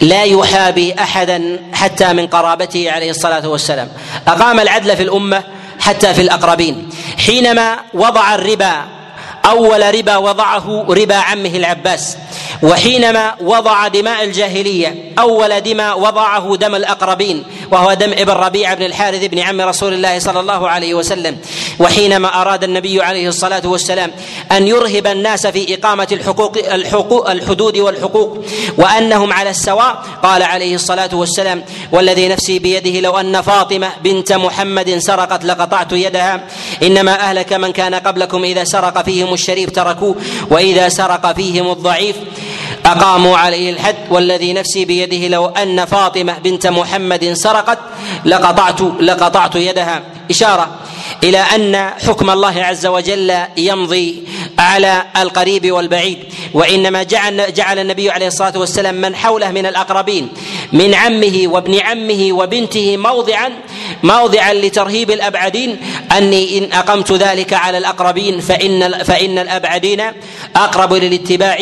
لا 0.00 0.24
يحابي 0.24 0.94
احدا 0.98 1.60
حتى 1.72 2.12
من 2.12 2.26
قرابته 2.26 2.90
عليه 2.90 3.10
الصلاة 3.10 3.48
والسلام. 3.48 3.88
أقام 4.28 4.60
العدل 4.60 4.96
في 4.96 5.02
الأمة 5.02 5.57
حتى 5.88 6.14
في 6.14 6.20
الأقربين. 6.22 6.88
حينما 7.26 7.76
وضع 7.94 8.34
الربا 8.34 8.84
أول 9.44 9.94
ربا 9.94 10.16
وضعه 10.16 10.84
ربا 10.88 11.14
عمه 11.16 11.56
العباس. 11.56 12.16
وحينما 12.62 13.34
وضع 13.40 13.88
دماء 13.88 14.24
الجاهلية 14.24 15.12
أول 15.18 15.60
دماء 15.60 16.00
وضعه 16.00 16.56
دم 16.56 16.74
الأقربين 16.74 17.44
وهو 17.70 17.94
دم 17.94 18.12
ابن 18.12 18.32
ربيعه 18.32 18.74
بن 18.74 18.82
الحارث 18.82 19.24
بن 19.24 19.38
عم 19.38 19.60
رسول 19.60 19.92
الله 19.92 20.18
صلى 20.18 20.40
الله 20.40 20.68
عليه 20.68 20.94
وسلم. 20.94 21.38
وحينما 21.78 22.40
أراد 22.40 22.64
النبي 22.64 23.02
عليه 23.02 23.28
الصلاة 23.28 23.62
والسلام 23.64 24.10
أن 24.52 24.68
يرهب 24.68 25.06
الناس 25.06 25.46
في 25.46 25.74
إقامة 25.74 26.08
الحقوق 26.12 26.58
الحقوق 26.72 27.30
الحدود 27.30 27.78
والحقوق 27.78 28.44
وأنهم 28.78 29.32
على 29.32 29.50
السواء 29.50 30.04
قال 30.22 30.42
عليه 30.42 30.74
الصلاة 30.74 31.10
والسلام 31.12 31.62
والذي 31.92 32.28
نفسي 32.28 32.58
بيده 32.58 33.00
لو 33.00 33.16
أن 33.18 33.40
فاطمة 33.40 33.90
بنت 34.04 34.32
محمد 34.32 34.98
سرقت 34.98 35.44
لقطعت 35.44 35.92
يدها 35.92 36.40
إنما 36.82 37.20
أهلك 37.20 37.52
من 37.52 37.72
كان 37.72 37.94
قبلكم 37.94 38.44
إذا 38.44 38.64
سرق 38.64 39.04
فيهم 39.04 39.34
الشريف 39.34 39.70
تركوه 39.70 40.16
وإذا 40.50 40.88
سرق 40.88 41.32
فيهم 41.32 41.70
الضعيف 41.70 42.16
أقاموا 42.86 43.36
عليه 43.38 43.70
الحد 43.70 43.96
والذي 44.10 44.52
نفسي 44.52 44.84
بيده 44.84 45.28
لو 45.28 45.46
أن 45.46 45.84
فاطمة 45.84 46.38
بنت 46.38 46.66
محمد 46.66 47.32
سرقت 47.32 47.78
لقطعت 48.24 48.80
لقطعت 48.80 49.56
يدها. 49.56 50.02
إشارة 50.30 50.68
إلى 51.24 51.38
أن 51.38 51.90
حكم 52.06 52.30
الله 52.30 52.64
عز 52.64 52.86
وجل 52.86 53.38
يمضي 53.56 54.22
على 54.68 55.04
القريب 55.16 55.72
والبعيد. 55.72 56.18
وإنما 56.54 57.02
جعل 57.02 57.54
جعل 57.54 57.78
النبي 57.78 58.10
عليه 58.10 58.26
الصلاة 58.26 58.58
والسلام 58.58 58.94
من 58.94 59.16
حوله 59.16 59.50
من 59.50 59.66
الأقربين 59.66 60.28
من 60.72 60.94
عمه 60.94 61.42
وابن 61.46 61.80
عمه 61.80 62.28
وبنته 62.32 62.96
موضعا 62.96 63.50
موضعا 64.02 64.54
لترهيب 64.54 65.10
الأبعدين. 65.10 65.76
أني 66.18 66.58
إن 66.58 66.72
أقمت 66.72 67.12
ذلك 67.12 67.52
على 67.52 67.78
الأقربين 67.78 68.40
فإن 68.40 69.04
فإن 69.04 69.38
الأبعدين 69.38 70.02
أقرب 70.56 70.92
للاتباع 70.92 71.58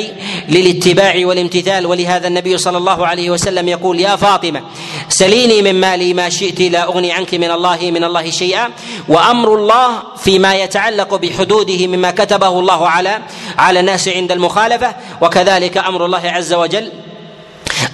للاتباع 0.48 1.14
والامتثال. 1.16 1.86
ولهذا 1.86 2.28
النبي 2.28 2.59
صلى 2.59 2.78
الله 2.78 3.07
عليه 3.07 3.30
وسلم 3.30 3.68
يقول 3.68 4.00
يا 4.00 4.16
فاطمة 4.16 4.62
سليني 5.09 5.62
من 5.62 5.80
مالي 5.80 6.14
ما 6.14 6.28
شئت 6.28 6.61
لا 6.61 6.84
أغني 6.84 7.12
عنك 7.12 7.34
من 7.34 7.50
الله 7.50 7.78
من 7.82 8.04
الله 8.04 8.30
شيئا. 8.30 8.70
وأمر 9.09 9.54
الله 9.54 10.02
فيما 10.24 10.54
يتعلق 10.54 11.14
بحدوده 11.14 11.86
مما 11.86 12.11
كتبه 12.11 12.48
الله 12.48 12.88
على 12.97 13.18
على 13.59 13.80
الناس 13.80 14.09
عند 14.09 14.32
المخالفة 14.32 14.94
وكذلك 15.20 15.76
أمر 15.78 16.05
الله 16.05 16.30
عز 16.30 16.55
وجل 16.55 16.92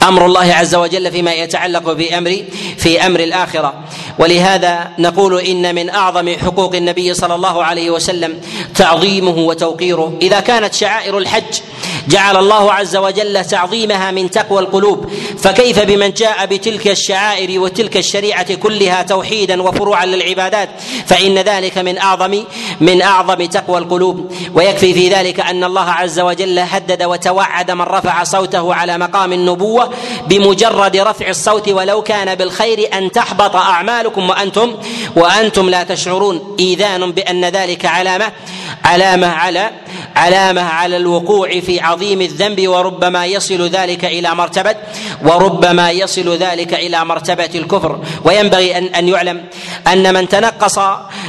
أمر 0.03 0.27
الله 0.27 0.55
عز 0.55 0.75
وجل 0.75 1.13
فيما 1.13 1.33
يتعلق 1.33 1.93
بامر 1.93 2.45
في 2.79 3.07
أمر 3.07 3.21
الآخرة. 3.21 3.75
ولهذا 4.19 4.89
نقول 4.99 5.41
إن 5.41 5.75
من 5.75 5.91
أعظم 5.91 6.37
حقوق 6.37 6.75
النبي 6.75 7.15
صلى 7.15 7.35
الله 7.35 7.65
عليه 7.65 7.91
وسلم 7.91 8.41
تعظيمه 8.75 9.39
وتوقيره. 9.39 10.19
إذا 10.23 10.41
كانت 10.41 10.75
شعائر 10.75 11.19
الحج 11.19 11.61
جعل 12.09 12.37
الله 12.37 12.73
عز 12.73 12.97
وجل 12.97 13.45
تعظيمها 13.45 14.11
من 14.11 14.31
تقوى 14.31 14.61
القلوب 14.61 15.13
فكيف 15.39 15.81
بمن 15.81 16.13
جاء 16.13 16.47
بتلك 16.47 16.89
الشعائر 16.89 17.61
وتلك 17.61 17.97
الشريعة 17.97 18.55
كلها 18.55 19.03
توحيدا 19.03 19.63
وفروعا 19.63 20.07
للعبادات؟ 20.07 20.69
فإن 21.07 21.39
ذلك 21.39 21.79
من 21.79 21.99
أعظم 21.99 22.45
من 22.81 23.03
أعظم 23.03 23.45
تقوى 23.45 23.79
القلوب. 23.79 24.33
ويكفي 24.55 24.95
في 24.95 25.09
ذلك 25.09 25.41
أن 25.41 25.65
الله 25.65 25.91
عز 25.91 26.21
وجل 26.21 26.59
هدد 26.59 27.03
وتوعد 27.03 27.71
من 27.71 27.83
رفع 27.83 28.25
صوته 28.25 28.75
على 28.75 28.99
مقام 28.99 29.33
النبوة 29.33 29.72
بمجرد 30.27 30.97
رفع 30.97 31.29
الصوت 31.29 31.69
ولو 31.69 32.03
كان 32.03 32.35
بالخير 32.35 32.89
أن 32.99 33.13
تحبط 33.13 33.57
أعمالكم 33.57 34.31
وأنتم 34.31 34.77
وأنتم 35.17 35.71
لا 35.71 35.83
تشعرون. 35.83 36.57
إيذان 36.61 37.13
بأن 37.13 37.45
ذلك 37.45 37.87
علامه 37.87 38.33
علامة 38.85 39.27
على 39.27 39.71
علامة 40.17 40.63
على 40.63 40.97
الوقوع 40.97 41.61
في 41.61 41.81
عظيم 41.81 42.21
الذنب 42.21 42.69
وربما 42.69 43.27
يصل 43.27 43.69
ذلك 43.69 44.05
إلى 44.05 44.35
مرتبة 44.35 44.75
وربما 45.25 45.91
يصل 45.91 46.37
ذلك 46.37 46.75
إلى 46.75 47.05
مرتبة 47.05 47.51
الكفر. 47.55 48.01
وينبغي 48.25 48.79
ان 48.79 48.85
أن 48.85 49.09
يعلم 49.09 49.45
أن 49.93 50.15
من 50.15 50.29
تنقص 50.29 50.79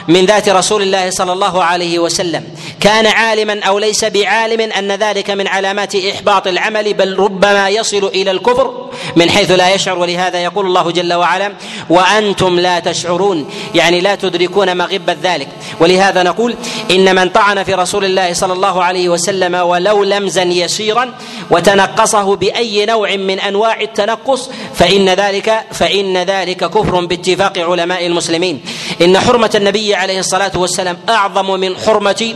من 0.08 0.26
ذات 0.26 0.50
رسول 0.50 0.82
الله 0.82 1.10
صلى 1.10 1.34
الله 1.34 1.64
عليه 1.64 2.00
وسلم 2.00 2.44
كان 2.80 3.06
عالما 3.06 3.60
أو 3.64 3.80
ليس 3.80 4.06
بعالم 4.06 4.72
أن 4.72 4.92
ذلك 4.92 5.30
من 5.30 5.48
علامات 5.48 5.96
إحباط 5.96 6.48
العمل 6.48 6.94
بل 6.94 7.20
ربما 7.20 7.70
يصل 7.70 8.06
إلى 8.06 8.32
الكفر 8.32 8.90
من 9.16 9.30
حيث 9.30 9.52
لا 9.52 9.74
يشعر. 9.74 9.98
ولهذا 9.98 10.40
يقول 10.40 10.66
الله 10.66 10.92
جل 10.92 11.14
وعلا 11.14 11.54
وأنتم 11.90 12.60
لا 12.60 12.80
تشعرون 12.80 13.50
يعني 13.76 14.02
لا 14.02 14.16
تدركون 14.16 14.78
مغبة 14.78 15.16
ذلك. 15.24 15.48
ولهذا 15.80 16.24
نقول 16.24 16.56
إن 16.92 17.16
من 17.16 17.30
طعن 17.30 17.64
في 17.64 17.74
رسول 17.74 18.06
الله 18.06 18.34
صلى 18.34 18.54
الله 18.54 18.73
عليه 18.82 19.10
وسلم 19.10 19.56
ولو 19.56 20.04
لمزا 20.04 20.44
يسيرا 20.44 21.14
وتنقصه 21.52 22.36
بأي 22.36 22.86
نوع 22.86 23.16
من 23.16 23.40
أنواع 23.40 23.82
التنقص 23.82 24.50
فإن 24.76 25.10
ذلك 25.10 25.64
فإن 25.72 26.18
ذلك 26.18 26.58
كفر 26.58 27.06
باتفاق 27.06 27.60
علماء 27.60 28.06
المسلمين. 28.06 28.62
إن 29.02 29.20
حرمة 29.20 29.52
النبي 29.56 29.96
عليه 29.96 30.20
الصلاة 30.20 30.52
والسلام 30.56 30.98
أعظم 31.10 31.60
من 31.60 31.78
حرمه 31.78 32.34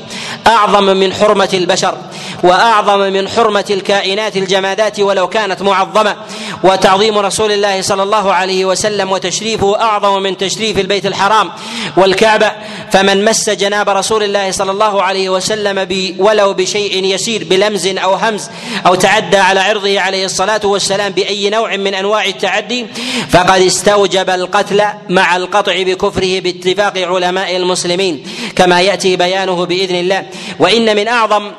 أعظم 0.47 0.83
من 0.83 1.13
حرمة 1.13 1.49
البشر. 1.53 1.97
وأعظم 2.43 2.99
من 2.99 3.29
حرمة 3.29 3.65
الكائنات 3.69 4.38
الجمادات 4.38 4.99
ولو 4.99 5.27
كانت 5.27 5.61
معظمة. 5.61 6.15
وتعظيم 6.63 7.17
رسول 7.17 7.51
الله 7.51 7.81
صلى 7.81 8.03
الله 8.03 8.33
عليه 8.33 8.65
وسلم 8.65 9.11
وتشريفه 9.11 9.81
أعظم 9.81 10.23
من 10.23 10.38
تشريف 10.38 10.79
البيت 10.79 11.05
الحرام 11.05 11.51
والكعبة. 11.97 12.51
فمن 12.91 13.25
مس 13.25 13.49
جناب 13.49 13.89
رسول 13.89 14.23
الله 14.23 14.51
صلى 14.51 14.71
الله 14.71 15.03
عليه 15.03 15.29
وسلم 15.29 15.77
ولو 16.19 16.53
بشيء 16.53 17.03
يسير 17.03 17.43
بلمز 17.49 17.88
أو 17.88 18.13
همز 18.13 18.49
أو 18.88 18.95
تعدى 18.95 19.38
على 19.38 19.59
عرضه 19.59 19.99
عليه 19.99 20.25
الصلاة 20.25 20.61
والسلام 20.63 21.11
بأي 21.11 21.49
نوع 21.49 21.75
من 21.75 21.93
أنواع 21.93 22.25
التعدي 22.25 22.88
فقد 23.29 23.61
استوجب 23.61 24.29
القتل 24.29 24.83
مع 25.09 25.35
القطع 25.35 25.83
بكفره 25.83 26.39
باتفاق 26.39 26.97
علماء 26.97 27.55
المسلمين. 27.55 28.23
كما 28.55 28.81
يأتي 28.81 29.15
بيانه 29.15 29.65
بإذن 29.65 29.95
الله. 29.95 30.25
وإن 30.59 30.95
من 30.95 31.07
أعظم 31.07 31.51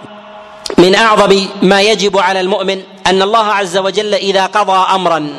من 0.79 0.95
أعظم 0.95 1.47
ما 1.63 1.83
يجب 1.83 2.19
على 2.19 2.41
المؤمن 2.41 2.83
أن 3.07 3.23
الله 3.23 3.47
عز 3.47 3.77
وجل 3.77 4.15
إذا 4.15 4.47
قضى 4.47 4.95
امرا 4.95 5.31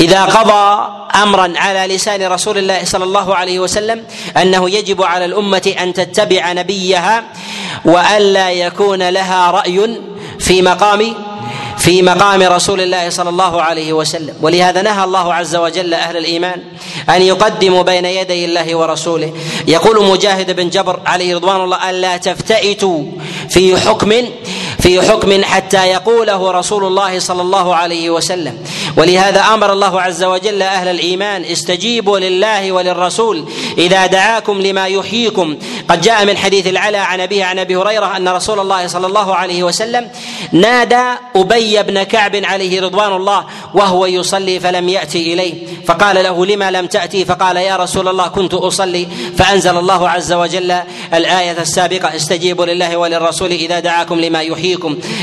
إذا 0.00 0.24
قضى 0.24 0.88
امرا 1.22 1.52
على 1.56 1.94
لسان 1.94 2.32
رسول 2.32 2.58
الله 2.58 2.84
صلى 2.84 3.04
الله 3.04 3.34
عليه 3.34 3.60
وسلم 3.60 4.04
أنه 4.36 4.70
يجب 4.70 5.02
على 5.02 5.24
الأمة 5.24 5.74
أن 5.80 5.92
تتبع 5.92 6.52
نبيها 6.52 7.24
وألا 7.84 8.50
يكون 8.50 9.08
لها 9.08 9.50
رأي 9.50 10.00
في 10.38 10.62
مقام 10.62 11.14
في 11.82 12.02
مقام 12.02 12.42
رسول 12.42 12.80
الله 12.80 13.10
صلى 13.10 13.28
الله 13.28 13.62
عليه 13.62 13.92
وسلم. 13.92 14.34
ولهذا 14.42 14.82
نهى 14.82 15.04
الله 15.04 15.34
عز 15.34 15.56
وجل 15.56 15.94
أهل 15.94 16.16
الإيمان 16.16 16.62
أن 17.10 17.22
يقدموا 17.22 17.82
بين 17.82 18.04
يدي 18.04 18.44
الله 18.44 18.76
ورسوله. 18.76 19.32
يقول 19.68 20.06
مجاهد 20.06 20.56
بن 20.56 20.70
جبر 20.70 21.00
عليه 21.06 21.34
رضوان 21.34 21.60
الله 21.60 21.90
الا 21.90 22.16
تفتئتوا 22.16 23.04
في 23.50 23.76
حكم 23.76 24.12
في 24.82 25.02
حكم 25.02 25.44
حتى 25.44 25.86
يقوله 25.86 26.50
رسول 26.50 26.84
الله 26.84 27.18
صلى 27.18 27.42
الله 27.42 27.74
عليه 27.74 28.10
وسلم. 28.10 28.58
ولهذا 28.96 29.40
أمر 29.40 29.72
الله 29.72 30.00
عز 30.00 30.24
وجل 30.24 30.62
أهل 30.62 30.88
الإيمان 30.88 31.44
استجيبوا 31.44 32.18
لله 32.18 32.72
وللرسول. 32.72 33.44
إذا 33.78 34.06
دعاكم 34.06 34.60
لما 34.62 34.86
يحييكم. 34.86 35.56
قد 35.88 36.00
جاء 36.00 36.24
من 36.24 36.36
حديث 36.36 36.66
العلا 36.66 37.00
عن 37.00 37.20
أبيه 37.20 37.44
عن 37.44 37.58
أبي 37.58 37.76
هريرة 37.76 38.16
أن 38.16 38.28
رسول 38.28 38.60
الله 38.60 38.86
صلى 38.86 39.06
الله 39.06 39.34
عليه 39.34 39.62
وسلم 39.62 40.08
نادى 40.52 41.04
أبي 41.36 41.82
بن 41.82 42.02
كعب 42.02 42.36
عليه 42.36 42.80
رضوان 42.80 43.12
الله 43.12 43.44
وهو 43.74 44.06
يصلي 44.06 44.60
فلم 44.60 44.88
يأتي 44.88 45.32
إليه. 45.32 45.54
فقال 45.86 46.24
له 46.24 46.46
لما 46.46 46.70
لم 46.70 46.86
تأتي؟ 46.86 47.24
فقال 47.24 47.56
يا 47.56 47.76
رسول 47.76 48.08
الله 48.08 48.28
كنت 48.28 48.54
أصلي. 48.54 49.08
فأنزل 49.38 49.76
الله 49.76 50.08
عز 50.08 50.32
وجل 50.32 50.74
الآية 51.14 51.60
السابقة 51.60 52.16
استجيبوا 52.16 52.66
لله 52.66 52.96
وللرسول 52.96 53.50
إذا 53.50 53.80
دعاكم 53.80 54.20
لما 54.20 54.42
يحييكم. 54.42 54.71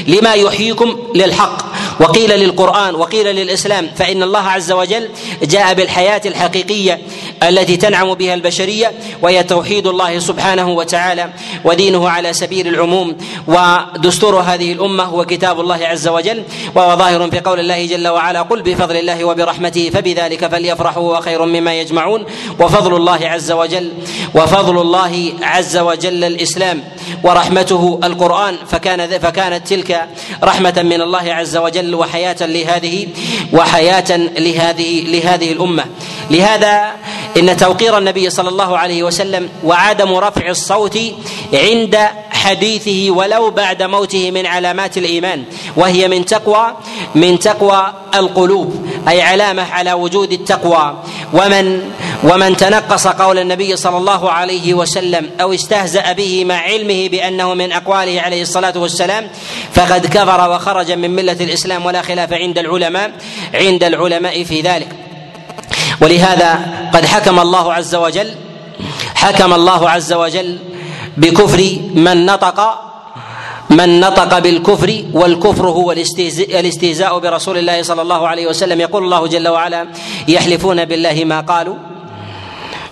لما 0.07 0.33
يحييكم 0.33 0.97
للحق. 1.15 1.68
وقيل 1.99 2.39
للقرآن 2.39 2.95
وقيل 2.95 3.25
للإسلام 3.35 3.89
فإن 3.95 4.23
الله 4.23 4.39
عز 4.39 4.71
وجل 4.71 5.09
جاء 5.43 5.73
بالحياة 5.73 6.21
الحقيقية 6.25 6.99
التي 7.43 7.77
تنعم 7.77 8.13
بها 8.13 8.33
البشرية 8.33 8.91
وهي 9.21 9.43
توحيد 9.43 9.87
الله 9.87 10.19
سبحانه 10.19 10.69
وتعالى 10.69 11.29
ودينه 11.63 12.09
على 12.09 12.33
سبيل 12.33 12.67
العموم. 12.67 13.17
ودستور 13.47 14.39
هذه 14.39 14.71
الأمة 14.73 15.03
هو 15.03 15.25
كتاب 15.25 15.59
الله 15.59 15.87
عز 15.87 16.07
وجل 16.07 16.43
وهو 16.75 16.95
ظاهر 16.97 17.31
في 17.31 17.39
قول 17.39 17.59
الله 17.59 17.85
جل 17.85 18.07
وعلا 18.07 18.41
قل 18.41 18.61
بفضل 18.61 18.97
الله 18.97 19.23
وبرحمته 19.23 19.89
فبذلك 19.89 20.47
فليفرحوا 20.47 21.17
وخير 21.17 21.45
مما 21.45 21.73
يجمعون 21.73 22.25
وفضل 22.59 22.95
الله 22.95 23.19
عز 23.23 23.51
وجل 23.51 23.91
وفضل 24.35 24.81
الله 24.81 25.33
عز 25.41 25.77
وجل 25.77 26.23
الإسلام 26.23 26.83
ورحمته 27.23 27.99
القرآن 28.03 28.55
فكان 28.71 29.19
فكانت 29.19 29.67
تلك 29.67 30.07
رحمة 30.43 30.81
من 30.83 31.01
الله 31.01 31.33
عز 31.33 31.57
وجل. 31.57 31.88
وحياة 31.95 32.37
لهذه 32.41 33.07
وحياة 33.53 34.17
لهذه 34.17 35.01
لهذه 35.01 35.51
الأمة. 35.51 35.85
لهذا 36.31 36.91
إن 37.37 37.57
توقير 37.57 37.97
النبي 37.97 38.29
صلى 38.29 38.49
الله 38.49 38.77
عليه 38.77 39.03
وسلم 39.03 39.49
وعدم 39.63 40.13
رفع 40.13 40.49
الصوت 40.49 40.99
عند 41.53 41.97
حديثه 42.31 43.11
ولو 43.11 43.51
بعد 43.51 43.83
موته 43.83 44.31
من 44.31 44.45
علامات 44.45 44.97
الإيمان 44.97 45.43
وهي 45.75 46.07
من 46.07 46.25
تقوى 46.25 46.77
من 47.15 47.39
تقوى 47.39 47.93
القلوب 48.15 48.87
أي 49.07 49.21
علامة 49.21 49.63
على 49.71 49.93
وجود 49.93 50.31
التقوى. 50.31 51.03
ومن 51.33 51.91
ومن 52.24 52.57
تنقص 52.57 53.07
قول 53.07 53.39
النبي 53.39 53.76
صلى 53.76 53.97
الله 53.97 54.32
عليه 54.32 54.74
وسلم 54.74 55.30
أو 55.41 55.53
استهزأ 55.53 56.11
به 56.11 56.45
مع 56.45 56.55
علمه 56.55 57.07
بأنه 57.07 57.53
من 57.53 57.72
أقواله 57.72 58.22
عليه 58.22 58.41
الصلاة 58.41 58.74
والسلام 58.76 59.28
فقد 59.74 60.05
كفر 60.05 60.49
وخرج 60.49 60.91
من 60.91 61.15
ملة 61.15 61.38
الإسلام 61.41 61.86
ولا 61.86 62.01
خلاف 62.01 62.34
عند 62.34 62.57
العلماء 62.57 63.11
عند 63.53 63.84
العلماء 63.84 64.43
في 64.43 64.61
ذلك. 64.61 64.88
ولهذا 66.01 66.59
قد 66.93 67.05
حكم 67.05 67.39
الله 67.39 67.74
عز 67.74 67.95
وجل 67.95 68.32
حكم 69.15 69.53
الله 69.53 69.89
عز 69.89 70.13
وجل 70.13 70.57
بكفر 71.17 71.78
من 71.93 72.26
نطق 72.26 72.80
من 73.70 73.99
نطق 73.99 74.39
بالكفر 74.39 75.03
والكفر 75.13 75.70
هو 75.70 75.91
الاستهزاء 75.91 77.20
برسول 77.20 77.57
الله 77.57 77.84
صلى 77.84 78.01
الله 78.01 78.28
عليه 78.28 78.47
وسلم. 78.47 78.82
يقول 78.82 79.03
الله 79.03 79.28
جل 79.28 79.47
وعلا 79.47 79.88
يحلفون 80.28 80.86
بالله 80.86 81.24
ما 81.26 81.41
قالوا. 81.41 81.76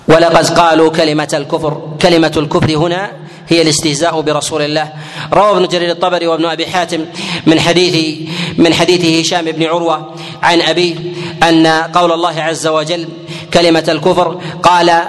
ولقد 0.07 0.59
قالوا 0.59 0.89
كلمة 0.89 1.29
الكفر 1.33 1.81
كلمة 2.01 2.31
الكفر 2.37 2.75
هنا 2.77 3.11
هي 3.49 3.61
الاستهزاء 3.61 4.21
برسول 4.21 4.61
الله. 4.61 4.93
روى 5.33 5.51
ابن 5.51 5.67
جرير 5.67 5.91
الطبري 5.91 6.27
وابن 6.27 6.45
أبي 6.45 6.67
حاتم 6.67 7.05
من 7.45 7.59
حديث 7.59 8.17
من 8.57 8.73
حديث 8.73 9.25
هشام 9.25 9.45
بن 9.51 9.63
عروة 9.63 10.13
عن 10.43 10.61
أبيه 10.61 10.95
أن 11.43 11.67
قول 11.67 12.11
الله 12.11 12.41
عز 12.41 12.67
وجل 12.67 13.07
كلمة 13.53 13.83
الكفر 13.87 14.41
قال 14.63 15.03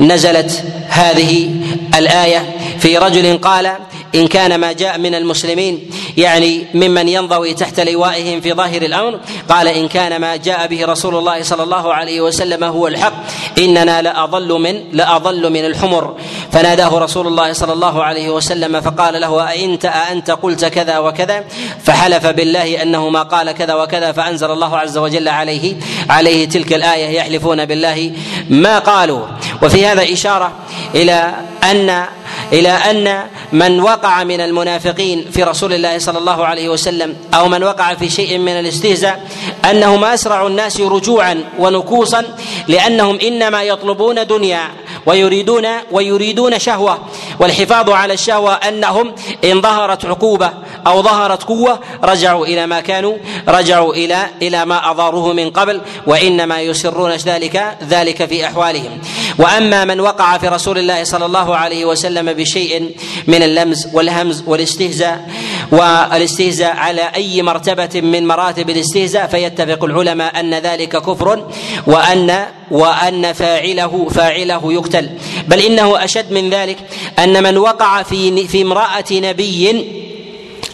نزلت 0.00 0.64
هذه 0.88 1.50
الآية 1.94 2.56
في 2.78 2.98
رجل 2.98 3.38
قال 3.38 3.72
إن 4.14 4.26
كان 4.26 4.60
ما 4.60 4.72
جاء 4.72 4.98
من 4.98 5.14
المسلمين 5.14 5.90
يعني 6.16 6.66
ممن 6.74 7.08
ينضوي 7.08 7.54
تحت 7.54 7.80
لوائهم 7.80 8.40
في 8.40 8.52
ظاهر 8.52 8.82
الأمر 8.82 9.20
قال 9.48 9.68
إن 9.68 9.88
كان 9.88 10.20
ما 10.20 10.36
جاء 10.36 10.66
به 10.66 10.86
رسول 10.86 11.14
الله 11.14 11.42
صلى 11.42 11.62
الله 11.62 11.94
عليه 11.94 12.20
وسلم 12.20 12.64
هو 12.64 12.86
الحق 12.86 13.12
إننا 13.58 14.02
لأضل 14.02 14.52
من 14.60 14.84
لأضل 14.92 15.52
من 15.52 15.64
الحمر. 15.64 16.16
فناداه 16.52 16.98
رسول 16.98 17.26
الله 17.26 17.52
صلى 17.52 17.72
الله 17.72 18.04
عليه 18.04 18.30
وسلم 18.30 18.80
فقال 18.80 19.20
له 19.20 19.48
أئنت 19.48 19.84
أأنت 19.84 20.30
قلت 20.30 20.64
كذا 20.64 20.98
وكذا؟ 20.98 21.44
فحلف 21.84 22.26
بالله 22.26 22.82
أنه 22.82 23.08
ما 23.08 23.22
قال 23.22 23.52
كذا 23.52 23.74
وكذا 23.74 24.12
فأنزل 24.12 24.50
الله 24.50 24.78
عز 24.78 24.98
وجل 24.98 25.28
عليه 25.28 25.76
عليه 26.10 26.48
تلك 26.48 26.72
الآية 26.72 27.08
يحلفون 27.18 27.64
بالله 27.64 28.12
ما 28.50 28.78
قالوا. 28.78 29.26
وفي 29.62 29.86
هذا 29.86 30.12
إشارة 30.12 30.52
إلى 30.94 31.34
أن 31.70 32.04
إلى 32.52 32.68
أن 32.68 33.22
من 33.52 33.80
وقع 33.80 34.24
من 34.24 34.40
المنافقين 34.40 35.24
في 35.32 35.42
رسول 35.42 35.72
الله 35.72 35.98
صلى 35.98 36.18
الله 36.18 36.46
عليه 36.46 36.68
وسلم 36.68 37.16
أو 37.34 37.48
من 37.48 37.62
وقع 37.64 37.94
في 37.94 38.10
شيء 38.10 38.38
من 38.38 38.52
الاستهزاء 38.52 39.28
أنهم 39.70 40.04
أسرع 40.04 40.46
الناس 40.46 40.80
رجوعا 40.80 41.44
ونكوصا 41.58 42.24
لأنهم 42.68 43.18
إنما 43.22 43.62
يطلبون 43.62 44.26
دنيا 44.26 44.70
ويريدون 45.08 45.66
ويريدون 45.92 46.58
شهوة. 46.58 46.98
والحفاظ 47.40 47.90
على 47.90 48.14
الشهوة 48.14 48.54
أنهم 48.54 49.14
إن 49.44 49.60
ظهرت 49.60 50.04
عقوبة 50.04 50.50
أو 50.86 51.02
ظهرت 51.02 51.42
قوة 51.42 51.80
رجعوا 52.04 52.46
إلى 52.46 52.66
ما 52.66 52.80
كانوا 52.80 53.16
رجعوا 53.48 53.94
إلى 53.94 54.26
إلى 54.42 54.64
ما 54.64 54.90
اضاروه 54.90 55.32
من 55.32 55.50
قبل 55.50 55.80
وإنما 56.06 56.60
يسرون 56.60 57.12
ذلك 57.12 57.76
ذلك 57.88 58.24
في 58.24 58.46
أحوالهم. 58.46 58.98
وأما 59.38 59.84
من 59.84 60.00
وقع 60.00 60.38
في 60.38 60.48
رسول 60.48 60.78
الله 60.78 61.04
صلى 61.04 61.26
الله 61.26 61.56
عليه 61.56 61.84
وسلم 61.84 62.32
بشيء 62.32 62.94
من 63.26 63.42
اللمز 63.42 63.88
والهمز 63.92 64.44
والاستهزاء 64.46 65.30
والاستهزاء 65.72 66.76
على 66.76 67.02
أي 67.14 67.42
مرتبة 67.42 68.00
من 68.00 68.26
مراتب 68.26 68.70
الاستهزاء 68.70 69.26
فيتفق 69.26 69.84
العلماء 69.84 70.40
أن 70.40 70.54
ذلك 70.54 70.96
كفر 70.96 71.46
وأن 71.86 72.46
وأن 72.70 73.32
فاعله 73.32 74.08
فاعله 74.14 74.72
يقتل. 74.72 75.10
بل 75.48 75.60
إنه 75.60 76.04
أشد 76.04 76.32
من 76.32 76.50
ذلك 76.50 76.78
أن 77.18 77.42
من 77.42 77.58
وقع 77.58 78.02
في 78.02 78.48
في 78.48 78.62
امرأة 78.62 79.04
نبي 79.12 79.70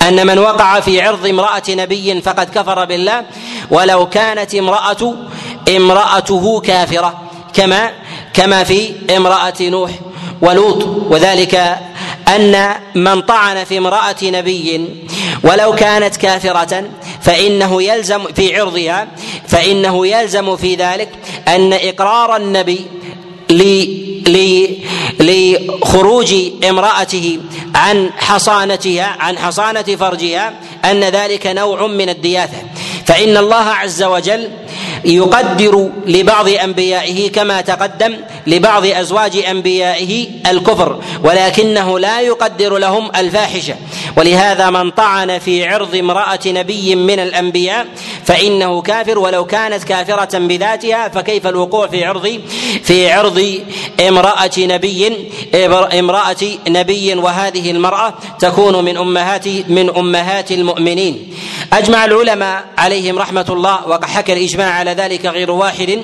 أن 0.08 0.26
من 0.26 0.38
وقع 0.38 0.80
في 0.80 1.00
عرض 1.00 1.26
امرأة 1.26 1.62
نبي 1.68 2.20
فقد 2.20 2.50
كفر 2.50 2.84
بالله 2.84 3.24
ولو 3.70 4.08
كانت 4.08 4.54
امراه 4.54 5.14
امرأته 5.68 6.60
كافرة 6.60 7.20
كما 7.54 7.90
كما 8.34 8.64
في 8.64 8.92
امرأة 9.16 9.54
نوح 9.60 9.90
ولوط. 10.42 10.84
وذلك 10.84 11.78
أن 12.28 12.74
من 12.94 13.20
طعن 13.20 13.64
في 13.64 13.78
امرأة 13.78 14.16
نبي 14.22 14.88
ولو 15.42 15.72
كانت 15.72 16.16
كافرة 16.16 16.84
فإنه 17.24 17.82
يلزم 17.82 18.24
في 18.24 18.60
عرضها 18.60 19.08
فإنه 19.48 20.06
يلزم 20.06 20.56
في 20.56 20.74
ذلك 20.74 21.08
أن 21.48 21.72
إقرار 21.72 22.36
النبي 22.36 22.86
لخروج 25.20 26.34
امرأته 26.68 27.38
عن 27.74 28.10
حصانتها 28.16 29.16
عن 29.18 29.38
حصانة 29.38 29.82
فرجها 29.82 30.54
أن 30.84 31.04
ذلك 31.04 31.46
نوع 31.46 31.86
من 31.86 32.08
الدياثة. 32.08 32.56
فإن 33.06 33.36
الله 33.36 33.64
عز 33.64 34.02
وجل 34.02 34.50
يقدر 35.04 35.90
لبعض 36.06 36.48
أنبيائه 36.48 37.30
كما 37.32 37.60
تقدم 37.60 38.16
لبعض 38.46 38.86
أزواج 38.86 39.36
أنبيائه 39.36 40.26
الكفر 40.50 41.00
ولكنه 41.24 41.98
لا 41.98 42.20
يقدر 42.20 42.78
لهم 42.78 43.10
الفاحشة. 43.16 43.74
ولهذا 44.16 44.70
من 44.70 44.90
طعن 44.90 45.38
في 45.38 45.68
عرض 45.68 45.96
امرأة 45.96 46.40
نبي 46.46 46.94
من 46.94 47.20
الأنبياء 47.20 47.86
فإنه 48.24 48.82
كافر 48.82 49.18
ولو 49.18 49.44
كانت 49.44 49.84
كافرة 49.84 50.38
بذاتها 50.38 51.08
فكيف 51.08 51.46
الوقوع 51.46 51.86
في 51.86 52.04
عرض 52.04 52.40
في 52.82 53.10
عرض 53.10 53.58
امرأة 54.08 54.50
نبي 54.58 55.12
امرأة 55.98 56.36
نبي 56.68 57.14
وهذه 57.14 57.70
المرأة 57.70 58.14
تكون 58.38 58.84
من 58.84 58.96
امهات 58.96 59.48
من 59.68 59.96
أمهات 59.96 60.52
المؤمنين. 60.52 61.34
أجمع 61.72 62.04
العلماء 62.04 62.64
عليهم 62.78 63.18
رحمة 63.18 63.46
الله 63.48 63.88
وقد 63.88 64.04
حكى 64.04 64.32
الإجماع 64.32 64.70
على 64.70 64.93
ذلك 64.94 65.26
غير 65.26 65.50
واحد 65.50 66.00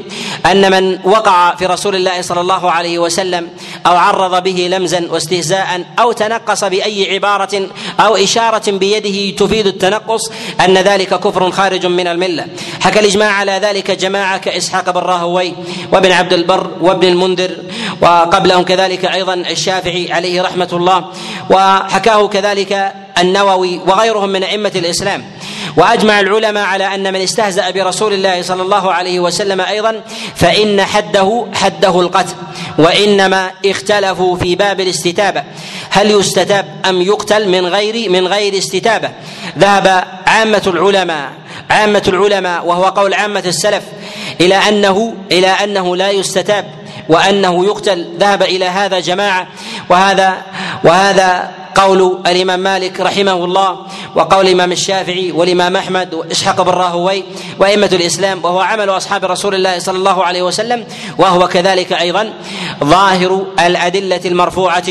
أن 0.46 0.70
من 0.70 0.98
وقع 1.04 1.54
في 1.54 1.66
رسول 1.66 1.96
الله 1.96 2.22
صلى 2.22 2.40
الله 2.40 2.70
عليه 2.70 2.98
وسلم 2.98 3.48
أو 3.86 3.96
عرض 3.96 4.42
به 4.42 4.68
لمزا 4.70 5.06
واستهزاء 5.10 5.84
أو 5.98 6.12
تنقص 6.12 6.64
بأي 6.64 7.14
عبارة 7.14 7.68
أو 8.00 8.16
إشارة 8.16 8.70
بيده 8.70 9.36
تفيد 9.36 9.66
التنقص 9.66 10.30
أن 10.60 10.78
ذلك 10.78 11.08
كفر 11.08 11.50
خارج 11.50 11.86
من 11.86 12.06
الملة. 12.06 12.46
حكى 12.80 13.00
الإجماع 13.00 13.32
على 13.32 13.52
ذلك 13.52 13.90
جماعة 13.90 14.38
كإسحاق 14.38 14.90
بن 14.90 15.00
راهوي 15.00 15.54
وابن 15.92 16.12
عبد 16.12 16.32
البر 16.32 16.70
وابن 16.80 17.08
المنذر 17.08 17.56
وقبلهم 18.02 18.62
كذلك 18.62 19.04
أيضا 19.04 19.34
الشافعي 19.34 20.12
عليه 20.12 20.42
رحمة 20.42 20.68
الله 20.72 21.04
وحكاه 21.50 22.28
كذلك 22.28 22.92
النووي 23.20 23.78
وغيرهم 23.78 24.28
من 24.28 24.42
أئمة 24.42 24.72
الإسلام. 24.76 25.24
وأجمع 25.76 26.20
العلماء 26.20 26.64
على 26.64 26.94
أن 26.94 27.12
من 27.12 27.20
استهزأ 27.20 27.70
برسول 27.70 28.12
الله 28.12 28.42
صلى 28.42 28.62
الله 28.62 28.92
عليه 28.92 29.20
وسلم 29.20 29.60
أيضا 29.60 30.00
فإن 30.34 30.82
حده 30.82 31.46
حده 31.54 32.00
القتل 32.00 32.34
وإنما 32.78 33.50
اختلفوا 33.66 34.36
في 34.36 34.54
باب 34.54 34.80
الاستتابة. 34.80 35.42
هل 35.90 36.10
يستتاب 36.10 36.66
أم 36.88 37.02
يقتل 37.02 37.48
من 37.48 37.66
غير 37.66 38.10
من 38.10 38.26
غير 38.26 38.58
استتابة؟ 38.58 39.10
ذهب 39.58 40.04
عامة 40.26 40.62
العلماء 40.66 41.30
عامة 41.70 42.02
العلماء 42.08 42.66
وهو 42.66 42.84
قول 42.84 43.14
عامة 43.14 43.42
السلف 43.46 43.82
إلى 44.40 44.54
أنه 44.54 45.14
إلى 45.32 45.46
أنه 45.46 45.96
لا 45.96 46.10
يستتاب 46.10 46.70
وأنه 47.08 47.64
يقتل. 47.64 48.06
ذهب 48.18 48.42
إلى 48.42 48.64
هذا 48.64 49.00
جماعة 49.00 49.46
وهذا 49.88 50.38
وهذا 50.84 51.50
قول 51.74 52.18
الإمام 52.26 52.60
مالك 52.60 53.00
رحمه 53.00 53.44
الله 53.44 53.78
وقول 54.14 54.46
الإمام 54.46 54.72
الشافعي 54.72 55.32
والإمام 55.32 55.76
أحمد 55.76 56.14
وإسحاق 56.14 56.62
بن 56.62 56.70
راهوي 56.70 57.24
وأئمة 57.58 57.90
الإسلام 57.92 58.44
وهو 58.44 58.60
عمل 58.60 58.90
أصحاب 58.90 59.24
رسول 59.24 59.54
الله 59.54 59.78
صلى 59.78 59.98
الله 59.98 60.24
عليه 60.24 60.42
وسلم 60.42 60.84
وهو 61.18 61.48
كذلك 61.48 61.92
أيضا 61.92 62.32
ظاهر 62.84 63.46
الأدلة 63.60 64.20
المرفوعة 64.24 64.84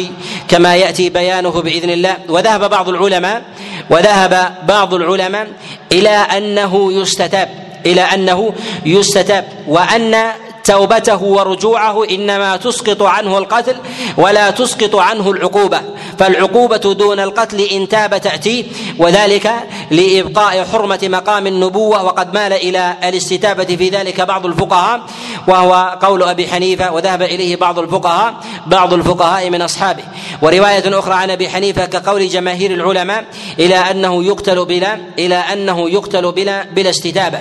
كما 0.47 0.75
يأتي 0.75 1.09
بيانه 1.09 1.49
بإذن 1.49 1.89
الله. 1.89 2.17
وذهب 2.30 2.69
بعض 2.69 2.89
العلماء 2.89 3.41
وذهب 3.89 4.53
بعض 4.67 4.93
العلماء 4.93 5.47
إلى 5.91 6.09
أنه 6.09 6.93
يستتاب 6.93 7.49
إلى 7.86 8.01
أنه 8.01 8.53
يستتاب 8.86 9.45
وأن 9.67 10.32
توبته 10.70 11.24
ورجوعه 11.24 12.05
إنما 12.11 12.57
تسقط 12.57 13.01
عنه 13.03 13.38
القتل 13.38 13.76
ولا 14.17 14.49
تسقط 14.49 14.95
عنه 14.95 15.32
العقوبة 15.32 15.82
فالعقوبة 16.20 16.93
دون 16.93 17.20
القتل 17.20 17.61
إن 17.61 17.88
تاب 17.88 18.22
تأتي 18.22 18.65
وذلك 18.97 19.51
لإبقاء 19.91 20.65
حرمة 20.65 20.99
مقام 21.03 21.47
النبوة 21.47 22.03
وقد 22.03 22.34
مال 22.34 22.53
إلى 22.53 22.95
الاستتابة 23.03 23.76
في 23.76 23.89
ذلك 23.89 24.22
بعض 24.22 24.45
الفقهاء 24.45 25.01
وهو 25.47 25.97
قول 26.01 26.24
أبي 26.24 26.47
حنيفة 26.47 26.91
وذهب 26.91 27.22
إليه 27.22 27.55
بعض 27.55 27.80
الفقهاء 27.80 28.34
بعض 28.65 28.93
الفقهاء 28.93 29.49
من 29.49 29.61
أصحابه. 29.61 30.03
ورواية 30.41 30.99
أخرى 30.99 31.13
عن 31.13 31.30
أبي 31.32 31.49
حنيفة 31.49 31.86
كقول 31.86 32.28
جماهير 32.28 32.72
العلماء 32.74 33.26
إلى 33.59 33.76
أنه 33.76 34.24
يقتل 34.24 34.65
بلا 34.65 34.97
إلى 35.20 35.36
أنه 35.36 35.89
يقتل 35.89 36.32
بلا 36.32 36.63
بلا 36.63 36.89
استتابة. 36.89 37.39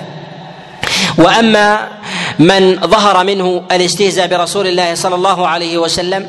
وأما 1.19 1.98
من 2.39 2.81
ظهر 2.81 3.25
منه 3.25 3.63
الاستهزاء 3.73 4.27
برسول 4.27 4.67
الله 4.67 4.95
صلى 4.95 5.15
الله 5.15 5.49
عليه 5.49 5.79
وسلم 5.79 6.27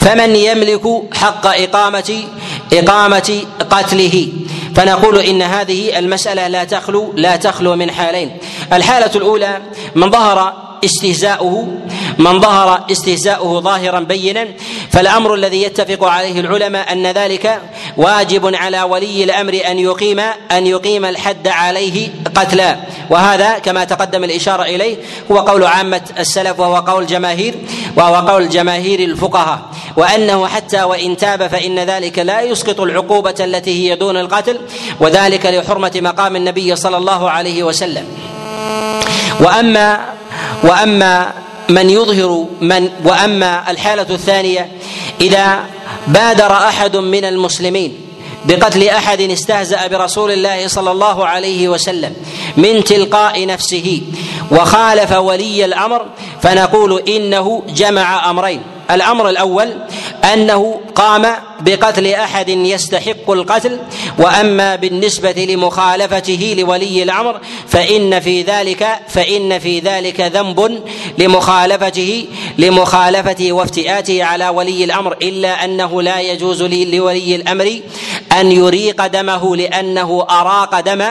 فمن 0.00 0.36
يملك 0.36 1.02
حق 1.14 1.46
اقامه 1.46 2.24
إقامة 2.72 3.42
قتله. 3.70 4.28
فنقول 4.76 5.18
إن 5.18 5.42
هذه 5.42 5.98
المسألة 5.98 6.48
لا 6.48 6.64
تخلو 6.64 7.12
لا 7.16 7.36
تخلو 7.36 7.76
من 7.76 7.90
حالين. 7.90 8.36
الحالة 8.72 9.10
الأولى 9.16 9.58
من 9.94 10.10
ظهر 10.10 10.71
استهزاؤه 10.84 11.68
من 12.18 12.40
ظهر 12.40 12.84
استهزاؤه 12.90 13.60
ظاهرا 13.60 14.00
بينا 14.00 14.48
فالأمر 14.90 15.34
الذي 15.34 15.62
يتفق 15.62 16.04
عليه 16.04 16.40
العلماء 16.40 16.92
أن 16.92 17.06
ذلك 17.06 17.60
واجب 17.96 18.54
على 18.54 18.82
ولي 18.82 19.24
الأمر 19.24 19.60
أن 19.66 19.78
يقيم 19.78 20.20
أن 20.52 20.66
يقيم 20.66 21.04
الحد 21.04 21.48
عليه 21.48 22.08
قتلا. 22.34 22.76
وهذا 23.10 23.58
كما 23.58 23.84
تقدم 23.84 24.24
الإشارة 24.24 24.62
إليه 24.62 24.96
هو 25.30 25.38
قول 25.38 25.64
عامة 25.64 26.00
السلف 26.18 26.60
وهو 26.60 26.76
قول 26.76 27.06
جماهير 27.06 27.54
وهو 27.96 28.14
قول 28.28 28.48
جماهير 28.48 29.00
الفقهاء. 29.00 29.60
وأنه 29.96 30.46
حتى 30.46 30.82
وإن 30.82 31.16
تاب 31.16 31.46
فإن 31.46 31.78
ذلك 31.78 32.18
لا 32.18 32.40
يسقط 32.40 32.80
العقوبة 32.80 33.34
التي 33.40 33.90
هي 33.90 33.96
دون 33.96 34.16
القتل 34.16 34.60
وذلك 35.00 35.46
لحرمة 35.46 35.92
مقام 35.94 36.36
النبي 36.36 36.76
صلى 36.76 36.96
الله 36.96 37.30
عليه 37.30 37.62
وسلم. 37.62 38.06
واما 39.40 40.00
وأما 40.62 41.32
من 41.68 41.90
يظهر 41.90 42.46
من 42.60 42.90
وأما 43.04 43.70
الحالة 43.70 44.06
الثانية 44.10 44.72
إذا 45.20 45.60
بادر 46.06 46.52
أحد 46.52 46.96
من 46.96 47.24
المسلمين 47.24 47.98
بقتل 48.44 48.88
أحد 48.88 49.20
استهزأ 49.20 49.86
برسول 49.86 50.30
الله 50.30 50.68
صلى 50.68 50.90
الله 50.90 51.26
عليه 51.26 51.68
وسلم 51.68 52.14
من 52.56 52.84
تلقاء 52.84 53.46
نفسه 53.46 54.02
وخالف 54.50 55.12
ولي 55.12 55.64
الأمر 55.64 56.06
فنقول 56.42 57.02
إنه 57.08 57.62
جمع 57.68 58.30
أمرين. 58.30 58.62
الأمر 58.90 59.28
الأول 59.28 59.74
أنه 60.32 60.80
قام 60.94 61.26
بقتل 61.64 62.06
أحد 62.06 62.48
يستحق 62.48 63.30
القتل 63.30 63.78
وأما 64.18 64.76
بالنسبة 64.76 65.46
لمخالفته 65.48 66.54
لولي 66.58 67.02
الأمر 67.02 67.40
فإن 67.68 68.20
في 68.20 68.42
ذلك 68.42 68.88
فإن 69.08 69.58
في 69.58 69.78
ذلك 69.78 70.20
ذنب 70.20 70.82
لمخالفته 71.18 72.26
لمخالفته 72.58 73.52
وافتئاته 73.52 74.24
على 74.24 74.48
ولي 74.48 74.84
الأمر 74.84 75.12
إلا 75.22 75.64
أنه 75.64 76.02
لا 76.02 76.20
يجوز 76.20 76.62
لولي 76.62 77.36
الأمر 77.36 77.80
أن 78.32 78.52
يريق 78.52 79.06
دمه 79.06 79.56
لأنه 79.56 80.26
أراق 80.30 80.80
دم 80.80 81.04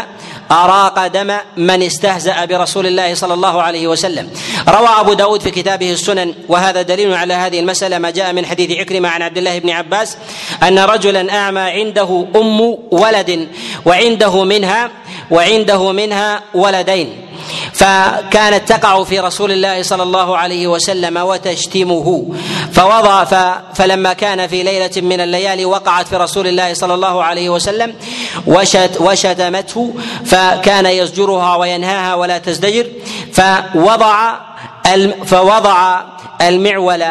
أراق 0.51 1.07
دم 1.07 1.37
من 1.57 1.83
استهزأ 1.83 2.45
برسول 2.45 2.87
الله 2.87 3.13
صلى 3.13 3.33
الله 3.33 3.61
عليه 3.61 3.87
وسلم. 3.87 4.29
روى 4.69 4.87
أبو 4.99 5.13
داود 5.13 5.41
في 5.41 5.51
كتابه 5.51 5.91
السنن 5.91 6.33
وهذا 6.47 6.81
دليل 6.81 7.13
على 7.13 7.33
هذه 7.33 7.59
المسألة 7.59 7.97
ما 7.97 8.09
جاء 8.09 8.33
من 8.33 8.45
حديث 8.45 8.79
عكرمة 8.79 9.09
عن 9.09 9.21
عبد 9.21 9.37
الله 9.37 9.59
بن 9.59 9.69
عباس 9.69 10.17
أن 10.63 10.79
رجلا 10.79 11.37
أعمى 11.37 11.61
عنده 11.61 12.25
أم 12.35 12.77
ولد 12.91 13.47
وعنده 13.85 14.43
منها 14.43 14.89
وعنده 15.31 15.91
منها 15.91 16.41
ولدين. 16.53 17.27
فكانت 17.73 18.69
تقع 18.69 19.03
في 19.03 19.19
رسول 19.19 19.51
الله 19.51 19.83
صلى 19.83 20.03
الله 20.03 20.37
عليه 20.37 20.67
وسلم 20.67 21.17
وتشتمه. 21.17 22.25
فوضع 22.73 23.23
فلما 23.73 24.13
كان 24.13 24.47
في 24.47 24.63
ليلة 24.63 24.91
من 25.01 25.21
الليالي 25.21 25.65
وقعت 25.65 26.07
في 26.07 26.15
رسول 26.15 26.47
الله 26.47 26.73
صلى 26.73 26.93
الله 26.93 27.23
عليه 27.23 27.49
وسلم 27.49 27.95
وشت 28.47 28.91
وشتمته. 28.99 29.93
فكان 30.25 30.85
يزجرها 30.85 31.55
وينهاها 31.55 32.15
ولا 32.15 32.37
تزدجر. 32.37 32.85
فوضع 33.33 34.33
فوضع 35.25 36.01
المعول 36.41 37.03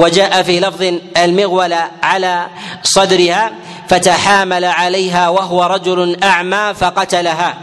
وجاء 0.00 0.42
في 0.42 0.60
لفظ 0.60 0.94
المغول 1.16 1.74
على 2.02 2.46
صدرها 2.82 3.52
فتحامل 3.88 4.64
عليها 4.64 5.28
وهو 5.28 5.64
رجل 5.64 6.16
أعمى 6.22 6.74
فقتلها. 6.80 7.56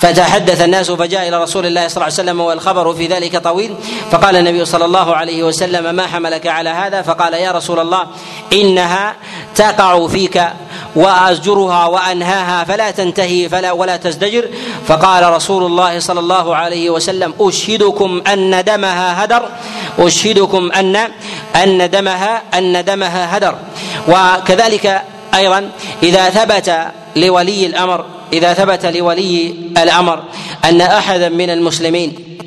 فتحدث 0.00 0.62
الناس 0.62 0.90
فجاء 0.90 1.28
إلى 1.28 1.42
رسول 1.42 1.66
الله 1.66 1.88
صلى 1.88 1.96
الله 1.96 2.04
عليه 2.04 2.14
وسلم 2.14 2.40
والخبر 2.40 2.94
في 2.94 3.06
ذلك 3.06 3.36
طويل. 3.36 3.74
فقال 4.10 4.36
النبي 4.36 4.64
صلى 4.64 4.84
الله 4.84 5.16
عليه 5.16 5.42
وسلم 5.42 5.94
ما 5.94 6.06
حملك 6.06 6.46
على 6.46 6.70
هذا؟ 6.70 7.02
فقال 7.02 7.34
يا 7.34 7.52
رسول 7.52 7.78
الله 7.78 8.06
إنها 8.52 9.14
تقع 9.54 10.06
فيك 10.06 10.42
وأزجرها 10.96 11.86
وأنهاها 11.86 12.64
فلا 12.64 12.90
تنتهي 12.90 13.48
فلا 13.48 13.72
ولا 13.72 13.96
تزدجر. 13.96 14.48
فقال 14.86 15.32
رسول 15.32 15.66
الله 15.66 15.98
صلى 15.98 16.20
الله 16.20 16.56
عليه 16.56 16.90
وسلم 16.90 17.34
أشهدكم 17.40 18.22
أن 18.26 18.64
دمها 18.64 19.24
هدر 19.24 19.48
أشهدكم 19.98 20.72
أن 20.72 20.96
أن 21.56 21.90
دمها 21.90 22.42
أن 22.54 22.84
دمها 22.84 23.36
هدر. 23.36 23.54
وكذلك 24.08 25.02
أيضا 25.34 25.70
إذا 26.02 26.30
ثبت 26.30 26.92
لولي 27.16 27.66
الأمر 27.66 28.04
إذا 28.32 28.54
ثبت 28.54 28.86
لولي 28.86 29.54
الأمر 29.78 30.22
أن 30.64 30.80
أحدا 30.80 31.28
من 31.28 31.50
المسلمين 31.50 32.37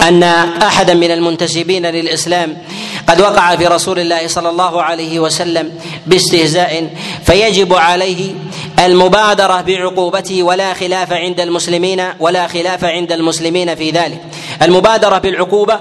أن 0.00 0.22
أحدا 0.62 0.94
من 0.94 1.10
المنتسبين 1.10 1.86
للإسلام 1.86 2.58
قد 3.06 3.20
وقع 3.20 3.56
في 3.56 3.66
رسول 3.66 3.98
الله 3.98 4.26
صلى 4.28 4.48
الله 4.48 4.82
عليه 4.82 5.20
وسلم 5.20 5.72
باستهزاء 6.06 6.90
فيجب 7.24 7.74
عليه 7.74 8.34
المبادرة 8.78 9.60
بعقوبته 9.60 10.42
ولا 10.42 10.74
خلاف 10.74 11.12
عند 11.12 11.40
المسلمين 11.40 12.02
ولا 12.20 12.46
خلاف 12.46 12.84
عند 12.84 13.12
المسلمين 13.12 13.74
في 13.74 13.90
ذلك. 13.90 14.20
المبادرة 14.62 15.18
بالعقوبة 15.18 15.80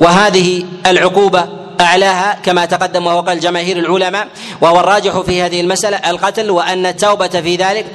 وهذه 0.00 0.64
العقوبة 0.86 1.65
أعلاها 1.80 2.38
كما 2.44 2.64
تقدم 2.64 3.06
وهو 3.06 3.20
قال 3.20 3.40
جماهير 3.40 3.76
العلماء 3.76 4.28
وهو 4.60 4.80
الراجح 4.80 5.20
في 5.20 5.42
هذه 5.42 5.60
المسألة 5.60 5.96
القتل 6.10 6.50
وأن 6.50 6.86
التوبة 6.86 7.28
في 7.28 7.56
ذلك 7.56 7.86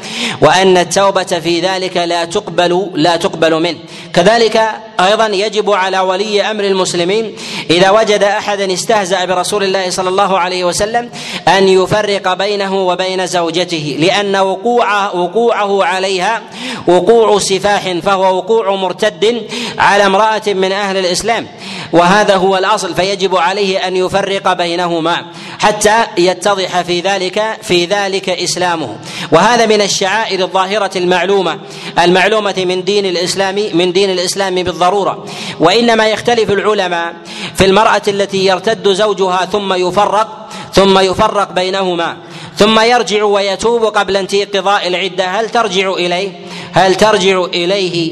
وأن 0.42 0.78
التوبة 0.78 1.24
في 1.24 1.60
ذلك 1.60 1.98
لا 1.98 2.26
تقبل 2.26 2.92
لا 2.96 3.16
تقبل 3.16 3.60
منه. 3.60 3.78
كذلك 4.14 4.62
أيضا 5.00 5.28
يجب 5.28 5.72
على 5.72 6.00
ولي 6.00 6.42
أمر 6.52 6.64
المسلمين 6.64 7.36
إذا 7.70 7.90
وجد 7.90 8.24
احدا 8.24 8.74
استهزأ 8.74 9.26
برسول 9.26 9.64
الله 9.64 9.90
صلى 9.90 10.10
الله 10.10 10.40
عليه 10.40 10.64
وسلم 10.64 11.10
أن 11.48 11.68
يفرق 11.68 12.34
بينه 12.34 12.76
وبين 12.76 13.28
زوجته 13.28 13.98
لأن 14.00 14.36
وقوعه 14.36 15.16
وقوعه 15.16 15.84
عليها 15.84 16.42
وقوع 16.88 17.40
سفاح 17.40 17.92
فهو 18.04 18.38
وقوع 18.38 18.76
مرتد 18.76 19.42
على 19.78 20.06
امرأة 20.06 20.42
من 20.48 20.72
أهل 20.72 20.98
الإسلام. 20.98 21.48
وهذا 21.94 22.36
هو 22.36 22.58
الأصل 22.58 22.96
فيجب 22.96 23.36
عليه 23.36 23.88
أن 23.88 23.96
يفرق 23.96 24.54
بينهما 24.54 25.26
حتى 25.60 26.06
يتضح 26.18 26.82
في 26.82 27.00
ذلك 27.00 27.58
في 27.62 27.86
ذلك 27.86 28.30
إسلامه. 28.30 28.98
وهذا 29.32 29.66
من 29.66 29.82
الشعائر 29.82 30.44
الظاهرة 30.44 30.92
المعلومة 30.96 31.60
المعلومة 32.00 32.56
من 32.58 32.84
دين 32.84 33.06
الإسلام 33.06 33.56
من 33.74 33.92
دين 33.92 34.10
الإسلام 34.10 34.56
بالضرورة. 34.56 35.26
وإنما 35.60 36.08
يختلف 36.08 36.52
العلماء 36.52 37.14
في 37.56 37.66
المرأة 37.66 38.02
التي 38.08 38.46
يرتد 38.46 38.94
زوجها 38.94 39.46
ثم 39.46 39.74
يفرق 39.74 40.50
ثم 40.74 41.00
يفرق 41.00 41.52
بينهما 41.52 42.18
ثم 42.58 42.80
يرجع 42.80 43.24
ويتوب 43.24 43.86
قبل 43.86 44.18
انقضاء 44.18 44.88
العدة. 44.88 45.26
هل 45.26 45.50
ترجع 45.50 45.94
إليه؟ 45.94 46.32
هل 46.74 46.96
ترجع 46.96 47.46
إليه 47.46 48.12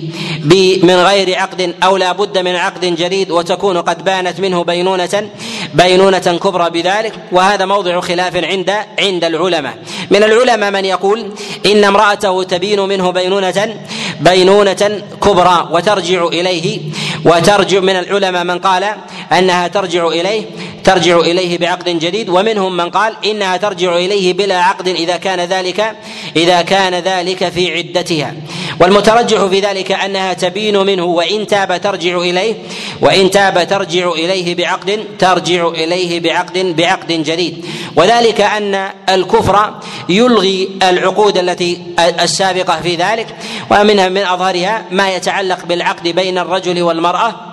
من 0.83 0.95
غير 0.95 1.39
عقد 1.39 1.75
أو 1.83 1.97
لا 1.97 2.11
بد 2.11 2.37
من 2.37 2.55
عقد 2.55 2.85
جديد 2.85 3.31
وتكون 3.31 3.77
قد 3.77 4.03
بانت 4.03 4.39
منه 4.39 4.63
بينونه 4.63 5.29
بينونة 5.73 6.39
كبرى 6.43 6.69
بذلك؟ 6.69 7.13
وهذا 7.31 7.65
موضع 7.65 7.99
خلاف 7.99 8.35
عند 8.35 8.71
عند 8.99 9.23
العلماء. 9.23 9.77
من 10.11 10.23
العلماء 10.23 10.71
من 10.71 10.85
يقول 10.85 11.31
إن 11.65 11.83
امرأته 11.83 12.43
تبين 12.43 12.79
منه 12.79 13.11
بينونه 13.11 13.75
بينونة 14.21 15.01
كبرى 15.23 15.69
وترجع 15.71 16.27
إليه. 16.27 16.79
وترجع 17.25 17.79
من 17.79 17.95
العلماء 17.95 18.43
من 18.43 18.59
قال 18.59 18.85
أنها 19.31 19.67
ترجع 19.67 20.07
إليه 20.07 20.45
ترجع 20.89 21.19
إليه 21.19 21.57
بعقد 21.57 21.89
جديد. 21.89 22.29
ومنهم 22.29 22.77
من 22.77 22.89
قال 22.89 23.13
إنها 23.25 23.57
ترجع 23.57 23.95
إليه 23.95 24.33
بلا 24.33 24.61
عقد 24.61 24.87
إذا 24.87 25.17
كان 25.17 25.39
ذلك 25.39 25.95
إذا 26.35 26.61
كان 26.61 26.93
ذلك 26.93 27.49
في 27.49 27.73
عدتها. 27.77 28.33
والمترجح 28.79 29.45
في 29.45 29.59
ذلك 29.59 29.91
أنها 29.91 30.33
تبين 30.33 30.77
منه 30.77 31.03
وإن 31.03 31.47
تاب 31.47 31.81
ترجع 31.81 32.17
إليه 32.17 32.55
وإن 33.01 33.31
تاب 33.31 33.67
ترجع 33.67 34.11
إليه 34.11 34.55
بعقد 34.55 35.03
ترجع 35.19 35.67
إليه 35.67 36.19
بعقد 36.19 36.75
بعقد 36.77 37.11
جديد. 37.11 37.65
وذلك 37.95 38.41
أن 38.41 38.89
الكفر 39.09 39.73
يلغي 40.09 40.69
العقود 40.83 41.37
التي 41.37 41.81
السابقة 41.99 42.81
في 42.81 42.95
ذلك. 42.95 43.35
ومنها 43.71 44.09
من 44.09 44.23
أظهرها 44.23 44.85
ما 44.91 45.15
يتعلق 45.15 45.65
بالعقد 45.65 46.07
بين 46.07 46.37
الرجل 46.37 46.81
والمرأة 46.81 47.48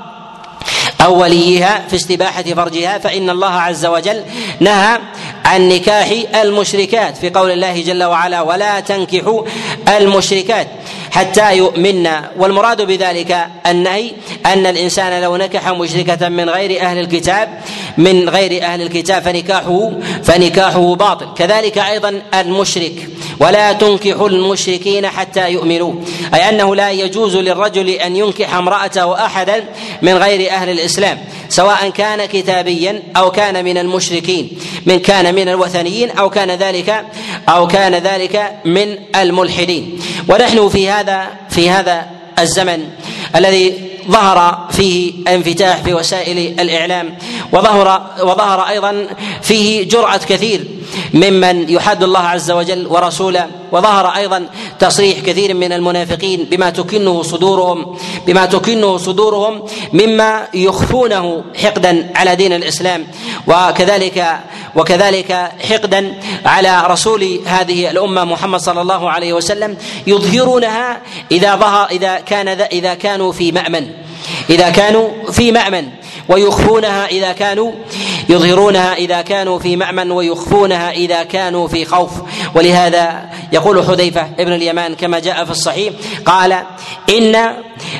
أو 1.00 1.20
وليها 1.20 1.84
في 1.88 1.96
استباحة 1.96 2.42
فرجها 2.42 2.98
فإن 2.98 3.30
الله 3.30 3.52
عز 3.52 3.86
وجل 3.86 4.22
نهى 4.60 4.98
عن 5.44 5.68
نكاح 5.68 6.08
المشركات 6.42 7.16
في 7.16 7.30
قول 7.30 7.50
الله 7.50 7.82
جل 7.82 8.04
وعلا 8.04 8.42
ولا 8.42 8.80
تنكحوا 8.80 9.42
المشركات 9.88 10.68
حتى 11.10 11.56
يؤمن 11.56 12.08
والمراد 12.36 12.82
بذلك 12.82 13.46
النهي 13.66 14.10
أن 14.46 14.66
الإنسان 14.66 15.22
لو 15.22 15.36
نكح 15.36 15.68
مشركة 15.68 16.28
من 16.28 16.50
غير 16.50 16.80
أهل 16.82 16.98
الكتاب 16.98 17.48
من 17.98 18.28
غير 18.28 18.62
أهل 18.62 18.82
الكتاب 18.82 19.22
فنكاحه 19.22 19.90
فنكاحه 20.24 20.94
باطل. 20.94 21.34
كذلك 21.36 21.78
أيضا 21.78 22.22
المشرك 22.34 23.08
ولا 23.40 23.72
تنكحوا 23.72 24.28
المشركين 24.28 25.06
حتى 25.06 25.50
يؤمنوا. 25.50 25.94
أي 26.34 26.48
أنه 26.48 26.76
لا 26.76 26.90
يجوز 26.90 27.36
للرجل 27.36 27.88
أن 27.88 28.16
ينكح 28.16 28.54
امرأته 28.54 29.24
أحدا 29.24 29.64
من 30.02 30.16
غير 30.16 30.50
أهل 30.50 30.70
الإسلام 30.70 31.18
سواء 31.48 31.90
كان 31.90 32.26
كتابيا 32.26 33.02
أو 33.16 33.30
كان 33.30 33.64
من 33.64 33.78
المشركين 33.78 34.50
من 34.86 34.98
كان 34.98 35.34
من 35.34 35.48
الوثنيين 35.48 36.10
أو 36.10 36.30
كان 36.30 36.50
ذلك 36.50 37.04
أو 37.48 37.66
كان 37.66 37.94
ذلك 37.94 38.52
من 38.64 38.98
الملحدين. 39.16 40.00
ونحن 40.28 40.68
في 40.68 40.90
هذا 40.90 41.28
في 41.50 41.70
هذا 41.70 42.06
الزمن 42.38 42.88
الذي 43.36 43.74
ظهر 44.08 44.68
فيه 44.70 45.12
انفتاح 45.28 45.76
في 45.76 45.94
وسائل 45.94 46.60
الإعلام 46.60 47.18
وظهر 47.52 48.10
وظهر 48.22 48.68
أيضا 48.68 49.06
فيه 49.42 49.88
جرأة 49.88 50.16
كثير 50.16 50.64
ممن 51.14 51.70
يحد 51.70 52.02
الله 52.02 52.20
عز 52.20 52.50
وجل 52.50 52.86
ورسوله 52.86 53.46
وظهر 53.72 54.06
أيضا 54.06 54.48
تصريح 54.78 55.20
كثير 55.20 55.54
من 55.54 55.72
المنافقين 55.72 56.44
بما 56.50 56.70
تكنه 56.70 57.22
صدورهم 57.22 57.96
بما 58.26 58.46
تكنه 58.46 58.96
صدورهم 58.96 59.62
مما 59.92 60.48
يخفونه 60.54 61.44
حقدا 61.62 62.10
على 62.14 62.36
دين 62.36 62.52
الإسلام 62.52 63.06
وكذلك 63.46 64.40
وكذلك 64.76 65.32
حقدا 65.70 66.14
على 66.44 66.86
رسول 66.86 67.40
هذه 67.46 67.90
الأمة 67.90 68.24
محمد 68.24 68.60
صلى 68.60 68.80
الله 68.80 69.10
عليه 69.10 69.32
وسلم 69.32 69.76
يظهرونها 70.06 71.00
إذا 71.32 71.56
ظهر 71.56 71.88
إذا 71.90 72.18
كان 72.18 72.48
إذا 72.48 72.94
كانوا 72.94 73.32
في 73.32 73.52
مأمن 73.52 73.90
إذا 74.50 74.70
كانوا 74.70 75.32
في 75.32 75.52
مأمن. 75.52 75.88
ويخفونها 76.28 77.06
إذا 77.06 77.32
كانوا 77.32 77.72
يظهرونها 78.28 78.94
إذا 78.94 79.22
كانوا 79.22 79.58
في 79.58 79.76
مأمن 79.76 80.10
ويخفونها 80.10 80.90
إذا 80.90 81.22
كانوا 81.22 81.68
في 81.68 81.84
خوف. 81.84 82.10
ولهذا 82.54 83.30
يقول 83.52 83.84
حذيفة 83.84 84.28
ابن 84.38 84.52
اليمان 84.52 84.94
كما 84.94 85.18
جاء 85.18 85.44
في 85.44 85.50
الصحيح 85.50 85.92
قال 86.24 86.62
إن 87.10 87.36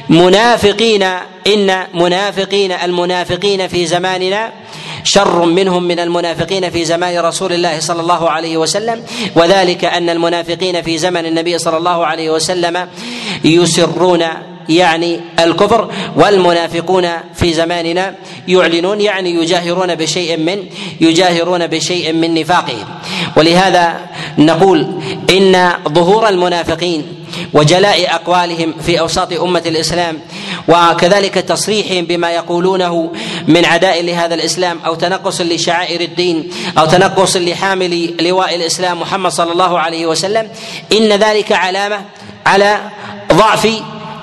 منافقين 0.09 1.03
إن 1.47 1.87
منافقين 1.95 2.73
المنافقين 2.73 3.69
في 3.69 3.87
زماننا 3.87 4.53
شر 5.05 5.45
منهم 5.45 5.83
من 5.83 5.99
المنافقين 5.99 6.71
في 6.71 6.85
زمان 6.85 7.19
رسول 7.19 7.53
الله 7.53 7.81
صلى 7.81 8.01
الله 8.01 8.31
عليه 8.31 8.57
وسلم. 8.57 9.03
وذلك 9.37 9.85
أن 9.85 10.11
المنافقين 10.11 10.83
في 10.83 10.99
زمن 10.99 11.27
النبي 11.27 11.59
صلى 11.59 11.77
الله 11.77 12.07
عليه 12.07 12.31
وسلم 12.31 12.89
يسرون 13.45 14.25
يعني 14.69 15.21
الكفر 15.39 15.91
والمنافقون 16.17 17.09
في 17.35 17.53
زماننا 17.53 18.15
يعلنون 18.49 19.01
يعني 19.01 19.31
يجاهرون 19.31 19.95
بشيء 19.95 20.37
من 20.37 20.65
يجاهرون 21.01 21.67
بشيء 21.67 22.13
من 22.13 22.35
نفاقهم. 22.35 22.87
ولهذا 23.37 24.01
نقول 24.39 25.01
إن 25.31 25.73
ظهور 25.89 26.29
المنافقين 26.29 27.17
وجلاء 27.53 28.15
أقوالهم 28.15 28.75
في 28.87 29.01
أوساط 29.01 29.33
أمة 29.33 29.63
الإسلام 29.67 30.21
وكذلك 30.69 31.35
تصريحهم 31.35 32.05
بما 32.05 32.31
يقولونه 32.31 33.13
من 33.49 33.65
عداء 33.65 34.03
لهذا 34.03 34.35
الإسلام 34.35 34.79
أو 34.87 34.95
تنقص 34.95 35.41
لشعائر 35.41 36.01
الدين 36.01 36.51
أو 36.79 36.87
تنقص 36.87 37.37
لحامل 37.37 38.15
لواء 38.21 38.55
الإسلام 38.55 39.01
محمد 39.01 39.31
صلى 39.31 39.53
الله 39.53 39.79
عليه 39.79 40.07
وسلم 40.07 40.49
إن 40.93 41.13
ذلك 41.13 41.53
علامة 41.53 42.01
على 42.47 42.81
ضعف 43.33 43.69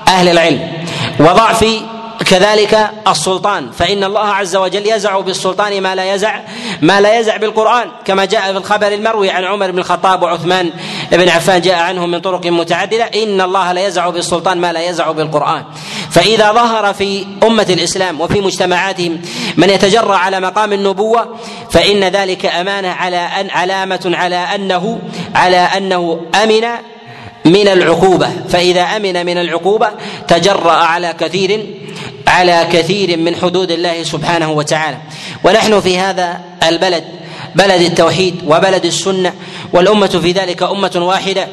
أهل 0.08 0.28
العلم. 0.28 0.72
وضعف 1.20 1.64
كذلك 2.26 2.90
السلطان. 3.08 3.70
فإن 3.70 4.04
الله 4.04 4.28
عز 4.28 4.56
وجل 4.56 4.86
يزع 4.86 5.20
بالسلطان 5.20 5.80
ما 5.80 5.94
لا 5.94 6.14
يزع 6.14 6.40
ما 6.82 7.00
لا 7.00 7.18
يزع 7.18 7.36
بالقرآن 7.36 7.88
كما 8.04 8.24
جاء 8.24 8.52
في 8.52 8.58
الخبر 8.58 8.88
المروي 8.88 9.30
عن 9.30 9.44
عمر 9.44 9.70
بن 9.70 9.78
الخطاب 9.78 10.22
وعثمان 10.22 10.70
بن 11.12 11.28
عفان 11.28 11.60
جاء 11.60 11.74
عنهم 11.74 12.10
من 12.10 12.20
طرق 12.20 12.46
متعددة. 12.46 13.04
إن 13.04 13.40
الله 13.40 13.72
لا 13.72 13.86
يزع 13.86 14.08
بالسلطان 14.10 14.60
ما 14.60 14.72
لا 14.72 14.88
يزع 14.88 15.10
بالقرآن. 15.10 15.64
فإذا 16.10 16.52
ظهر 16.52 16.94
في 16.94 17.26
أمة 17.42 17.66
الإسلام 17.70 18.20
وفي 18.20 18.40
مجتمعاتهم 18.40 19.22
من 19.56 19.70
يتجرأ 19.70 20.16
على 20.16 20.40
مقام 20.40 20.72
النبوة 20.72 21.36
فإن 21.70 22.04
ذلك 22.04 22.46
أمانة 22.46 22.88
على 22.88 23.16
أن 23.16 23.50
علامة 23.50 24.12
على 24.14 24.36
أنه 24.36 24.98
على 25.34 25.56
أنه 25.56 26.20
أمن 26.42 26.64
من 27.44 27.68
العقوبة. 27.68 28.30
فإذا 28.48 28.82
أمن 28.82 29.26
من 29.26 29.38
العقوبة 29.38 29.90
تجرأ 30.28 30.72
على 30.72 31.14
كثير 31.20 31.66
على 32.26 32.68
كثير 32.72 33.16
من 33.18 33.36
حدود 33.36 33.70
الله 33.70 34.02
سبحانه 34.02 34.52
وتعالى. 34.52 34.96
ونحن 35.44 35.80
في 35.80 35.98
هذا 35.98 36.40
البلد 36.68 37.04
بلد 37.54 37.80
التوحيد 37.80 38.34
وبلد 38.46 38.84
السنة 38.84 39.32
والأمة 39.72 40.06
في 40.06 40.32
ذلك 40.32 40.62
أمة 40.62 40.92
واحدة. 40.96 41.48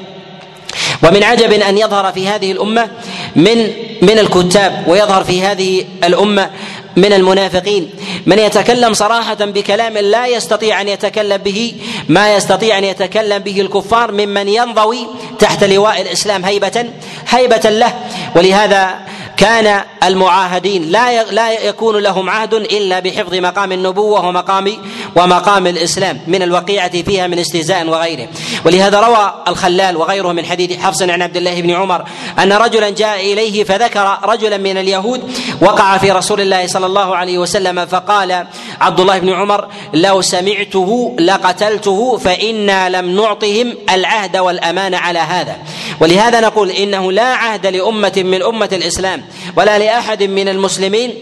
ومن 1.04 1.24
عجب 1.24 1.52
أن 1.52 1.78
يظهر 1.78 2.12
في 2.12 2.28
هذه 2.28 2.52
الأمة 2.52 2.90
من 3.36 3.58
من 4.02 4.20
الكتاب 4.20 4.84
ويظهر 4.88 5.24
في 5.24 5.42
هذه 5.42 5.86
الأمة 6.04 6.50
من 6.96 7.14
المنافقين. 7.14 7.90
من 8.26 8.40
يتكلم 8.40 8.94
صراحة 8.94 9.34
بكلام 9.34 9.98
لا 9.98 10.28
يستطيع 10.28 10.82
أن 10.82 10.88
يتكلم 10.88 11.38
به 11.38 11.74
ما 12.10 12.36
يستطيع 12.36 12.78
أن 12.78 12.84
يتكلم 12.84 13.40
به 13.40 13.62
الكفار 13.62 14.12
ممن 14.12 14.48
ينضوي 14.50 15.08
تحت 15.40 15.64
لواء 15.64 16.02
الإسلام 16.02 16.46
هيبة 16.46 16.86
هيبة 17.30 17.70
له. 17.70 17.94
ولهذا 18.36 19.00
كان 19.42 19.84
المعاهدين 20.04 20.92
لا 20.92 21.24
لا 21.24 21.52
يكون 21.52 21.98
لهم 21.98 22.30
عهد 22.30 22.54
إلا 22.54 23.00
بحفظ 23.00 23.36
مقام 23.36 23.72
النبوة 23.72 24.28
ومقام 24.28 24.78
ومقام 25.16 25.68
الإسلام 25.68 26.22
من 26.28 26.42
الوقيعة 26.42 27.02
فيها 27.02 27.28
من 27.28 27.40
استهزاء 27.40 27.88
وغيره. 27.88 28.28
ولهذا 28.66 29.00
روى 29.00 29.34
الخلال 29.48 29.98
وغيره 29.98 30.32
من 30.32 30.46
حديث 30.46 30.80
حفص 30.80 31.02
عن 31.02 31.22
عبد 31.22 31.38
الله 31.38 31.62
بن 31.62 31.72
عمر 31.72 32.06
أن 32.40 32.54
رجلا 32.54 32.90
جاء 32.90 33.34
إليه 33.34 33.64
فذكر 33.64 34.18
رجلا 34.24 34.58
من 34.58 34.78
اليهود 34.78 35.32
وقع 35.62 35.98
في 35.98 36.12
رسول 36.12 36.42
الله 36.42 36.68
صلى 36.68 36.86
الله 36.86 37.16
عليه 37.16 37.38
وسلم 37.38 37.86
فقال 37.86 38.48
عبد 38.82 39.00
الله 39.00 39.20
بن 39.20 39.30
عمر 39.30 39.68
لو 39.94 40.22
سمعته 40.22 41.16
لقتلته 41.20 42.18
فإنا 42.18 42.90
لم 42.90 43.16
نعطهم 43.16 43.74
العهد 43.90 44.38
والأمان 44.38 44.94
على 44.94 45.20
هذا. 45.20 45.58
ولهذا 46.00 46.40
نقول 46.40 46.70
إنه 46.70 47.12
لا 47.12 47.34
عهد 47.36 47.68
لأمة 47.68 48.14
من 48.18 48.44
أمة 48.44 48.70
الإسلام 48.74 49.24
ولا 49.56 49.80
لأحد 49.80 50.24
من 50.24 50.50
المسلمين 50.50 51.14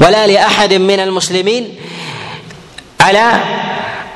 ولا 0.00 0.26
لأحد 0.26 0.74
من 0.74 1.00
المسلمين 1.00 1.74
على 3.00 3.40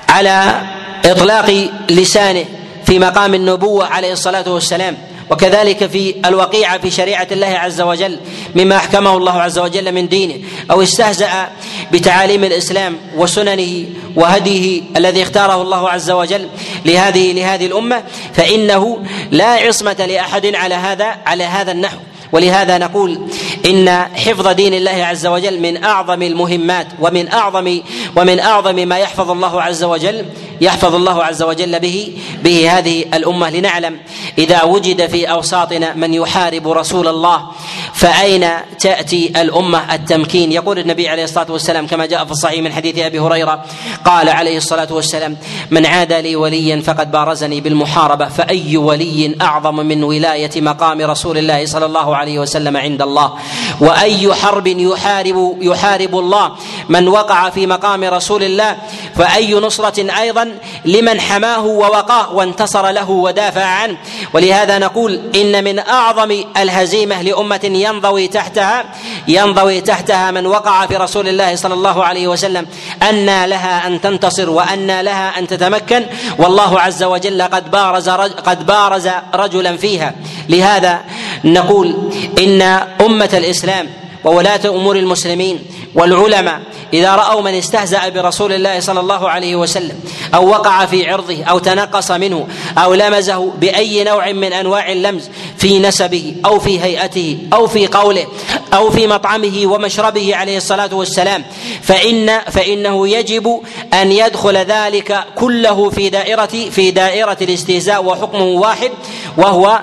على 0.08 0.62
إطلاق 1.04 1.70
لسانه 1.90 2.44
في 2.86 2.98
مقام 2.98 3.34
النبوة 3.34 3.86
عليه 3.86 4.12
الصلاة 4.12 4.50
والسلام. 4.52 4.98
وكذلك 5.30 5.86
في 5.86 6.14
الوقيعة 6.24 6.78
في 6.78 6.90
شريعة 6.90 7.26
الله 7.32 7.46
عز 7.46 7.80
وجل 7.80 8.18
مما 8.54 8.76
أحكمه 8.76 9.16
الله 9.16 9.42
عز 9.42 9.58
وجل 9.58 9.92
من 9.92 10.08
دينه 10.08 10.34
أو 10.70 10.82
استهزأ 10.82 11.48
بتعاليم 11.92 12.44
الإسلام 12.44 12.96
وسننه 13.16 13.86
وهديه 14.16 14.82
الذي 14.96 15.22
اختاره 15.22 15.62
الله 15.62 15.90
عز 15.90 16.10
وجل 16.10 16.48
لهذه 16.84 17.32
لهذه 17.32 17.66
الأمة. 17.66 18.02
فإنه 18.34 18.98
لا 19.30 19.46
عصمة 19.46 20.06
لأحد 20.08 20.54
على 20.54 20.74
هذا 20.74 21.06
على 21.26 21.44
هذا 21.44 21.72
النحو. 21.72 21.98
ولهذا 22.32 22.78
نقول 22.78 23.20
إن 23.66 23.88
حفظ 24.14 24.48
دين 24.48 24.74
الله 24.74 25.04
عز 25.04 25.26
وجل 25.26 25.60
من 25.60 25.84
أعظم 25.84 26.22
المهمات 26.22 26.86
ومن 27.00 27.32
اعظم 27.32 27.80
ومن 28.16 28.40
أعظم 28.40 28.88
ما 28.88 28.98
يحفظ 28.98 29.30
الله 29.30 29.62
عز 29.62 29.84
وجل 29.84 30.24
يحفظ 30.60 30.94
الله 30.94 31.24
عز 31.24 31.42
وجل 31.42 31.80
به 31.80 32.18
به 32.44 32.70
هذه 32.70 33.04
الأمة 33.14 33.50
لنعلم 33.50 33.98
إذا 34.38 34.62
وجد 34.62 35.06
في 35.06 35.30
أوساطنا 35.30 35.94
من 35.94 36.14
يحارب 36.14 36.68
رسول 36.68 37.08
الله 37.08 37.46
فأين 37.94 38.48
تأتي 38.80 39.32
الأمة 39.40 39.94
التمكين؟ 39.94 40.52
يقول 40.52 40.78
النبي 40.78 41.08
عليه 41.08 41.24
الصلاة 41.24 41.52
والسلام 41.52 41.86
كما 41.86 42.06
جاء 42.06 42.24
في 42.24 42.30
الصحيح 42.30 42.62
من 42.62 42.72
حديث 42.72 42.98
أبي 42.98 43.20
هريرة 43.20 43.64
قال 44.04 44.28
عليه 44.28 44.56
الصلاة 44.56 44.88
والسلام 44.90 45.36
من 45.70 45.86
عادى 45.86 46.20
لي 46.20 46.36
وليا 46.36 46.80
فقد 46.80 47.10
بارزني 47.10 47.60
بالمحاربة 47.60 48.28
فأي 48.28 48.76
ولي 48.76 49.36
أعظم 49.40 49.76
من 49.76 50.04
ولاية 50.04 50.50
مقام 50.56 51.00
رسول 51.00 51.38
الله 51.38 51.66
صلى 51.66 51.86
الله 51.86 52.16
عليه 52.16 52.38
وسلم 52.38 52.76
عند 52.76 53.02
الله؟ 53.02 53.32
وأي 53.80 54.34
حرب 54.34 54.66
يحارب 54.66 55.56
يحارب 55.60 56.18
الله؟ 56.18 56.52
من 56.88 57.08
وقع 57.08 57.50
في 57.50 57.66
مقام 57.66 58.04
رسول 58.04 58.42
الله 58.42 58.76
فأي 59.16 59.54
نصرة 59.54 60.20
أيضا 60.20 60.49
لمن 60.84 61.20
حماه 61.20 61.66
ووقاه 61.66 62.34
وانتصر 62.34 62.90
له 62.90 63.10
ودافع 63.10 63.64
عنه. 63.64 63.96
ولهذا 64.32 64.78
نقول 64.78 65.20
إن 65.34 65.64
من 65.64 65.78
أعظم 65.78 66.44
الهزيمة 66.56 67.22
لأمة 67.22 67.60
ينضوي 67.64 68.28
تحتها 68.28 68.84
ينضوي 69.28 69.80
تحتها 69.80 70.30
من 70.30 70.46
وقع 70.46 70.86
في 70.86 70.96
رسول 70.96 71.28
الله 71.28 71.56
صلى 71.56 71.74
الله 71.74 72.04
عليه 72.04 72.28
وسلم 72.28 72.66
أن 73.10 73.44
لها 73.44 73.86
أن 73.86 74.00
تنتصر 74.00 74.50
وأن 74.50 75.00
لها 75.00 75.38
أن 75.38 75.46
تتمكن. 75.46 76.06
والله 76.38 76.80
عز 76.80 77.02
وجل 77.02 77.42
قد 77.42 77.70
بارز 77.70 78.08
قد 78.44 78.66
بارز 78.66 79.08
رجلا 79.34 79.76
فيها. 79.76 80.14
لهذا 80.48 81.00
نقول 81.44 82.12
إن 82.38 82.62
أمة 83.00 83.30
الإسلام 83.32 83.88
وولاة 84.24 84.60
أمور 84.66 84.96
المسلمين 84.96 85.58
والعلماء 85.94 86.60
إذا 86.92 87.14
رأوا 87.14 87.42
من 87.42 87.54
استهزأ 87.54 88.08
برسول 88.08 88.52
الله 88.52 88.80
صلى 88.80 89.00
الله 89.00 89.28
عليه 89.30 89.56
وسلم 89.56 90.00
أو 90.34 90.48
وقع 90.48 90.86
في 90.86 91.10
عرضه 91.10 91.44
أو 91.44 91.58
تنقص 91.58 92.10
منه 92.10 92.48
أو 92.78 92.94
لمزه 92.94 93.50
بأي 93.60 94.04
نوع 94.04 94.32
من 94.32 94.52
أنواع 94.52 94.92
اللمز 94.92 95.30
في 95.58 95.78
نسبه 95.78 96.34
أو 96.44 96.58
في 96.58 96.80
هيئته 96.80 97.38
أو 97.52 97.66
في 97.66 97.86
قوله 97.86 98.26
أو 98.74 98.90
في 98.90 99.06
مطعمه 99.06 99.62
ومشربه 99.64 100.36
عليه 100.36 100.56
الصلاة 100.56 100.94
والسلام 100.94 101.44
فان 101.82 102.40
فإنه 102.50 103.08
يجب 103.08 103.60
أن 103.94 104.12
يدخل 104.12 104.56
ذلك 104.56 105.24
كله 105.36 105.90
في 105.90 106.10
دائره 106.10 106.70
في 106.70 106.90
دائرة 106.90 107.36
الاستهزاء 107.42 108.04
وحكمه 108.04 108.44
واحد 108.44 108.90
وهو 109.36 109.80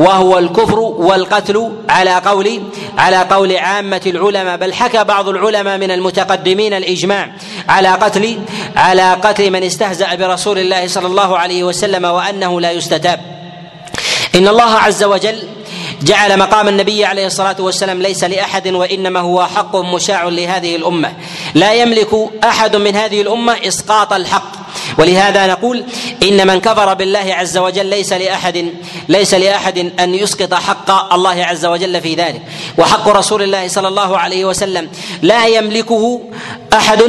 وهو 0.00 0.38
الكفر 0.38 0.78
والقتل 0.78 1.72
على 1.88 2.14
قول 2.14 2.62
على 2.98 3.16
قول 3.16 3.56
عامة 3.56 4.00
العلماء 4.06 4.56
بل 4.56 4.74
حكى 4.74 5.04
بعض 5.04 5.28
العلماء 5.28 5.78
من 5.78 5.90
المتقدمين 5.90 6.74
الإجماع 6.74 7.32
على 7.68 7.88
قتل 7.88 8.38
على 8.76 9.12
قتل 9.12 9.50
من 9.50 9.62
استهزأ 9.62 10.14
برسول 10.14 10.58
الله 10.58 10.86
صلى 10.88 11.06
الله 11.06 11.38
عليه 11.38 11.64
وسلم 11.64 12.04
وأنه 12.04 12.60
لا 12.60 12.70
يستتاب. 12.70 13.20
إن 14.34 14.48
الله 14.48 14.74
عز 14.74 15.04
وجل 15.04 15.42
جعل 16.02 16.38
مقام 16.38 16.68
النبي 16.68 17.04
عليه 17.04 17.26
الصلاة 17.26 17.56
والسلام 17.58 18.02
ليس 18.02 18.24
لأحد 18.24 18.68
وإنما 18.68 19.20
هو 19.20 19.46
حق 19.46 19.76
مشاع 19.76 20.24
لهذه 20.24 20.76
الأمة. 20.76 21.12
لا 21.54 21.72
يملك 21.72 22.08
أحد 22.44 22.76
من 22.76 22.96
هذه 22.96 23.20
الأمة 23.20 23.56
إسقاط 23.68 24.12
الحق. 24.12 24.52
ولهذا 24.98 25.46
نقول 25.46 25.84
إن 26.22 26.46
من 26.46 26.60
كفر 26.60 26.94
بالله 26.94 27.34
عز 27.34 27.58
وجل 27.58 27.86
ليس 27.86 28.12
لأحد 28.12 28.72
ليس 29.08 29.34
لأحد 29.34 29.92
أن 30.00 30.14
يسقط 30.14 30.54
حق 30.54 31.12
الله 31.14 31.44
عز 31.44 31.66
وجل 31.66 32.00
في 32.00 32.14
ذلك. 32.14 32.42
وحق 32.78 33.08
رسول 33.08 33.42
الله 33.42 33.68
صلى 33.68 33.88
الله 33.88 34.18
عليه 34.18 34.44
وسلم 34.44 34.88
لا 35.22 35.46
يملكه 35.46 36.20
أحد 36.74 37.02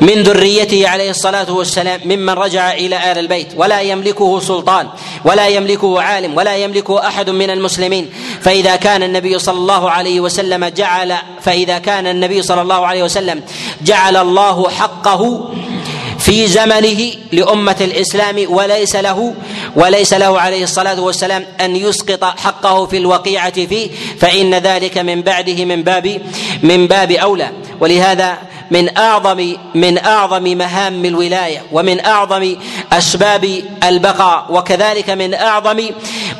من 0.00 0.22
ذريته 0.22 0.88
عليه 0.88 1.10
الصلاة 1.10 1.52
والسلام 1.52 2.00
ممن 2.04 2.30
رجع 2.30 2.72
إلى 2.72 3.12
آل 3.12 3.18
البيت 3.18 3.48
ولا 3.56 3.80
يملكه 3.80 4.40
سلطان 4.40 4.88
ولا 5.24 5.48
يملكه 5.48 6.02
عالم 6.02 6.36
ولا 6.36 6.56
يملكه 6.56 7.06
أحد 7.06 7.30
من 7.30 7.50
المسلمين. 7.50 8.10
فإذا 8.40 8.76
كان 8.76 9.02
النبي 9.02 9.38
صلى 9.38 9.58
الله 9.58 9.90
عليه 9.90 10.20
وسلم 10.20 10.64
جعل 10.64 11.14
فإذا 11.40 11.78
كان 11.78 12.06
النبي 12.06 12.42
صلى 12.42 12.62
الله 12.62 12.86
عليه 12.86 13.02
وسلم 13.02 13.42
جعل 13.82 14.16
الله 14.16 14.68
حقه 14.68 15.50
في 16.28 16.46
زمنه 16.46 17.12
لأمة 17.32 17.76
الإسلام 17.80 18.44
وليس 18.48 18.96
له 18.96 19.34
وليس 19.76 20.14
له 20.14 20.40
عليه 20.40 20.64
الصلاة 20.64 21.00
والسلام 21.00 21.44
أن 21.60 21.76
يسقط 21.76 22.24
حقه 22.24 22.86
في 22.86 22.96
الوقيعة 22.96 23.66
فيه 23.66 23.90
فإن 24.18 24.54
ذلك 24.54 24.98
من 24.98 25.22
بعده 25.22 25.64
من 25.64 25.82
باب 25.82 26.22
من 26.62 26.86
باب 26.86 27.10
أولى. 27.10 27.50
ولهذا 27.80 28.38
من 28.70 28.96
أعظم 28.96 29.56
من 29.74 29.98
أعظم 29.98 30.42
مهام 30.42 31.04
الولاية 31.04 31.62
ومن 31.72 32.04
أعظم 32.04 32.56
أسباب 32.92 33.62
البقاء 33.84 34.46
وكذلك 34.50 35.10
من 35.10 35.34
أعظم 35.34 35.80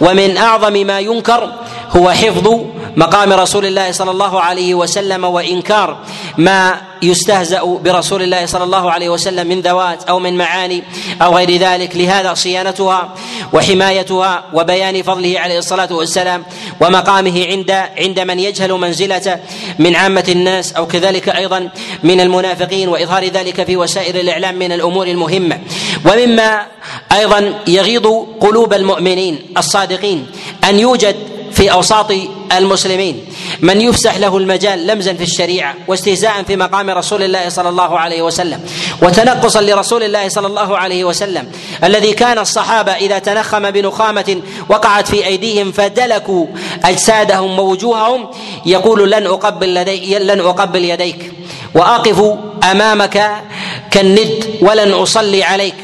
ومن 0.01 0.36
أعظم 0.36 0.72
ما 0.72 1.01
ينكر 1.01 1.53
هو 1.97 2.11
حفظ 2.11 2.61
مقام 2.97 3.32
رسول 3.32 3.66
الله 3.66 3.93
صلى 3.93 4.11
الله 4.11 4.41
عليه 4.41 4.74
وسلم 4.74 5.24
وإنكار 5.24 5.99
ما 6.39 6.80
يستهزأ 7.03 7.64
برسول 7.64 8.22
الله 8.22 8.47
صلى 8.47 8.64
الله 8.64 8.91
عليه 8.91 9.09
وسلم 9.09 9.47
من 9.47 9.61
ذوات 9.61 10.05
أو 10.05 10.18
من 10.18 10.39
معاني 10.39 10.82
أو 11.22 11.36
غير 11.36 11.57
ذلك. 11.57 11.97
لهذا 11.97 12.34
صيانتها 12.34 13.14
وحمايتها 13.53 14.45
وبيان 14.53 15.03
فضله 15.03 15.41
عليه 15.41 15.59
الصلاة 15.59 15.93
والسلام 15.93 16.45
ومقامه 16.80 17.47
عند 17.47 17.70
عند 17.99 18.20
من 18.20 18.39
يجهل 18.39 18.72
منزلته 18.72 19.36
من 19.78 19.97
عامة 19.97 20.24
الناس 20.28 20.72
أو 20.72 20.86
كذلك 20.86 21.28
أيضا 21.28 21.68
من 22.03 22.20
المنافقين 22.20 22.89
وإظهار 22.89 23.24
ذلك 23.24 23.64
في 23.64 23.76
وسائل 23.76 24.16
الإعلام 24.16 24.55
من 24.55 24.72
الأمور 24.72 25.07
المهمة. 25.07 25.61
ومما 26.05 26.66
أيضا 27.12 27.55
يغيض 27.66 28.26
قلوب 28.41 28.72
المؤمنين 28.72 29.39
الصادقين 29.57 30.26
أن 30.64 30.78
يوجد 30.78 31.16
في 31.59 31.73
أوساط 31.73 32.13
المسلمين. 32.53 33.25
من 33.61 33.81
يفسح 33.81 34.17
له 34.17 34.37
المجال 34.37 34.87
لمزا 34.87 35.13
في 35.13 35.23
الشريعة 35.23 35.75
واستهزاء 35.89 36.43
في 36.43 36.57
مقام 36.57 36.91
رسول 36.91 37.23
الله 37.23 37.49
صلى 37.49 37.69
الله 37.69 37.99
عليه 37.99 38.23
وسلم 38.23 38.61
وتنقصا 39.03 39.61
لرسول 39.61 40.03
الله 40.03 40.29
صلى 40.29 40.47
الله 40.47 40.79
عليه 40.79 41.05
وسلم. 41.05 41.53
الذي 41.85 42.13
كان 42.13 42.39
الصحابة 42.39 42.93
إذا 42.93 43.19
تنخم 43.19 43.71
بنخامة 43.71 44.41
وقعت 44.69 45.09
في 45.09 45.27
أيديهم 45.27 45.73
فدلكوا 45.73 46.47
أجسادهم 46.85 47.59
ووجوههم 47.59 48.29
يقول 48.67 49.11
لن 49.11 49.26
أقبل 49.26 49.75
لدي 49.75 50.18
لن 50.18 50.41
أقبل 50.41 50.85
يديك. 50.85 51.33
وأقف 51.75 52.35
أمامك 52.71 53.43
كالند 53.91 54.45
ولن 54.61 54.93
أصلي 54.93 55.45
عليك. 55.45 55.75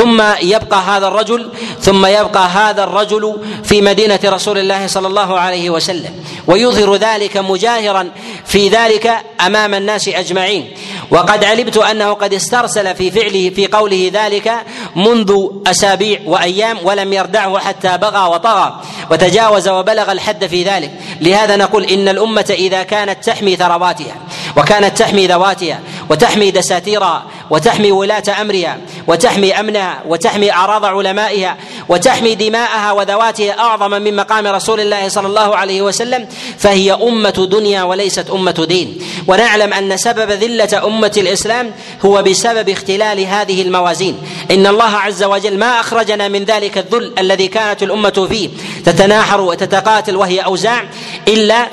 ثم 0.00 0.22
يبقى 0.42 0.80
هذا 0.80 1.08
الرجل 1.08 1.50
ثم 1.80 2.06
يبقى 2.06 2.48
هذا 2.48 2.84
الرجل 2.84 3.36
في 3.64 3.80
مدينة 3.80 4.20
رسول 4.24 4.58
الله 4.58 4.86
صلى 4.86 5.06
الله 5.06 5.38
عليه 5.38 5.70
وسلم. 5.70 6.24
ويظهر 6.46 6.96
ذلك 6.96 7.36
مجاهرا 7.36 8.10
في 8.46 8.68
ذلك 8.68 9.12
أمام 9.46 9.74
الناس 9.74 10.08
أجمعين. 10.08 10.70
وقد 11.10 11.44
علمت 11.44 11.76
أنه 11.76 12.12
قد 12.12 12.34
استرسل 12.34 12.94
في 12.94 13.10
فعله 13.10 13.50
في 13.50 13.66
قوله 13.66 14.10
ذلك 14.14 14.52
منذ 14.96 15.46
أسابيع 15.66 16.20
وأيام 16.26 16.78
ولم 16.82 17.12
يردعه 17.12 17.58
حتى 17.58 17.98
بغى 17.98 18.28
وطغى 18.28 18.80
وتجاوز 19.10 19.68
وبلغ 19.68 20.12
الحد 20.12 20.46
في 20.46 20.64
ذلك. 20.64 20.90
لهذا 21.20 21.56
نقول 21.56 21.84
إن 21.84 22.08
الأمة 22.08 22.54
إذا 22.58 22.82
كانت 22.82 23.24
تحمي 23.24 23.56
ثرواتها 23.56 24.16
وكانت 24.56 24.98
تحمي 24.98 25.26
ذواتها 25.26 25.80
وتحمي 26.10 26.50
دساتيرها 26.50 27.24
وتحمي 27.50 27.92
ولاة 27.92 28.22
امرها 28.40 28.78
وتحمي 29.06 29.60
أمنها 29.60 30.02
وتحمي 30.06 30.52
أعراض 30.52 30.84
علمائها 30.84 31.56
وتحمي 31.88 32.34
دماءها 32.34 32.92
وذواتها 32.92 33.58
أعظم 33.58 33.90
من 33.90 34.16
مقام 34.16 34.46
رسول 34.46 34.80
الله 34.80 35.08
صلى 35.08 35.26
الله 35.26 35.56
عليه 35.56 35.82
وسلم 35.82 36.28
فهي 36.58 36.92
أمة 36.92 37.48
دنيا 37.50 37.82
وليست 37.82 38.30
أمة 38.30 38.66
دين. 38.68 38.98
ونعلم 39.26 39.72
أن 39.72 39.96
سبب 39.96 40.30
ذلة 40.30 40.86
أمة 40.86 41.12
الإسلام 41.16 41.72
هو 42.04 42.22
بسبب 42.22 42.68
اختلال 42.68 43.26
هذه 43.26 43.62
الموازين. 43.62 44.18
إن 44.50 44.66
الله 44.66 44.96
عز 44.96 45.22
وجل 45.22 45.58
ما 45.58 45.80
أخرجنا 45.80 46.28
من 46.28 46.44
ذلك 46.44 46.78
الذل 46.78 47.12
الذي 47.18 47.48
كانت 47.48 47.82
الأمة 47.82 48.26
فيه 48.30 48.48
تتناحر 48.84 49.40
وتتقاتل 49.40 50.16
وهي 50.16 50.40
أوزاع 50.40 50.84
إلا 51.28 51.66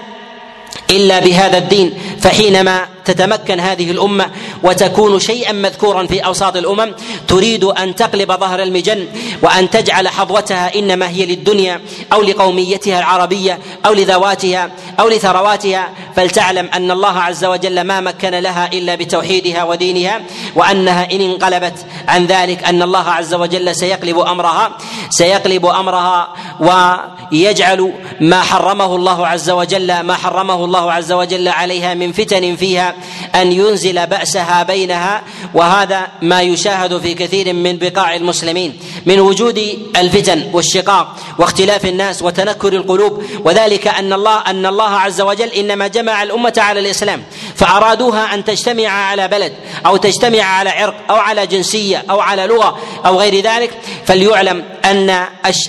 إلا 0.89 1.19
بهذا 1.19 1.57
الدين. 1.57 1.93
فحينما 2.21 2.96
تتمكن 3.07 3.59
هذه 3.59 3.91
الأمة 3.91 4.31
وتكون 4.63 5.19
شيئا 5.19 5.51
مذكورا 5.51 6.07
في 6.07 6.19
أوساط 6.19 6.55
الأمم 6.57 6.93
تريد 7.27 7.63
أن 7.63 7.95
تقلب 7.95 8.31
ظهر 8.31 8.63
المجن 8.63 9.07
وأن 9.41 9.69
تجعل 9.69 10.07
حظوتها 10.07 10.75
إنما 10.75 11.09
هي 11.09 11.25
للدنيا 11.25 11.81
أو 12.13 12.21
لقوميتها 12.21 12.99
العربية 12.99 13.59
أو 13.85 13.93
لذواتها 13.93 14.71
أو 14.99 15.09
لثرواتها. 15.09 15.89
فلتعلم 16.15 16.69
أن 16.73 16.91
الله 16.91 17.19
عز 17.19 17.45
وجل 17.45 17.81
ما 17.81 18.01
مكن 18.01 18.29
لها 18.29 18.69
إلا 18.73 18.95
بتوحيدها 18.95 19.63
ودينها 19.63 20.21
وأنها 20.55 21.11
إن 21.11 21.21
انقلبت 21.21 21.85
عن 22.07 22.25
ذلك 22.25 22.63
أن 22.63 22.81
الله 22.81 23.09
عز 23.09 23.33
وجل 23.33 23.75
سيقلب 23.75 24.19
أمرها 24.19 24.77
سيقلب 25.09 25.65
أمرها 25.65 26.27
ويجعل 26.59 27.93
ما 28.21 28.41
حرمه 28.41 28.95
الله 28.95 29.27
عز 29.27 29.49
وجل 29.49 29.99
ما 29.99 30.15
حرمه 30.15 30.65
الله 30.65 30.91
عز 30.91 31.11
وجل 31.11 31.47
عليها 31.47 31.93
من 31.93 32.11
فتن 32.11 32.55
فيها. 32.55 32.95
أن 33.35 33.51
ينزل 33.51 34.07
بأسها 34.07 34.63
بينها 34.63 35.21
وهذا 35.53 36.07
ما 36.21 36.41
يشاهد 36.41 36.97
في 36.97 37.13
كثير 37.13 37.53
من 37.53 37.77
بقاع 37.77 38.15
المسلمين 38.15 38.79
من 39.05 39.19
وجود 39.19 39.61
الفتن 39.97 40.49
والشقاق 40.53 41.15
واختلاف 41.39 41.85
الناس 41.85 42.21
وتنكر 42.21 42.73
القلوب 42.73 43.23
وذلك 43.43 43.87
أن 43.87 44.13
الله 44.13 44.37
أن 44.37 44.65
الله 44.65 44.89
عز 44.89 45.21
وجل 45.21 45.49
إنما 45.49 45.87
جمع 45.87 46.23
الأمة 46.23 46.53
على 46.57 46.79
الإسلام 46.79 47.23
فأرادوها 47.55 48.33
أن 48.33 48.45
تجتمع 48.45 48.87
على 48.87 49.27
بلد 49.27 49.53
أو 49.85 49.97
تجتمع 49.97 50.41
على 50.41 50.69
عرق 50.69 50.95
أو 51.09 51.15
على 51.15 51.47
جنسية 51.47 52.03
أو 52.09 52.19
على 52.19 52.47
لغة 52.47 52.79
أو 53.05 53.19
غير 53.19 53.43
ذلك 53.43 53.71
فليعلم 54.05 54.63
أن 54.85 55.25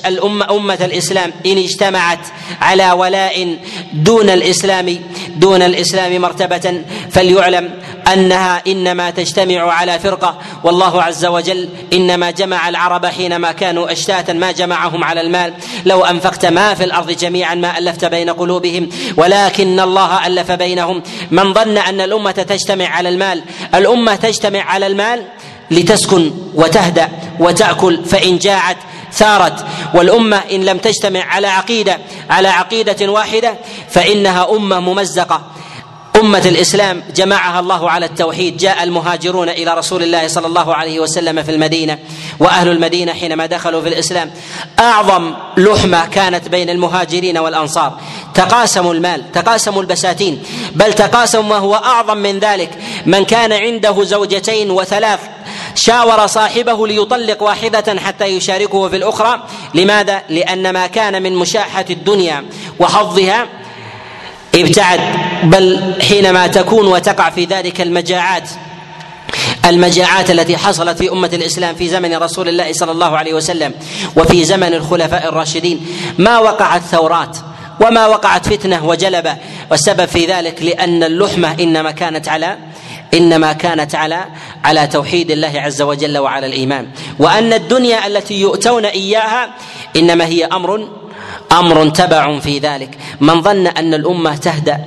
الأمة 0.07 0.51
أمة 0.51 0.79
الإسلام 0.85 1.33
إن 1.47 1.59
اجتمعت 1.59 2.19
على 2.61 2.93
ولاء 2.93 3.59
دون 3.93 4.31
الإسلام 4.31 4.99
دون 5.37 5.63
الإسلام 5.63 6.23
مرتبة 6.23 6.83
فليعلم 7.19 7.71
أنها 8.13 8.63
إنما 8.67 9.11
تجتمع 9.11 9.73
على 9.73 9.99
فرقة. 9.99 10.39
والله 10.65 11.03
عز 11.03 11.27
وجل 11.27 11.69
إنما 11.93 12.31
جمع 12.31 12.69
العرب 12.69 13.07
حينما 13.07 13.53
كانوا 13.53 13.93
اشتاتا 13.93 14.33
ما 14.33 14.53
جمعهم 14.53 15.05
على 15.05 15.21
المال. 15.21 15.55
لو 15.87 16.05
أنفقت 16.05 16.47
ما 16.47 16.75
في 16.75 16.85
الأرض 16.85 17.11
جميعا 17.11 17.55
ما 17.55 17.79
ألفت 17.79 18.05
بين 18.05 18.31
قلوبهم. 18.31 18.89
ولكن 19.17 19.81
الله 19.81 20.27
ألف 20.27 20.53
بينهم. 20.53 21.03
من 21.31 21.55
ظن 21.55 21.79
أن 21.79 22.01
الأمة 22.01 22.31
تجتمع 22.31 22.87
على 22.87 23.09
المال 23.09 23.43
الأمة 23.75 24.15
تجتمع 24.15 24.63
على 24.63 24.87
المال 24.87 25.25
لتسكن 25.71 26.31
وتهدأ 26.55 27.09
وتأكل 27.41 28.05
فإن 28.05 28.39
جاعت 28.39 28.77
ثارت. 29.13 29.65
والأمة 29.95 30.37
إن 30.53 30.65
لم 30.65 30.79
تجتمع 30.79 31.25
على 31.25 31.47
عقيدة 31.47 31.99
على 32.31 32.49
عقيدة 32.49 33.13
واحدة 33.13 33.55
فإنها 33.91 34.51
أمة 34.51 34.81
ممزقة. 34.81 35.43
أمة 36.17 36.39
الإسلام 36.39 37.03
جمعها 37.15 37.61
الله 37.61 37.91
على 37.91 38.07
التوحيد 38.07 38.57
جاء 38.57 38.83
المهاجرون 38.83 39.49
إلى 39.49 39.75
رسول 39.75 40.03
الله 40.03 40.29
صلى 40.29 40.47
الله 40.47 40.75
عليه 40.75 41.01
وسلم 41.01 41.43
في 41.43 41.51
المدينة 41.51 41.99
وأهل 42.41 42.69
المدينة 42.69 43.13
حينما 43.13 43.47
دخلوا 43.47 43.83
في 43.83 43.89
الإسلام. 43.89 44.31
أعظم 44.79 45.35
لحمة 45.57 46.07
كانت 46.07 46.49
بين 46.49 46.71
المهاجرين 46.71 47.39
والأنصار. 47.39 48.01
تقاسموا 48.35 48.95
المال 48.95 49.33
تقاسموا 49.33 49.83
البساتين 49.83 50.43
بل 50.75 50.93
تقاسموا 50.93 51.45
ما 51.45 51.57
هو 51.57 51.75
أعظم 51.75 52.17
من 52.17 52.39
ذلك. 52.39 52.71
من 53.07 53.25
كان 53.25 53.53
عنده 53.53 54.05
زوجتين 54.05 54.71
وثلاث 54.71 55.21
شاور 55.75 56.27
صاحبه 56.27 56.87
ليطلق 56.87 57.43
واحدة 57.43 58.01
حتى 58.01 58.25
يشاركه 58.25 58.89
في 58.89 58.97
الأخرى. 58.97 59.43
لماذا؟ 59.75 60.23
لأن 60.29 60.71
ما 60.71 60.87
كان 60.87 61.23
من 61.23 61.35
مشاحة 61.37 61.85
الدنيا 61.91 62.45
وحظها 62.81 63.47
ابتعد 64.63 65.01
بل 65.43 65.95
حينما 66.09 66.47
تكون 66.47 66.87
وتقع 66.87 67.31
في 67.31 67.45
ذلك 67.45 67.81
المجاعات 67.81 68.51
المجاعات 69.67 70.31
التي 70.31 70.57
حصلت 70.57 70.99
في 70.99 71.13
أمة 71.13 71.31
الإسلام 71.33 71.75
في 71.75 71.89
زمن 71.89 72.15
رسول 72.15 72.49
الله 72.49 72.73
صلى 72.73 72.93
الله 72.93 73.17
عليه 73.19 73.35
وسلم 73.35 73.75
وفي 74.17 74.45
زمن 74.45 74.75
الخلفاء 74.75 75.29
الراشدين 75.29 75.87
ما 76.19 76.39
وقعت 76.39 76.83
ثورات 76.83 77.37
وما 77.81 78.07
وقعت 78.07 78.49
فتنة 78.49 78.87
وجلبة 78.87 79.37
والسبب 79.71 80.05
في 80.05 80.27
ذلك 80.27 80.63
لأن 80.63 81.03
اللحمة 81.03 81.57
إنما 81.61 81.91
كانت 81.91 82.29
على 82.29 82.57
إنما 83.15 83.53
كانت 83.53 83.95
على 83.95 84.25
على 84.65 84.87
توحيد 84.87 85.31
الله 85.31 85.53
عز 85.57 85.83
وجل 85.83 86.19
وعلى 86.19 86.47
الإيمان. 86.47 86.87
وأن 87.19 87.53
الدنيا 87.53 88.07
التي 88.07 88.41
يؤتون 88.41 88.85
إياها 88.85 89.49
إنما 89.97 90.27
هي 90.27 90.45
أمر 90.45 90.89
أمر 91.53 91.89
تبع 91.89 92.39
في 92.39 92.59
ذلك. 92.59 92.99
من 93.21 93.43
ظن 93.43 93.67
أن 93.67 93.95
الأمة 93.95 94.37
تهدأ 94.37 94.79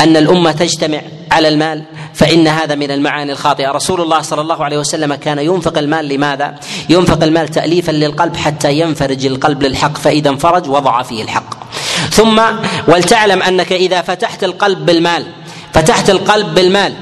أن 0.00 0.16
الأمة 0.16 0.52
تجتمع 0.52 1.00
على 1.32 1.48
المال 1.48 1.82
فإن 2.14 2.48
هذا 2.48 2.74
من 2.74 2.90
المعاني 2.90 3.32
الخاطئة. 3.32 3.70
رسول 3.70 4.00
الله 4.00 4.20
صلى 4.20 4.40
الله 4.40 4.64
عليه 4.64 4.78
وسلم 4.78 5.14
كان 5.14 5.38
ينفق 5.38 5.78
المال 5.78 6.08
لماذا؟ 6.08 6.54
ينفق 6.88 7.22
المال 7.22 7.48
تأليفا 7.48 7.92
للقلب 7.92 8.36
حتى 8.36 8.78
ينفرج 8.78 9.26
القلب 9.26 9.62
للحق 9.62 9.96
فإذا 9.96 10.30
انفرج 10.30 10.68
وضع 10.68 11.02
فيه 11.02 11.22
الحق. 11.22 11.64
ثم 12.10 12.42
ولتعلم 12.88 13.42
أنك 13.42 13.72
إذا 13.72 14.02
فتحت 14.02 14.44
القلب 14.44 14.86
بالمال 14.86 15.26
فتحت 15.72 16.10
القلب 16.10 16.54
بالمال 16.54 16.94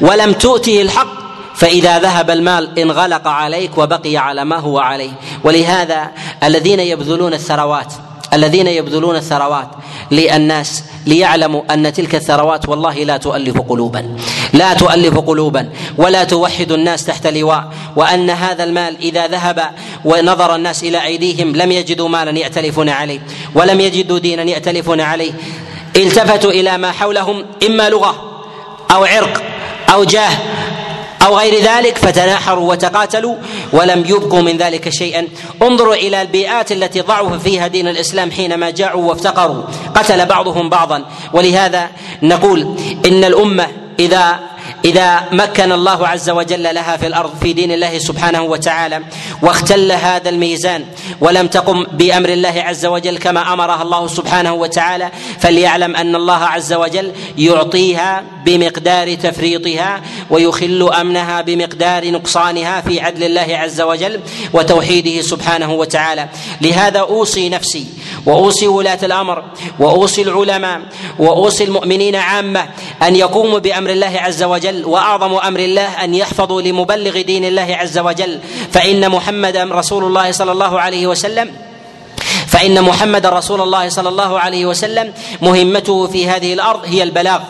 ولم 0.00 0.32
تؤته 0.32 0.82
الحق 0.82 1.26
فإذا 1.56 1.98
ذهب 1.98 2.30
المال 2.30 2.78
انغلق 2.78 3.28
عليك 3.28 3.78
وبقي 3.78 4.16
على 4.16 4.44
ما 4.44 4.56
هو 4.56 4.78
عليه. 4.78 5.12
ولهذا 5.44 6.10
الذين 6.42 6.80
يبذلون 6.80 7.32
الثروات 7.32 7.92
الذين 8.32 8.66
يبذلون 8.66 9.16
الثروات 9.16 9.68
للناس 10.10 10.84
ليعلموا 11.06 11.62
أن 11.70 11.92
تلك 11.92 12.14
الثروات 12.14 12.68
والله 12.68 12.94
لا 12.94 13.16
تؤلف 13.16 13.60
قلوبا 13.60 14.16
لا 14.52 14.74
تؤلف 14.74 15.18
قلوبا 15.18 15.70
ولا 15.98 16.24
توحد 16.24 16.72
الناس 16.72 17.04
تحت 17.04 17.26
لواء 17.26 17.68
وأن 17.96 18.30
هذا 18.30 18.64
المال 18.64 18.96
إذا 19.00 19.26
ذهب 19.26 19.70
ونظر 20.04 20.54
الناس 20.54 20.82
إلى 20.82 21.04
أيديهم 21.04 21.56
لم 21.56 21.72
يجدوا 21.72 22.08
مالا 22.08 22.38
يأتلفون 22.38 22.88
عليه 22.88 23.20
ولم 23.54 23.80
يجدوا 23.80 24.18
دينا 24.18 24.42
يأتلفون 24.42 25.00
عليه. 25.00 25.32
التفتوا 25.96 26.50
إلى 26.50 26.78
ما 26.78 26.92
حولهم 26.92 27.44
إما 27.66 27.90
لغة 27.90 28.42
أو 28.90 29.04
عرق 29.04 29.42
أو 29.92 30.04
جاه 30.04 30.30
أو 31.22 31.38
غير 31.38 31.62
ذلك 31.62 31.98
فتناحروا 31.98 32.70
وتقاتلوا 32.70 33.36
ولم 33.72 34.04
يبقوا 34.08 34.42
من 34.42 34.56
ذلك 34.56 34.88
شيئا. 34.88 35.28
انظروا 35.62 35.94
إلى 35.94 36.22
البيئات 36.22 36.72
التي 36.72 37.00
ضعف 37.00 37.42
فيها 37.42 37.66
دين 37.66 37.88
الإسلام 37.88 38.30
حينما 38.30 38.70
جاعوا 38.70 39.08
وافتقروا 39.08 39.62
قتل 39.94 40.26
بعضهم 40.26 40.68
بعضا. 40.68 41.04
ولهذا 41.32 41.90
نقول 42.22 42.76
إن 43.06 43.24
الأمة 43.24 43.68
إذا 43.98 44.38
إذا 44.84 45.24
مكن 45.32 45.72
الله 45.72 46.08
عز 46.08 46.30
وجل 46.30 46.62
لها 46.62 46.96
في 46.96 47.06
الأرض 47.06 47.30
في 47.42 47.52
دين 47.52 47.72
الله 47.72 47.98
سبحانه 47.98 48.42
وتعالى 48.42 49.02
واختل 49.42 49.92
هذا 49.92 50.28
الميزان 50.28 50.84
ولم 51.20 51.46
تقم 51.46 51.84
بأمر 51.84 52.28
الله 52.28 52.54
عز 52.56 52.86
وجل 52.86 53.18
كما 53.18 53.52
أمرها 53.52 53.82
الله 53.82 54.06
سبحانه 54.06 54.54
وتعالى 54.54 55.10
فليعلم 55.40 55.96
أن 55.96 56.14
الله 56.14 56.44
عز 56.44 56.72
وجل 56.72 57.12
يعطيها 57.38 58.24
بمقدار 58.44 59.14
تفريطها 59.14 60.00
ويخل 60.30 60.90
أمنها 61.00 61.40
بمقدار 61.40 62.10
نقصانها 62.10 62.80
في 62.80 63.00
عدل 63.00 63.24
الله 63.24 63.56
عز 63.56 63.80
وجل 63.80 64.20
وتوحيده 64.52 65.22
سبحانه 65.22 65.72
وتعالى. 65.72 66.28
لهذا 66.60 66.98
أوصي 67.00 67.48
نفسي 67.48 67.86
وأوصي 68.26 68.66
ولاة 68.66 68.98
الأمر 69.02 69.44
وأوصي 69.78 70.22
العلماء 70.22 70.80
وأوصي 71.18 71.64
المؤمنين 71.64 72.16
عامة 72.16 72.68
أن 73.02 73.16
يقوموا 73.16 73.58
بأمر 73.58 73.90
الله 73.90 74.20
عز 74.20 74.42
وجل 74.42 74.65
وأعظم 74.66 75.34
أمر 75.34 75.60
الله 75.60 76.04
أن 76.04 76.14
يحفظوا 76.14 76.62
لمبلغ 76.62 77.20
دين 77.20 77.44
الله 77.44 77.76
عز 77.80 77.98
وجل. 77.98 78.40
فإن 78.72 79.10
محمدا 79.10 79.64
رسول 79.64 80.04
الله 80.04 80.32
صلى 80.32 80.52
الله 80.52 80.80
عليه 80.80 81.06
وسلم 81.06 81.52
فإن 82.46 82.82
محمد 82.82 83.26
رسول 83.26 83.60
الله 83.60 83.88
صلى 83.88 84.08
الله 84.08 84.40
عليه 84.40 84.66
وسلم 84.66 85.12
مهمته 85.42 86.06
في 86.06 86.28
هذه 86.28 86.52
الأرض 86.52 86.80
هي 86.84 87.02
البلاغ. 87.02 87.40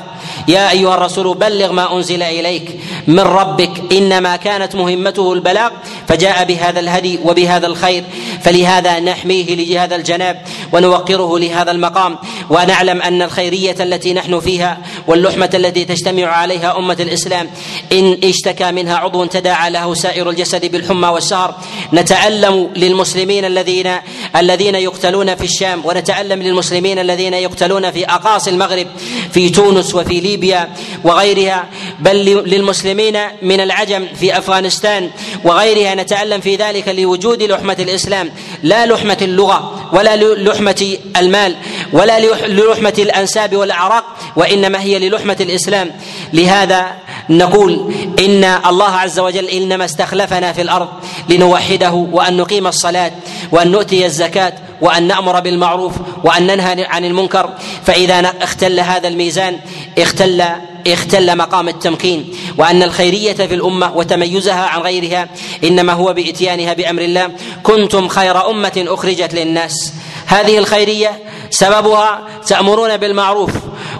يا 0.48 0.70
أيها 0.70 0.94
الرسول 0.94 1.34
بلغ 1.34 1.72
ما 1.72 1.96
أنزل 1.96 2.22
إليك 2.22 2.80
من 3.06 3.20
ربك 3.20 3.92
إنما 3.92 4.36
كانت 4.36 4.74
مهمته 4.74 5.32
البلاغ 5.32 5.70
فجاء 6.08 6.44
بهذا 6.44 6.80
الهدي 6.80 7.18
وبهذا 7.24 7.66
الخير. 7.66 8.04
فلهذا 8.42 9.00
نحميه 9.00 9.54
لهذا 9.54 9.96
الجناب 9.96 10.42
ونوقره 10.72 11.38
لهذا 11.38 11.70
المقام. 11.70 12.18
ونعلم 12.50 13.02
أن 13.02 13.22
الخيرية 13.22 13.76
التي 13.80 14.12
نحن 14.12 14.40
فيها 14.40 14.78
واللحمة 15.06 15.50
التي 15.54 15.84
تجتمع 15.84 16.26
عليها 16.26 16.78
أمة 16.78 16.96
الإسلام 17.00 17.50
إن 17.92 18.18
اشتكى 18.24 18.72
منها 18.72 18.96
عضو 18.96 19.24
تداعى 19.24 19.70
له 19.70 19.94
سائر 19.94 20.30
الجسد 20.30 20.72
بالحمى 20.72 21.08
والسهر. 21.08 21.54
نتألم 21.92 22.70
للمسلمين 22.76 23.44
الذين 23.44 23.92
الذين 24.36 24.74
يقتلون 24.74 25.34
في 25.34 25.44
الشام 25.44 25.82
ونتألم 25.84 26.42
للمسلمين 26.42 26.98
الذين 26.98 27.34
يقتلون 27.34 27.90
في 27.90 28.04
اقاصي 28.04 28.50
المغرب 28.50 28.86
في 29.32 29.50
تونس 29.50 29.94
وفي 29.94 30.20
ليبيا 30.20 30.68
وغيرها. 31.04 31.68
بل 31.98 32.16
للمسلمين 32.46 33.18
من 33.42 33.60
العجم 33.60 34.06
في 34.20 34.38
أفغانستان 34.38 35.10
وغيرها. 35.44 35.94
نتألم 35.94 36.40
في 36.40 36.56
ذلك 36.56 36.88
لوجود 36.88 37.42
لحمة 37.42 37.76
الإسلام 37.78 38.30
لا 38.62 38.86
لحمة 38.86 39.18
اللغة 39.22 39.90
ولا 39.92 40.16
لحمة 40.16 40.96
المال 41.16 41.56
ولا 41.92 42.18
للحمه 42.44 42.94
الأنساب 42.98 43.56
والأعراق 43.56 44.04
وإنما 44.36 44.80
هي 44.80 44.98
للحمة 44.98 45.36
الإسلام. 45.40 45.90
لهذا 46.32 46.86
نقول 47.30 47.94
إن 48.18 48.44
الله 48.44 48.90
عز 48.90 49.18
وجل 49.18 49.44
إنما 49.44 49.84
استخلفنا 49.84 50.52
في 50.52 50.62
الأرض 50.62 50.88
لنوحده 51.28 51.92
وأن 51.92 52.36
نقيم 52.36 52.66
الصلاة 52.66 53.12
وأن 53.52 53.70
نؤتي 53.70 54.06
الزكاة 54.06 54.52
وأن 54.80 55.06
نأمر 55.06 55.40
بالمعروف 55.40 55.92
وأن 56.24 56.46
ننهى 56.46 56.84
عن 56.84 57.04
المنكر. 57.04 57.50
فإذا 57.84 58.32
اختل 58.42 58.80
هذا 58.80 59.08
الميزان 59.08 59.58
اختل 59.98 60.44
اختل 60.86 61.36
مقام 61.36 61.68
التمكين. 61.68 62.34
وأن 62.58 62.82
الخيرية 62.82 63.32
في 63.32 63.54
الأمة 63.54 63.96
وتميزها 63.96 64.66
عن 64.66 64.80
غيرها 64.80 65.28
إنما 65.64 65.92
هو 65.92 66.12
بإتيانها 66.12 66.72
بأمر 66.72 67.02
الله. 67.02 67.30
كنتم 67.62 68.08
خير 68.08 68.50
أمة 68.50 68.84
أخرجت 68.88 69.34
للناس. 69.34 69.92
هذه 70.26 70.58
الخيرية 70.58 71.18
سببها 71.50 72.20
تأمرون 72.46 72.96
بالمعروف 72.96 73.50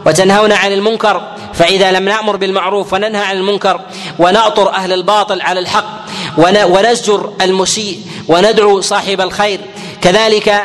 وتنهون 0.06 0.52
عن 0.52 0.72
المنكر 0.72 1.22
فإذا 1.54 1.92
لم 1.92 2.04
نأمر 2.04 2.36
بالمعروف 2.36 2.92
وننهى 2.92 3.22
عن 3.22 3.36
المنكر 3.36 3.80
ونأطر 4.18 4.70
أهل 4.74 4.92
الباطل 4.92 5.40
على 5.40 5.60
الحق 5.60 6.06
ونزجر 6.38 7.32
المسيء 7.42 8.00
وندعو 8.28 8.80
صاحب 8.80 9.20
الخير 9.20 9.60
كذلك 10.02 10.62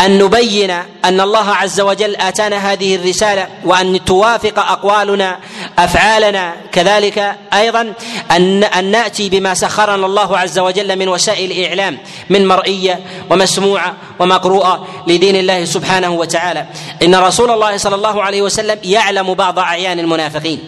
أن 0.00 0.18
نبين 0.18 0.70
أن 1.04 1.20
الله 1.20 1.50
عز 1.50 1.80
وجل 1.80 2.16
آتانا 2.16 2.72
هذه 2.72 2.96
الرسالة 2.96 3.48
وأن 3.64 4.04
توافق 4.04 4.58
أقوالنا 4.58 5.38
أفعالنا. 5.78 6.54
كذلك 6.72 7.36
أيضا 7.52 7.92
ان 8.30 8.64
أن 8.64 8.84
نأتي 8.84 9.28
بما 9.28 9.54
سخرنا 9.54 10.06
الله 10.06 10.38
عز 10.38 10.58
وجل 10.58 10.98
من 10.98 11.08
وسائل 11.08 11.50
الإعلام 11.52 11.98
من 12.30 12.48
مرئية 12.48 13.00
ومسموعة 13.30 13.94
ومقروءة 14.18 14.86
لدين 15.06 15.36
الله 15.36 15.64
سبحانه 15.64 16.10
وتعالى. 16.10 16.66
إن 17.02 17.14
رسول 17.14 17.50
الله 17.50 17.76
صلى 17.76 17.94
الله 17.94 18.22
عليه 18.22 18.42
وسلم 18.42 18.78
يعلم 18.84 19.34
بعض 19.34 19.58
أعيان 19.58 19.98
المنافقين 19.98 20.58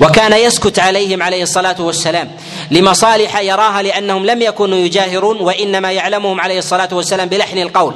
وكان 0.00 0.32
يسكت 0.32 0.78
عليهم 0.78 1.22
عليه 1.22 1.42
الصلاة 1.42 1.76
والسلام. 1.80 2.30
لمصالح 2.70 3.40
يراها 3.40 3.82
لأنهم 3.82 4.26
لم 4.26 4.42
يكونوا 4.42 4.78
يجاهرون 4.78 5.40
وإنما 5.40 5.92
يعلمهم 5.92 6.40
عليه 6.40 6.58
الصلاة 6.58 6.88
والسلام 6.92 7.28
بلحن 7.28 7.58
القول 7.58 7.94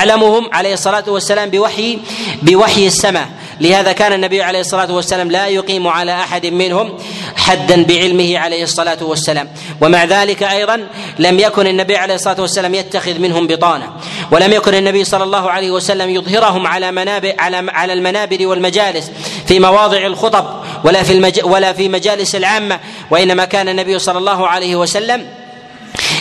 ويعلمهم 0.00 0.48
عليه 0.52 0.74
الصلاة 0.74 1.04
والسلام 1.08 1.50
بوحي 1.50 1.98
بوحي 2.42 2.86
السماء. 2.86 3.28
لهذا 3.60 3.92
كان 3.92 4.12
النبي 4.12 4.42
عليه 4.42 4.60
الصلاة 4.60 4.92
والسلام 4.92 5.30
لا 5.30 5.46
يقيم 5.46 5.88
على 5.88 6.12
أحد 6.12 6.46
منهم 6.46 6.98
حدا 7.36 7.84
بعلمه 7.84 8.38
عليه 8.38 8.62
الصلاة 8.62 8.98
والسلام. 9.02 9.48
ومع 9.80 10.04
ذلك 10.04 10.42
أيضا 10.42 10.86
لم 11.18 11.40
يكن 11.40 11.66
النبي 11.66 11.96
عليه 11.96 12.14
الصلاة 12.14 12.40
والسلام 12.40 12.74
يتخذ 12.74 13.18
منهم 13.18 13.46
بطانة. 13.46 13.92
ولم 14.30 14.52
يكن 14.52 14.74
النبي 14.74 15.04
صلى 15.04 15.24
الله 15.24 15.50
عليه 15.50 15.70
وسلم 15.70 16.10
يظهرهم 16.10 16.66
على 16.66 16.92
منابر 16.92 17.32
على 17.38 17.70
على 17.70 17.92
المنابر 17.92 18.46
والمجالس 18.46 19.10
في 19.46 19.60
مواضع 19.60 20.06
الخطب 20.06 20.64
ولا 20.84 21.02
في 21.02 21.12
المج 21.12 21.40
ولا 21.44 21.72
في 21.72 21.88
مجالس 21.88 22.34
العامة 22.34 22.80
وإنما 23.10 23.44
كان 23.44 23.68
النبي 23.68 23.98
صلى 23.98 24.18
الله 24.18 24.48
عليه 24.48 24.76
وسلم 24.76 25.26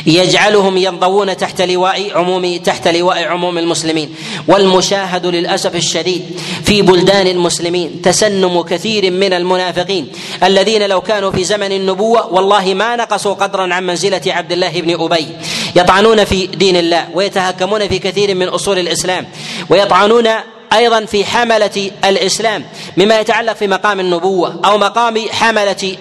يجعلهم 0.05 0.77
ينضوون 0.77 1.38
تحت 1.38 1.61
لواء 1.61 2.11
عموم 2.17 2.57
تحت 2.57 2.88
لواء 2.88 3.23
عموم 3.23 3.57
المسلمين. 3.57 4.15
والمشاهد 4.47 5.26
للأسف 5.26 5.76
الشديد 5.76 6.39
في 6.63 6.81
بلدان 6.81 7.27
المسلمين 7.27 8.01
تسنم 8.01 8.61
كثير 8.61 9.11
من 9.11 9.34
المنافقين 9.34 10.07
الذين 10.43 10.84
لو 10.84 11.01
كانوا 11.01 11.31
في 11.31 11.43
زمن 11.43 11.71
النبوة 11.71 12.34
والله 12.34 12.73
ما 12.73 12.95
نقصوا 12.95 13.34
قدرا 13.34 13.73
عن 13.73 13.85
منزلة 13.85 14.21
عبد 14.27 14.51
الله 14.51 14.81
بن 14.81 15.01
أبي. 15.03 15.27
يطعنون 15.76 16.26
في 16.26 16.47
دين 16.47 16.76
الله 16.76 17.07
ويتهكمون 17.13 17.88
في 17.88 17.99
كثير 17.99 18.35
من 18.35 18.47
أصول 18.47 18.80
الإسلام 18.80 19.27
ويطعنون 19.69 20.27
أيضا 20.73 21.05
في 21.05 21.26
حملة 21.26 21.91
الإسلام 22.05 22.65
مما 22.97 23.19
يتعلق 23.19 23.53
في 23.53 23.67
مقام 23.67 23.99
النبوة 23.99 24.59
أو 24.65 24.77
مقام 24.77 25.26
حملة 25.31 25.95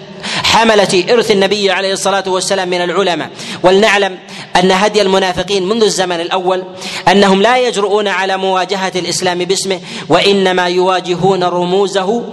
حملة 0.49 1.03
إرث 1.11 1.31
النبي 1.31 1.71
عليه 1.71 1.93
الصلاة 1.93 2.23
والسلام 2.27 2.69
من 2.69 2.81
العلماء. 2.81 3.29
ولنعلم 3.63 4.17
أن 4.55 4.71
هدي 4.71 5.01
المنافقين 5.01 5.69
منذ 5.69 5.83
الزمن 5.83 6.19
الأول 6.19 6.63
أنهم 7.07 7.41
لا 7.41 7.57
يجرؤون 7.57 8.07
على 8.07 8.37
مواجهة 8.37 8.91
الإسلام 8.95 9.37
باسمه 9.45 9.79
وإنما 10.09 10.67
يواجهون 10.67 11.43
رموزه 11.43 12.23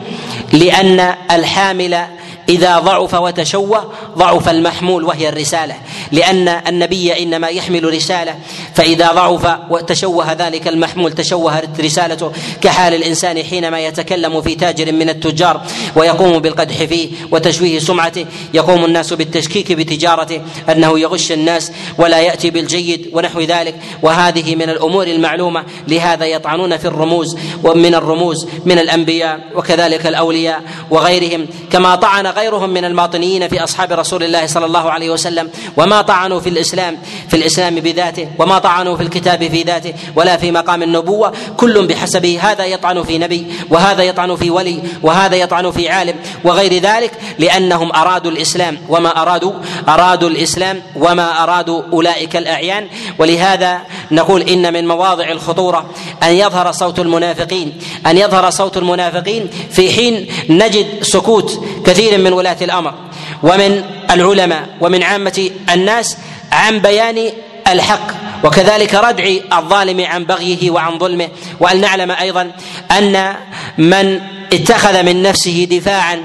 لأن 0.52 1.14
الحامل 1.30 2.06
إذا 2.48 2.78
ضعف 2.78 3.14
وتشوه 3.14 3.92
ضعف 4.18 4.48
المحمول 4.48 5.04
وهي 5.04 5.28
الرسالة. 5.28 5.74
لأن 6.12 6.48
النبي 6.48 7.22
إنما 7.22 7.48
يحمل 7.48 7.94
رسالة 7.94 8.38
فإذا 8.74 9.12
ضعف 9.12 9.58
وتشوه 9.70 10.32
ذلك 10.32 10.68
المحمول 10.68 11.12
تشوهت 11.12 11.80
رسالته 11.80 12.32
كحال 12.60 12.94
الإنسان 12.94 13.42
حينما 13.42 13.80
يتكلم 13.80 14.42
في 14.42 14.54
تاجر 14.54 14.92
من 14.92 15.08
التجار 15.08 15.62
ويقوم 15.96 16.38
بالقدح 16.38 16.76
فيه 16.76 17.08
وتشويه 17.30 17.78
سمعته. 17.78 18.26
يقوم 18.54 18.84
الناس 18.84 19.12
بالتشكيك 19.12 19.72
بتجارته 19.72 20.40
أنه 20.68 20.98
يغش 20.98 21.32
الناس 21.32 21.72
ولا 21.98 22.20
يأتي 22.20 22.50
بالجيد 22.50 23.10
ونحو 23.12 23.40
ذلك. 23.40 23.74
وهذه 24.02 24.54
من 24.54 24.70
الأمور 24.70 25.06
المعلومة 25.06 25.64
لهذا 25.88 26.26
يطعنون 26.26 26.76
في 26.76 26.84
الرموز 26.84 27.36
ومن 27.64 27.94
الرموز 27.94 28.46
من 28.64 28.78
الأنبياء 28.78 29.40
وكذلك 29.54 30.06
الأولياء 30.06 30.62
وغيرهم. 30.90 31.46
كما 31.70 31.94
طعن 31.94 32.26
غيرهم 32.36 32.70
من 32.70 32.84
الماطنيين 32.84 33.48
في 33.48 33.64
أصحاب 33.64 33.92
رسول 33.92 34.22
الله 34.22 34.46
صلى 34.46 34.66
الله 34.66 34.90
عليه 34.90 35.10
وسلم 35.10 35.50
وما 35.76 36.02
طعنوا 36.02 36.40
في 36.40 36.48
الإسلام 36.48 36.98
في 37.28 37.36
الإسلام 37.36 37.74
بذاته 37.74 38.28
وما 38.38 38.58
طعنوا 38.58 38.96
في 38.96 39.02
الكتاب 39.02 39.48
في 39.48 39.62
ذاته 39.62 39.94
ولا 40.16 40.36
في 40.36 40.50
مقام 40.50 40.82
النبوة 40.82 41.32
كل 41.56 41.86
بحسبه 41.86 42.38
هذا 42.42 42.64
يطعن 42.64 43.02
في 43.02 43.18
نبي 43.18 43.46
وهذا 43.70 44.02
يطعن 44.02 44.36
في 44.36 44.50
ولي 44.50 44.82
وهذا 45.02 45.36
يطعن 45.36 45.70
في 45.70 45.88
عالم 45.88 46.14
وغير 46.44 46.82
ذلك 46.82 47.12
لأنهم 47.38 47.92
أرادوا 47.92 48.30
الإسلام 48.30 48.78
وما 48.88 49.22
أرادوا 49.22 49.52
أرادوا 49.88 50.28
الإسلام 50.28 50.82
وما 50.96 51.42
أرادوا 51.42 51.82
أولئك 51.92 52.36
الأعيان. 52.36 52.88
ولهذا 53.18 53.80
نقول 54.10 54.42
إن 54.42 54.72
من 54.72 54.88
مواضع 54.88 55.30
الخطورة 55.30 55.86
أن 56.22 56.32
يظهر 56.34 56.72
صوت 56.72 56.98
المنافقين 56.98 57.78
أن 58.06 58.18
يظهر 58.18 58.50
صوت 58.50 58.76
المنافقين 58.76 59.50
في 59.70 59.92
حين 59.92 60.26
نجد 60.50 60.86
سكوت 61.02 61.60
كثير 61.86 62.18
من 62.18 62.25
ولاة 62.32 62.56
الأمر 62.62 62.94
ومن 63.42 63.84
العلماء 64.10 64.68
ومن 64.80 65.02
عامة 65.02 65.50
الناس 65.72 66.16
عن 66.52 66.78
بيان 66.78 67.30
الحق 67.68 68.06
وكذلك 68.44 68.94
ردع 68.94 69.24
الظالم 69.58 70.00
عن 70.00 70.24
بغيه 70.24 70.70
وعن 70.70 70.98
ظلمه. 70.98 71.28
وأن 71.60 71.80
نعلم 71.80 72.10
أيضا 72.10 72.52
أن 72.98 73.34
من 73.78 74.20
اتخذ 74.52 75.02
من 75.02 75.22
نفسه 75.22 75.68
دفاعا 75.70 76.24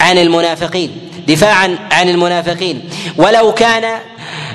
عن 0.00 0.18
المنافقين 0.18 0.90
دفاعا 1.28 1.78
عن 1.92 2.08
المنافقين 2.08 2.88
ولو 3.16 3.52
كان 3.54 3.98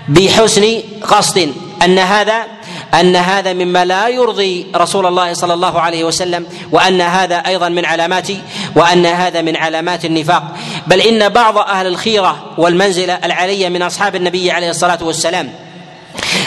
بحسن 0.07 0.79
قصد 1.01 1.53
أن 1.83 1.99
هذا 1.99 2.43
أن 2.93 3.15
هذا 3.15 3.53
مما 3.53 3.85
لا 3.85 4.07
يرضي 4.07 4.67
رسول 4.75 5.05
الله 5.05 5.33
صلى 5.33 5.53
الله 5.53 5.79
عليه 5.81 6.03
وسلم 6.03 6.45
وأن 6.71 7.01
هذا 7.01 7.35
أيضا 7.35 7.69
من 7.69 7.85
علامات 7.85 8.27
وأن 8.75 9.05
هذا 9.05 9.41
من 9.41 9.55
علامات 9.55 10.05
النفاق. 10.05 10.43
بل 10.87 11.01
إن 11.01 11.29
بعض 11.29 11.57
أهل 11.57 11.87
الخيرة 11.87 12.45
والمنزلة 12.57 13.19
العاليه 13.23 13.69
من 13.69 13.81
أصحاب 13.81 14.15
النبي 14.15 14.51
عليه 14.51 14.69
الصلاة 14.69 14.99
والسلام 15.01 15.51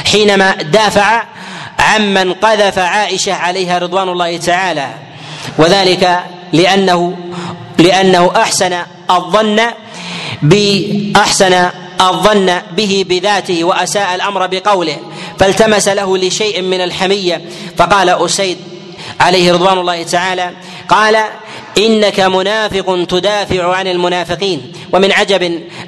حينما 0.06 0.54
دافع 0.54 1.24
عمن 1.78 2.32
قذف 2.32 2.78
عائشة 2.78 3.34
عليها 3.34 3.78
رضوان 3.78 4.08
الله 4.08 4.36
تعالى 4.36 4.88
وذلك 5.58 6.20
لأنه 6.52 7.16
لأنه 7.78 8.32
أحسن 8.36 8.76
الظن 9.10 9.60
باحسن 10.42 11.70
الظن 12.00 12.60
به 12.72 13.04
بذاته 13.08 13.64
وأساء 13.64 14.14
الأمر 14.14 14.46
بقوله. 14.46 14.96
فالتمس 15.40 15.88
له 15.88 16.18
لشيء 16.18 16.62
من 16.62 16.80
الحمية. 16.80 17.42
فقال 17.76 18.08
أسيد 18.08 18.58
عليه 19.20 19.52
رضوان 19.52 19.78
الله 19.78 20.02
تعالى 20.02 20.50
قال 20.88 21.16
إنك 21.78 22.20
منافق 22.20 23.06
تدافع 23.08 23.76
عن 23.76 23.86
المنافقين 23.86 24.72
ومن 24.92 25.12
عجب 25.12 25.42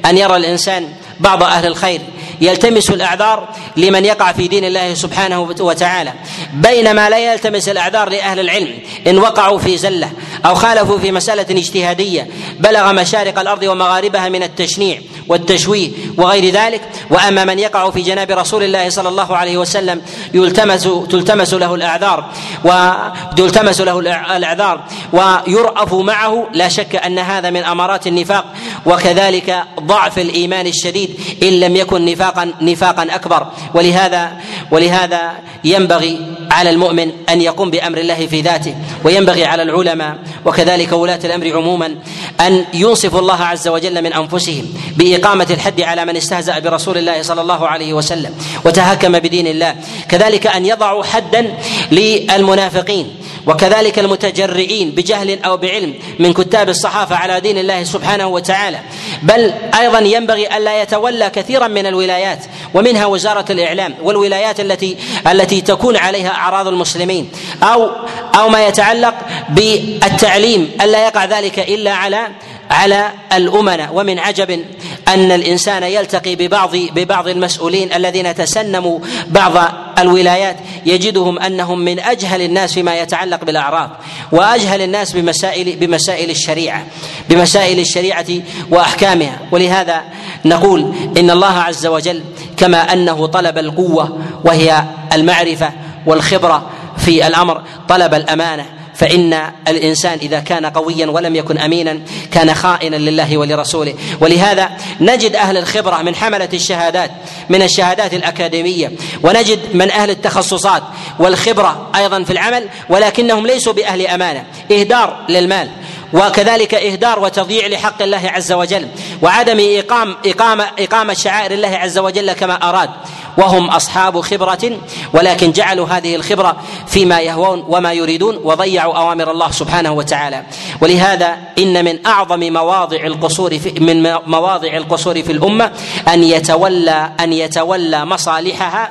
أن 0.04 0.18
يرى 0.18 0.36
الإنسان 0.36 0.88
بعض 1.20 1.42
أهل 1.42 1.66
الخير 1.66 2.00
يلتمس 2.40 2.90
الأعذار 2.90 3.48
لمن 3.76 4.04
يقع 4.04 4.32
في 4.32 4.48
دين 4.48 4.64
الله 4.64 4.94
سبحانه 4.94 5.40
وتعالى. 5.40 6.12
بينما 6.54 7.10
لا 7.10 7.32
يلتمس 7.32 7.68
الأعذار 7.68 8.08
لأهل 8.08 8.40
العلم 8.40 8.78
إن 9.06 9.18
وقعوا 9.18 9.58
في 9.58 9.76
زلة 9.76 10.10
أو 10.46 10.54
خالفوا 10.54 10.98
في 10.98 11.12
مسألة 11.12 11.46
اجتهادية 11.50 12.28
بلغ 12.58 12.92
مشارق 12.92 13.38
الأرض 13.38 13.62
ومغاربها 13.62 14.28
من 14.28 14.42
التشنيع 14.42 14.98
والتشويه 15.28 15.90
وغير 16.16 16.52
ذلك. 16.52 16.80
وأما 17.10 17.44
من 17.44 17.58
يقع 17.58 17.90
في 17.90 18.02
جناب 18.02 18.30
رسول 18.30 18.62
الله 18.62 18.88
صلى 18.88 19.08
الله 19.08 19.36
عليه 19.36 19.56
وسلم 19.56 20.02
يلتمس 20.34 20.88
تلتمس 21.10 21.54
له 21.54 21.74
الأعذار 21.74 22.24
ويلتمس 22.64 23.80
له 23.80 23.98
الأعذار 24.36 24.80
ويرأف 25.12 25.94
معه 25.94 26.46
لا 26.52 26.68
شك 26.68 26.96
أن 26.96 27.18
هذا 27.18 27.50
من 27.50 27.64
أمارات 27.64 28.06
النفاق. 28.06 28.44
وكذلك 28.86 29.64
ضعف 29.80 30.18
الإيمان 30.18 30.66
الشديد 30.66 31.10
إن 31.42 31.60
لم 31.60 31.76
يكن 31.76 32.04
نفاقا 32.04 32.52
نفاقا 32.60 33.02
أكبر. 33.10 33.46
ولهذا 33.74 34.32
ولهذا 34.70 35.32
ينبغي 35.64 36.20
على 36.50 36.70
المؤمن 36.70 37.12
أن 37.28 37.40
يقوم 37.40 37.70
بأمر 37.70 37.98
الله 37.98 38.26
في 38.26 38.40
ذاته 38.40 38.74
وينبغي 39.04 39.44
على 39.44 39.62
العلماء 39.62 40.18
وكذلك 40.44 40.92
ولاة 40.92 41.20
الأمر 41.24 41.56
عموما 41.56 41.94
أن 42.40 42.64
ينصفوا 42.74 43.20
الله 43.20 43.42
عز 43.42 43.68
وجل 43.68 44.02
من 44.02 44.12
أنفسهم 44.12 44.74
باقامه 45.16 45.46
الحد 45.50 45.80
على 45.80 46.04
من 46.04 46.16
استهزأ 46.16 46.58
برسول 46.58 46.98
الله 46.98 47.22
صلى 47.22 47.40
الله 47.40 47.68
عليه 47.68 47.92
وسلم 47.92 48.34
وتهكم 48.64 49.18
بدين 49.18 49.46
الله. 49.46 49.76
كذلك 50.08 50.46
أن 50.46 50.66
يضعوا 50.66 51.04
حدا 51.04 51.54
للمنافقين 51.92 53.16
وكذلك 53.46 53.98
المتجرئين 53.98 54.90
بجهل 54.90 55.42
أو 55.44 55.56
بعلم 55.56 55.94
من 56.18 56.32
كتاب 56.32 56.68
الصحافة 56.68 57.16
على 57.16 57.40
دين 57.40 57.58
الله 57.58 57.84
سبحانه 57.84 58.26
وتعالى. 58.26 58.78
بل 59.22 59.52
أيضا 59.80 59.98
ينبغي 59.98 60.56
الا 60.56 60.82
يتولى 60.82 61.30
كثيرا 61.30 61.68
من 61.68 61.86
الولايات 61.86 62.38
ومنها 62.74 63.06
وزارة 63.06 63.44
الإعلام 63.50 63.94
والولايات 64.02 64.60
التي 64.60 64.96
التي 65.26 65.60
تكون 65.60 65.96
عليها 65.96 66.30
أعراض 66.30 66.68
المسلمين 66.68 67.30
أو 67.62 67.90
أو 68.34 68.48
ما 68.48 68.66
يتعلق 68.66 69.14
بالتعليم. 69.48 70.70
ألا 70.80 71.06
يقع 71.06 71.24
ذلك 71.24 71.58
إلا 71.58 71.92
على 71.92 72.28
على 72.70 73.10
الأمناء. 73.32 73.90
ومن 73.92 74.18
عجب 74.18 74.64
أن 75.08 75.32
الإنسان 75.32 75.82
يلتقي 75.82 76.36
ببعض 76.36 76.76
ببعض 76.76 77.28
المسؤولين 77.28 77.92
الذين 77.92 78.34
تسنموا 78.34 78.98
بعض 79.28 79.52
الولايات 79.98 80.56
يجدهم 80.86 81.38
أنهم 81.38 81.78
من 81.78 82.00
أجهل 82.00 82.42
الناس 82.42 82.72
فيما 82.74 83.00
يتعلق 83.00 83.44
بالاعراض 83.44 83.90
وأجهل 84.32 84.82
الناس 84.82 85.12
بمسائل 85.12 85.76
بمسائل 85.76 86.30
الشريعة 86.30 86.86
بمسائل 87.30 87.78
الشريعة 87.78 88.26
وأحكامها. 88.70 89.38
ولهذا 89.52 90.02
نقول 90.44 90.92
إن 91.18 91.30
الله 91.30 91.58
عز 91.58 91.86
وجل 91.86 92.22
كما 92.56 92.92
أنه 92.92 93.26
طلب 93.26 93.58
القوة 93.58 94.18
وهي 94.44 94.84
المعرفة 95.12 95.72
والخبرة 96.06 96.70
في 96.98 97.26
الأمر 97.26 97.62
طلب 97.88 98.14
الأمانة 98.14 98.81
فإن 98.94 99.52
الإنسان 99.68 100.18
إذا 100.22 100.40
كان 100.40 100.66
قويا 100.66 101.06
ولم 101.06 101.36
يكن 101.36 101.58
أمينا 101.58 102.00
كان 102.32 102.54
خائنا 102.54 102.96
لله 102.96 103.36
ولرسوله. 103.36 103.94
ولهذا 104.20 104.70
نجد 105.00 105.36
أهل 105.36 105.56
الخبرة 105.56 106.02
من 106.02 106.14
حملة 106.14 106.48
الشهادات 106.54 107.10
من 107.48 107.62
الشهادات 107.62 108.14
الأكاديمية 108.14 108.92
ونجد 109.22 109.58
من 109.74 109.90
أهل 109.90 110.10
التخصصات 110.10 110.82
والخبرة 111.18 111.90
أيضا 111.96 112.24
في 112.24 112.32
العمل 112.32 112.68
ولكنهم 112.88 113.46
ليسوا 113.46 113.72
بأهل 113.72 114.06
أمانة 114.06 114.44
إهدار 114.72 115.16
للمال 115.28 115.70
وكذلك 116.12 116.74
إهدار 116.74 117.20
وتضييع 117.20 117.66
لحق 117.66 118.02
الله 118.02 118.20
عز 118.24 118.52
وجل 118.52 118.88
وعدم 119.22 119.78
إقام 119.78 120.16
إقامة 120.26 120.68
إقامة 120.78 121.14
شعائر 121.14 121.52
الله 121.52 121.68
عز 121.68 121.98
وجل 121.98 122.32
كما 122.32 122.68
أراد. 122.68 122.90
وهم 123.38 123.70
أصحاب 123.70 124.20
خبرة 124.20 124.78
ولكن 125.12 125.52
جعلوا 125.52 125.86
هذه 125.86 126.16
الخبرة 126.16 126.56
فيما 126.86 127.20
يهوون 127.20 127.64
وما 127.68 127.92
يريدون 127.92 128.40
وضيعوا 128.44 128.96
أوامر 128.96 129.30
الله 129.30 129.50
سبحانه 129.50 129.92
وتعالى. 129.92 130.42
ولهذا 130.80 131.36
إن 131.58 131.84
من 131.84 132.06
أعظم 132.06 132.52
مواضع 132.52 133.06
القصور 133.06 133.58
في 133.58 133.80
من 133.80 134.02
مواضع 134.26 134.76
القصور 134.76 135.22
في 135.22 135.32
الأمة 135.32 135.72
أن 136.08 136.24
يتولى 136.24 137.12
أن 137.20 137.32
يتولى 137.32 138.04
مصالحها 138.04 138.90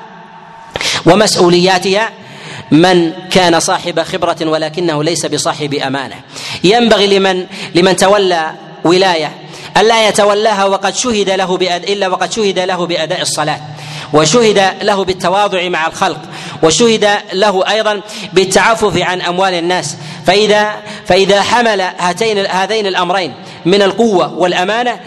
ومسؤولياتها 1.05 2.09
من 2.71 3.13
كان 3.31 3.59
صاحب 3.59 4.01
خبرة 4.01 4.37
ولكنه 4.41 5.03
ليس 5.03 5.25
بصاحب 5.25 5.73
أمانة. 5.73 6.15
ينبغي 6.63 7.07
لمن 7.07 7.45
لمن 7.75 7.95
تولى 7.95 8.51
ولاية 8.83 9.31
ألا 9.77 10.07
يتولاها 10.07 10.65
وقد 10.65 10.95
شهد 10.95 11.29
له 11.29 11.57
بأد 11.57 11.83
إلا 11.83 12.07
وقد 12.07 12.31
شهد 12.31 12.59
له 12.59 12.85
بأداء 12.85 13.21
الصلاة. 13.21 13.59
وشهد 14.13 14.73
له 14.81 15.03
بالتواضع 15.03 15.69
مع 15.69 15.87
الخلق 15.87 16.19
وشهد 16.63 17.09
له 17.33 17.69
أيضا 17.71 18.01
بالتعفف 18.33 18.97
عن 18.97 19.21
أموال 19.21 19.53
الناس. 19.53 19.97
فإذا 20.25 20.69
فإذا 21.05 21.41
حمل 21.41 21.81
هاتين 21.81 22.45
هذين 22.45 22.87
الأمرين 22.87 23.33
من 23.65 23.81
القوة 23.81 24.33
والأمانة 24.33 24.99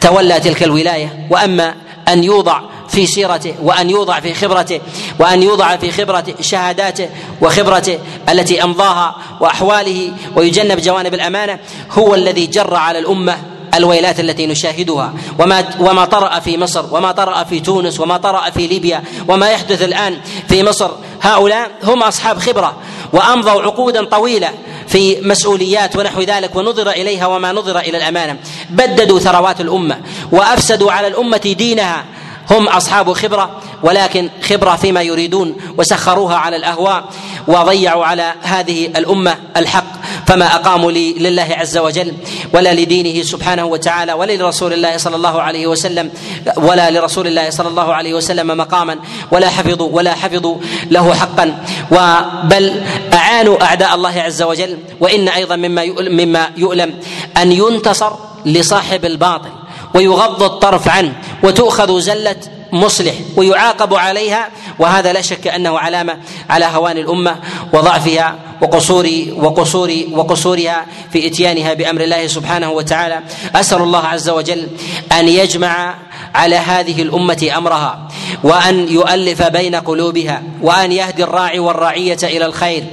تولى 0.00 0.40
تلك 0.40 0.62
الولاية. 0.62 1.26
وأما 1.30 1.74
أن 2.08 2.24
يوضع 2.24 2.60
في 2.88 3.06
سيرته 3.06 3.54
وأن 3.62 3.90
يوضع 3.90 4.20
في 4.20 4.34
خبرته 4.34 4.80
وأن 5.18 5.42
يوضع 5.42 5.76
في 5.76 5.90
خبرة 5.90 6.24
شهاداته 6.40 7.08
وخبرته 7.40 7.98
التي 8.28 8.64
أمضاها 8.64 9.16
وأحواله 9.40 10.12
ويجنب 10.36 10.80
جوانب 10.80 11.14
الأمانة 11.14 11.58
هو 11.90 12.14
الذي 12.14 12.46
جر 12.46 12.74
على 12.74 12.98
الأمة 12.98 13.38
الويلات 13.76 14.20
التي 14.20 14.46
نشاهدها 14.46 15.14
وما 15.38 15.64
وما 15.80 16.04
طرأ 16.04 16.40
في 16.40 16.58
مصر 16.58 16.84
وما 16.90 17.12
طرأ 17.12 17.44
في 17.44 17.60
تونس 17.60 18.00
وما 18.00 18.16
طرأ 18.16 18.50
في 18.50 18.66
ليبيا 18.66 19.02
وما 19.28 19.50
يحدث 19.50 19.82
الآن 19.82 20.20
في 20.48 20.62
مصر. 20.62 20.90
هؤلاء 21.22 21.70
هم 21.84 22.02
أصحاب 22.02 22.38
خبرة 22.38 22.76
وأمضوا 23.12 23.62
عقودا 23.62 24.04
طويلة 24.04 24.50
في 24.88 25.20
مسؤوليات 25.20 25.96
ونحو 25.96 26.22
ذلك 26.22 26.56
ونظر 26.56 26.90
إليها 26.90 27.26
وما 27.26 27.52
نظر 27.52 27.78
إلى 27.78 27.98
الأمانة. 27.98 28.36
بددوا 28.70 29.18
ثروات 29.18 29.60
الأمة 29.60 30.00
وأفسدوا 30.32 30.92
على 30.92 31.06
الأمة 31.06 31.54
دينها. 31.58 32.04
هم 32.50 32.68
أصحاب 32.68 33.12
خبرة 33.12 33.60
ولكن 33.84 34.30
خبرة 34.42 34.76
فيما 34.76 35.02
يريدون 35.02 35.56
وسخروها 35.78 36.36
على 36.36 36.56
الأهواء 36.56 37.04
وضيعوا 37.48 38.04
على 38.04 38.34
هذه 38.42 38.86
الأمة 38.86 39.36
الحق. 39.56 40.04
فما 40.26 40.54
أقاموا 40.54 40.92
لله 40.92 41.48
عز 41.50 41.78
وجل 41.78 42.12
ولا 42.54 42.74
لدينه 42.74 43.22
سبحانه 43.22 43.64
وتعالى 43.64 44.12
ولا 44.12 44.36
لرسول 44.36 44.72
الله 44.72 44.96
صلى 44.96 45.16
الله 45.16 45.42
عليه 45.42 45.66
وسلم 45.66 46.10
ولا 46.56 46.90
لرسول 46.90 47.26
الله 47.26 47.50
صلى 47.50 47.68
الله 47.68 47.94
عليه 47.94 48.14
وسلم 48.14 48.56
مقاما 48.56 48.98
ولا 49.30 49.48
حفظوا 49.48 49.88
ولا 49.92 50.14
حفظوا 50.14 50.56
له 50.90 51.14
حقا. 51.14 51.58
وبل 51.90 52.82
أعانوا 53.14 53.64
أعداء 53.64 53.94
الله 53.94 54.20
عز 54.22 54.42
وجل 54.42 54.78
وإن 55.00 55.28
أيضا 55.28 55.56
مما 55.56 55.84
مما 56.00 56.50
يؤلم 56.56 56.94
أن 57.36 57.52
ينتصر 57.52 58.12
لصاحب 58.46 59.04
الباطل 59.04 59.50
ويغض 59.94 60.42
الطرف 60.42 60.88
عنه 60.88 61.12
وتؤخذ 61.42 62.00
زلة 62.00 62.36
مصلح 62.74 63.14
ويعاقب 63.36 63.94
عليها 63.94 64.48
وهذا 64.78 65.12
لا 65.12 65.20
شك 65.20 65.46
أنه 65.46 65.78
علامة 65.78 66.18
على 66.50 66.64
هوان 66.64 66.98
الأمة 66.98 67.36
وضعفها 67.72 68.36
وقصور 68.60 69.10
وقصور 69.36 69.94
وقصورها 70.12 70.86
في 71.12 71.26
إتيانها 71.26 71.74
بأمر 71.74 72.00
الله 72.00 72.26
سبحانه 72.26 72.70
وتعالى. 72.70 73.20
أسأل 73.54 73.82
الله 73.82 74.06
عز 74.06 74.28
وجل 74.28 74.68
أن 75.12 75.28
يجمع 75.28 75.94
على 76.34 76.56
هذه 76.56 77.02
الأمة 77.02 77.50
أمرها 77.56 78.08
وأن 78.42 78.88
يؤلف 78.88 79.42
بين 79.42 79.74
قلوبها 79.74 80.42
وأن 80.62 80.92
يهدي 80.92 81.24
الراعي 81.24 81.58
والرعية 81.58 82.18
إلى 82.22 82.46
الخير 82.46 82.84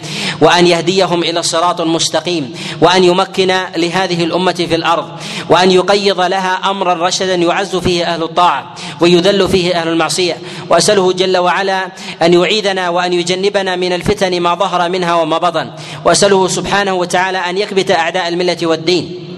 وأن 0.42 0.68
يهديهم 0.68 1.24
إلى 1.24 1.40
الصراط 1.40 1.82
المستقيم 1.82 2.54
وأن 2.82 3.04
يمكن 3.04 3.48
لهذه 3.76 4.24
الأمة 4.24 4.54
في 4.54 4.76
الأرض 4.76 5.10
وأن 5.50 5.72
يقيض 5.72 6.22
لها 6.22 6.70
أمرا 6.70 7.08
رشدا 7.08 7.36
يعز 7.36 7.76
فيه 7.76 8.14
أهل 8.14 8.24
الطاعة 8.24 8.76
ويذل 9.02 9.50
فيه 9.50 9.82
أهل 9.82 9.88
المعصية. 9.88 10.38
وأسأله 10.70 11.14
جل 11.14 11.38
وعلا 11.38 11.88
أن 12.22 12.34
يعيذنا 12.34 12.90
وأن 12.90 13.14
يجنبنا 13.14 13.76
من 13.76 13.94
الفتن 13.94 14.42
ما 14.42 14.56
ظهر 14.56 14.90
منها 14.90 15.16
وما 15.16 15.38
بطن. 15.38 15.72
وأسأله 16.06 16.48
سبحانه 16.48 16.94
وتعالى 16.94 17.38
أن 17.38 17.58
يكبت 17.58 17.92
أعداء 17.92 18.28
الملة 18.28 18.58
والدين. 18.64 19.31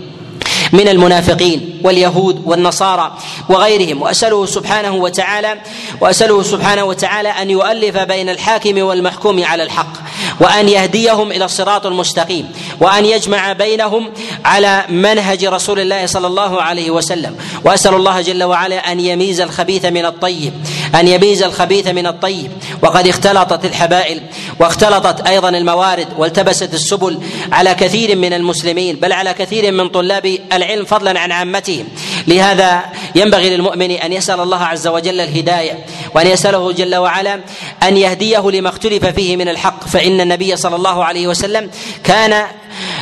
من 0.74 0.88
المنافقين 0.88 1.82
واليهود 1.84 2.42
والنصارى 2.46 3.18
وغيرهم. 3.50 4.02
وأسأله 4.02 4.46
سبحانه 4.46 4.96
وتعالى 4.96 5.62
وأسأله 6.02 6.44
سبحانه 6.44 6.84
وتعالى 6.84 7.30
أن 7.30 7.50
يؤلف 7.50 7.98
بين 7.98 8.30
الحاكم 8.30 8.82
والمحكوم 8.82 9.44
على 9.44 9.64
الحق 9.64 9.94
وأن 10.40 10.70
يهديهم 10.70 11.32
إلى 11.32 11.46
الصراط 11.46 11.86
المستقيم 11.86 12.52
وأن 12.80 13.06
يجمع 13.06 13.54
بينهم 13.54 14.12
على 14.46 14.86
منهج 14.90 15.46
رسول 15.46 15.80
الله 15.80 16.06
صلى 16.06 16.28
الله 16.28 16.62
عليه 16.62 16.92
وسلم. 16.92 17.36
وأسأل 17.66 17.94
الله 17.94 18.22
جل 18.22 18.44
وعلا 18.44 18.92
أن 18.92 19.00
يميز 19.00 19.42
الخبيث 19.42 19.86
من 19.86 20.06
الطيب 20.06 20.54
أن 20.96 21.08
يميز 21.08 21.44
الخبيث 21.44 21.88
من 21.88 22.08
الطيب. 22.08 22.52
وقد 22.82 23.08
اختلطت 23.08 23.66
الحبائل 23.66 24.22
واختلطت 24.60 25.28
أيضا 25.28 25.50
الموارد 25.50 26.08
والتبست 26.18 26.74
السبل 26.74 27.20
على 27.52 27.74
كثير 27.76 28.16
من 28.16 28.34
المسلمين 28.34 28.96
بل 28.96 29.14
على 29.14 29.34
كثير 29.34 29.72
من 29.72 29.90
طلاب 29.90 30.38
العلم 30.64 30.86
فضلا 30.86 31.20
عن 31.20 31.32
عامتهم 31.32 31.88
لهذا 32.28 32.84
ينبغي 33.16 33.50
للمؤمن 33.50 33.92
أن 33.92 34.14
يسأل 34.14 34.40
الله 34.40 34.64
عز 34.64 34.88
وجل 34.88 35.22
الهداية 35.22 35.86
وأن 36.16 36.28
يسأله 36.28 36.72
جل 36.72 36.96
وعلا 36.96 37.40
أن 37.84 37.98
يهديه 37.98 38.40
لما 38.40 38.70
اختلف 38.70 39.06
فيه 39.06 39.38
من 39.38 39.50
الحق. 39.50 39.88
فإن 39.88 40.22
النبي 40.22 40.56
صلى 40.56 40.76
الله 40.76 41.06
عليه 41.06 41.28
وسلم 41.28 41.70
كان 42.04 42.46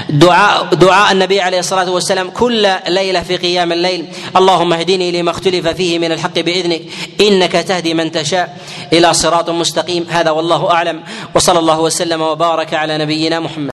دعاء 0.10 0.64
دعاء 0.64 1.12
النبي 1.12 1.42
عليه 1.42 1.60
الصلاة 1.60 1.92
والسلام 1.92 2.30
كل 2.30 2.70
ليلة 2.88 3.22
في 3.22 3.38
قيام 3.38 3.72
الليل. 3.72 4.06
اللهم 4.36 4.74
اهدني 4.74 5.12
لما 5.12 5.32
اختلف 5.32 5.68
فيه 5.68 6.00
من 6.00 6.12
الحق 6.12 6.40
بإذنك. 6.40 6.82
إنك 7.22 7.52
تهدي 7.52 7.94
من 7.94 8.12
تشاء 8.12 8.58
إلى 8.94 9.14
صراط 9.14 9.50
مستقيم. 9.50 10.06
هذا 10.10 10.32
والله 10.32 10.72
أعلم. 10.72 11.04
وصلى 11.36 11.60
الله 11.60 11.80
وسلم 11.80 12.22
وبارك 12.22 12.74
على 12.74 12.98
نبينا 12.98 13.40
محمد. 13.40 13.70